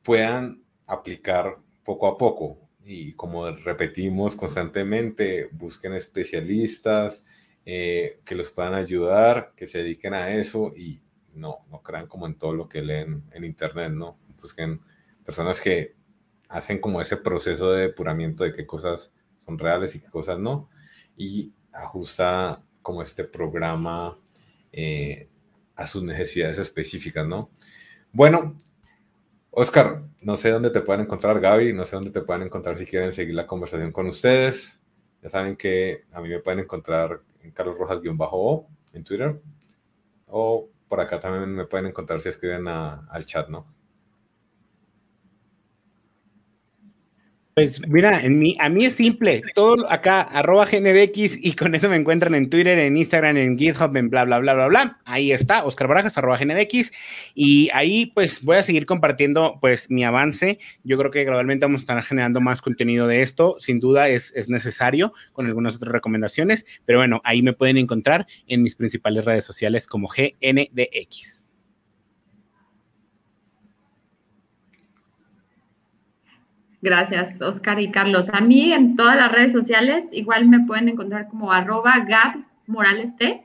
Puedan 0.03 0.62
aplicar 0.87 1.57
poco 1.83 2.07
a 2.07 2.17
poco. 2.17 2.59
Y 2.85 3.13
como 3.13 3.49
repetimos 3.51 4.35
constantemente, 4.35 5.49
busquen 5.51 5.93
especialistas 5.93 7.23
eh, 7.65 8.19
que 8.25 8.35
los 8.35 8.51
puedan 8.51 8.73
ayudar, 8.73 9.53
que 9.55 9.67
se 9.67 9.79
dediquen 9.79 10.13
a 10.13 10.31
eso 10.31 10.71
y 10.75 11.01
no, 11.33 11.59
no 11.71 11.81
crean 11.81 12.07
como 12.07 12.27
en 12.27 12.35
todo 12.35 12.53
lo 12.53 12.67
que 12.67 12.81
leen 12.81 13.23
en 13.31 13.45
internet, 13.45 13.91
¿no? 13.91 14.19
Busquen 14.41 14.81
personas 15.23 15.61
que 15.61 15.95
hacen 16.49 16.79
como 16.79 17.01
ese 17.01 17.17
proceso 17.17 17.71
de 17.71 17.87
depuramiento 17.87 18.43
de 18.43 18.53
qué 18.53 18.67
cosas 18.67 19.11
son 19.37 19.57
reales 19.57 19.95
y 19.95 19.99
qué 19.99 20.09
cosas 20.09 20.37
no. 20.39 20.69
Y 21.15 21.53
ajusta 21.71 22.63
como 22.81 23.01
este 23.01 23.23
programa 23.23 24.19
eh, 24.71 25.29
a 25.75 25.87
sus 25.87 26.03
necesidades 26.03 26.59
específicas, 26.59 27.25
¿no? 27.25 27.49
Bueno, 28.11 28.57
Oscar, 29.55 30.01
no 30.23 30.35
sé 30.35 30.49
dónde 30.49 30.71
te 30.71 30.81
pueden 30.81 31.01
encontrar, 31.01 31.39
Gaby, 31.39 31.73
no 31.73 31.85
sé 31.85 31.95
dónde 31.95 32.09
te 32.09 32.21
pueden 32.21 32.41
encontrar 32.41 32.75
si 32.75 32.87
quieren 32.87 33.13
seguir 33.13 33.35
la 33.35 33.45
conversación 33.45 33.91
con 33.91 34.07
ustedes. 34.07 34.81
Ya 35.21 35.29
saben 35.29 35.55
que 35.55 36.05
a 36.11 36.21
mí 36.21 36.29
me 36.29 36.39
pueden 36.39 36.61
encontrar 36.61 37.21
en 37.41 37.51
Carlos 37.51 37.77
Rojas-O 37.77 38.67
en 38.93 39.03
Twitter. 39.03 39.41
o 40.27 40.69
por 40.87 41.01
acá 41.01 41.19
también 41.19 41.53
me 41.55 41.65
pueden 41.65 41.87
encontrar 41.87 42.19
si 42.19 42.29
escriben 42.29 42.67
al 42.67 43.25
chat, 43.25 43.49
¿no? 43.49 43.72
Pues 47.55 47.87
mira, 47.87 48.19
en 48.23 48.39
mí, 48.39 48.57
a 48.59 48.67
mí 48.67 48.85
es 48.85 48.95
simple, 48.95 49.43
todo 49.53 49.87
acá, 49.91 50.21
arroba 50.21 50.65
GNDX 50.65 51.45
y 51.45 51.53
con 51.53 51.75
eso 51.75 51.87
me 51.87 51.97
encuentran 51.97 52.33
en 52.33 52.49
Twitter, 52.49 52.79
en 52.79 52.97
Instagram, 52.97 53.37
en 53.37 53.59
GitHub, 53.59 53.95
en 53.95 54.09
bla, 54.09 54.25
bla, 54.25 54.39
bla, 54.39 54.55
bla, 54.55 54.67
bla. 54.67 54.99
Ahí 55.05 55.31
está, 55.31 55.63
Oscar 55.63 55.87
Barajas, 55.87 56.17
arroba 56.17 56.37
GNDX 56.37 56.91
y 57.35 57.69
ahí 57.71 58.07
pues 58.07 58.41
voy 58.41 58.57
a 58.57 58.63
seguir 58.63 58.87
compartiendo 58.87 59.59
pues 59.61 59.91
mi 59.91 60.03
avance. 60.03 60.57
Yo 60.83 60.97
creo 60.97 61.11
que 61.11 61.25
gradualmente 61.25 61.67
vamos 61.67 61.81
a 61.81 61.83
estar 61.83 62.03
generando 62.03 62.41
más 62.41 62.59
contenido 62.59 63.05
de 63.05 63.21
esto, 63.21 63.57
sin 63.59 63.79
duda 63.79 64.09
es, 64.09 64.33
es 64.35 64.49
necesario 64.49 65.13
con 65.31 65.45
algunas 65.45 65.75
otras 65.75 65.91
recomendaciones, 65.91 66.65
pero 66.85 66.97
bueno, 66.97 67.21
ahí 67.23 67.43
me 67.43 67.53
pueden 67.53 67.77
encontrar 67.77 68.25
en 68.47 68.63
mis 68.63 68.75
principales 68.75 69.25
redes 69.25 69.45
sociales 69.45 69.85
como 69.85 70.07
GNDX. 70.07 71.42
Gracias, 76.83 77.41
Oscar 77.41 77.79
y 77.79 77.91
Carlos. 77.91 78.29
A 78.33 78.41
mí 78.41 78.73
en 78.73 78.97
todas 78.97 79.15
las 79.15 79.31
redes 79.31 79.53
sociales 79.53 80.09
igual 80.11 80.49
me 80.49 80.65
pueden 80.65 80.89
encontrar 80.89 81.29
como 81.29 81.49
arroba 81.49 82.03
Gab 82.05 82.43
Morales 82.67 83.15
T. 83.15 83.41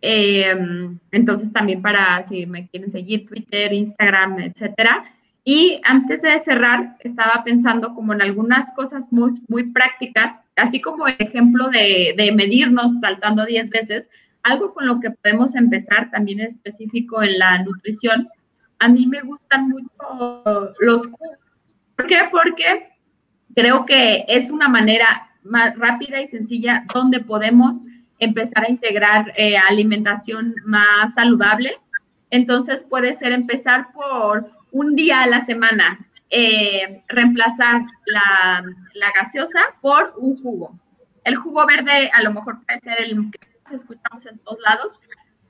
Em, 0.00 0.96
entonces 1.10 1.52
también 1.52 1.82
para 1.82 2.22
si 2.22 2.46
me 2.46 2.68
quieren 2.68 2.88
seguir, 2.88 3.26
Twitter, 3.26 3.72
Instagram, 3.72 4.38
etcétera. 4.38 5.02
Y 5.42 5.80
antes 5.82 6.22
de 6.22 6.38
cerrar, 6.38 6.96
estaba 7.00 7.42
pensando 7.42 7.92
como 7.92 8.12
en 8.12 8.22
algunas 8.22 8.72
cosas 8.74 9.10
muy, 9.10 9.32
muy 9.48 9.72
prácticas, 9.72 10.44
así 10.54 10.80
como 10.80 11.08
el 11.08 11.16
ejemplo 11.18 11.70
de, 11.70 12.14
de 12.16 12.30
medirnos 12.30 13.00
saltando 13.00 13.46
10 13.46 13.68
veces, 13.70 14.08
algo 14.44 14.72
con 14.74 14.86
lo 14.86 15.00
que 15.00 15.10
podemos 15.10 15.56
empezar 15.56 16.08
también 16.12 16.38
específico 16.38 17.20
en 17.20 17.36
la 17.36 17.64
nutrición. 17.64 18.28
A 18.78 18.88
mí 18.88 19.08
me 19.08 19.22
gustan 19.22 19.70
mucho 19.70 20.72
los 20.78 21.08
¿Por 22.00 22.08
qué? 22.08 22.28
Porque 22.30 22.88
creo 23.54 23.84
que 23.84 24.24
es 24.26 24.50
una 24.50 24.68
manera 24.70 25.28
más 25.42 25.76
rápida 25.76 26.18
y 26.22 26.28
sencilla 26.28 26.84
donde 26.94 27.20
podemos 27.20 27.82
empezar 28.18 28.64
a 28.64 28.70
integrar 28.70 29.30
eh, 29.36 29.58
alimentación 29.58 30.54
más 30.64 31.12
saludable. 31.12 31.78
Entonces 32.30 32.84
puede 32.84 33.14
ser 33.14 33.32
empezar 33.32 33.92
por 33.92 34.50
un 34.72 34.94
día 34.94 35.20
a 35.20 35.26
la 35.26 35.42
semana, 35.42 35.98
eh, 36.30 37.02
reemplazar 37.08 37.82
la, 38.06 38.64
la, 38.94 39.12
gaseosa 39.14 39.60
por 39.82 40.14
un 40.16 40.42
jugo. 40.42 40.72
El 41.24 41.36
jugo 41.36 41.66
verde 41.66 42.10
a 42.14 42.22
lo 42.22 42.32
mejor 42.32 42.64
puede 42.64 42.78
ser 42.78 42.98
el 42.98 43.30
que 43.30 43.74
escuchamos 43.74 44.24
en 44.24 44.38
todos 44.38 44.58
lados, 44.60 45.00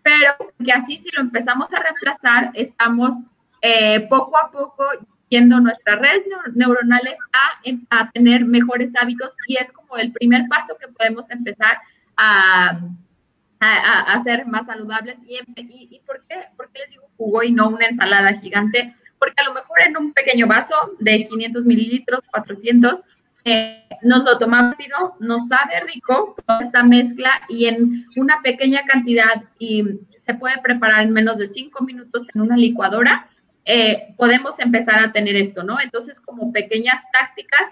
pero 0.02 0.34
que 0.64 0.72
así 0.72 0.98
si 0.98 1.10
lo 1.12 1.20
empezamos 1.20 1.72
a 1.72 1.78
reemplazar, 1.78 2.50
estamos 2.54 3.14
eh, 3.62 4.00
poco 4.08 4.36
a 4.36 4.50
poco 4.50 4.84
yendo 5.30 5.60
nuestras 5.60 5.98
redes 6.00 6.24
neuronales 6.54 7.14
a, 7.32 7.98
a, 7.98 8.10
tener 8.10 8.44
mejores 8.44 8.92
hábitos 9.00 9.34
y 9.46 9.56
es 9.56 9.72
como 9.72 9.96
el 9.96 10.12
primer 10.12 10.46
paso 10.48 10.76
que 10.78 10.88
podemos 10.88 11.30
empezar 11.30 11.78
a, 12.16 12.80
a, 13.60 14.12
a 14.12 14.18
ser 14.22 14.44
más 14.46 14.66
saludables. 14.66 15.18
¿Y, 15.24 15.36
y, 15.56 15.88
y 15.90 16.00
por, 16.00 16.22
qué, 16.28 16.36
por, 16.56 16.70
qué, 16.72 16.80
les 16.80 16.90
digo 16.90 17.08
jugo 17.16 17.42
y 17.42 17.52
no 17.52 17.68
una 17.68 17.86
ensalada 17.86 18.32
gigante? 18.34 18.94
Porque 19.18 19.40
a 19.40 19.44
lo 19.44 19.54
mejor 19.54 19.80
en 19.82 19.96
un 19.96 20.12
pequeño 20.12 20.46
vaso 20.46 20.74
de 20.98 21.24
500 21.24 21.64
mililitros, 21.64 22.20
400, 22.32 23.00
eh, 23.44 23.84
nos 24.02 24.24
lo 24.24 24.38
tomamos 24.38 24.72
rápido, 24.72 25.14
nos 25.20 25.48
sabe 25.48 25.80
rico 25.86 26.34
toda 26.44 26.60
esta 26.60 26.82
mezcla 26.82 27.30
y 27.48 27.66
en 27.66 28.04
una 28.16 28.42
pequeña 28.42 28.84
cantidad 28.84 29.44
y 29.58 29.84
se 30.18 30.34
puede 30.34 30.58
preparar 30.60 31.04
en 31.04 31.12
menos 31.12 31.38
de 31.38 31.46
5 31.46 31.82
minutos 31.84 32.26
en 32.34 32.42
una 32.42 32.56
licuadora 32.56 33.29
eh, 33.64 34.14
podemos 34.16 34.58
empezar 34.58 34.98
a 35.00 35.12
tener 35.12 35.36
esto, 35.36 35.62
¿no? 35.62 35.80
Entonces, 35.80 36.20
como 36.20 36.52
pequeñas 36.52 37.02
tácticas 37.12 37.68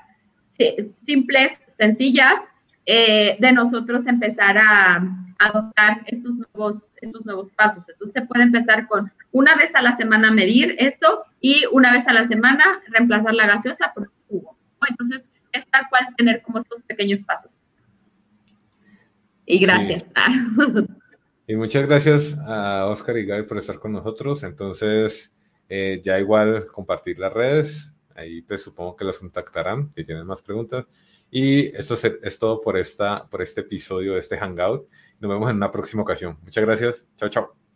simples, 1.01 1.63
sencillas, 1.71 2.41
eh, 2.85 3.37
de 3.39 3.53
nosotros 3.53 4.07
empezar 4.07 4.59
a, 4.59 5.25
adoptar 5.41 6.03
estos 6.07 6.35
nuevos, 6.35 6.85
estos 7.01 7.25
nuevos 7.25 7.49
pasos. 7.51 7.89
Entonces, 7.89 8.13
se 8.13 8.27
puede 8.27 8.43
empezar 8.43 8.89
con 8.89 9.13
una 9.31 9.55
vez 9.55 9.73
a 9.77 9.83
la 9.83 9.93
semana 9.93 10.33
medir 10.33 10.75
esto 10.79 11.25
y 11.41 11.65
una 11.71 11.93
vez 11.93 12.09
a 12.09 12.13
la 12.13 12.25
semana 12.25 12.81
reemplazar 12.89 13.35
la 13.35 13.47
gaseosa 13.47 13.93
por 13.95 14.11
jugo. 14.27 14.59
Entonces, 14.89 15.29
es 15.53 15.65
tal 15.69 15.85
cual 15.91 16.09
tener 16.17 16.43
como 16.43 16.59
estos 16.59 16.83
pequeños 16.83 17.23
pasos. 17.23 17.61
Y 19.47 19.61
gracias. 19.61 20.05
Y 21.51 21.57
muchas 21.57 21.87
gracias 21.87 22.37
a 22.47 22.85
Oscar 22.85 23.17
y 23.17 23.25
Gaby 23.25 23.45
por 23.45 23.57
estar 23.57 23.79
con 23.79 23.93
nosotros. 23.93 24.43
Entonces, 24.43 25.33
eh, 25.69 26.01
ya 26.03 26.19
igual 26.19 26.67
compartir 26.67 27.19
las 27.19 27.33
redes, 27.33 27.93
ahí 28.15 28.43
pues 28.43 28.63
supongo 28.63 28.97
que 28.97 29.05
los 29.05 29.19
contactarán 29.19 29.93
si 29.95 30.05
tienen 30.05 30.27
más 30.27 30.43
preguntas. 30.43 30.87
Y 31.31 31.67
esto 31.77 31.95
es, 31.95 32.39
todo 32.39 32.61
por, 32.61 32.79
esta, 32.79 33.29
por 33.29 33.43
este 33.43 33.61
episodio, 33.61 34.17
este 34.17 34.39
Hangout. 34.39 34.89
Nos 35.21 35.31
vemos 35.31 35.51
en 35.51 35.57
una 35.57 35.71
próxima 35.71 36.03
ocasión. 36.03 36.39
Muchas 36.43 36.65
gracias. 36.65 37.09
Chao, 37.17 37.29
chao. 37.29 37.68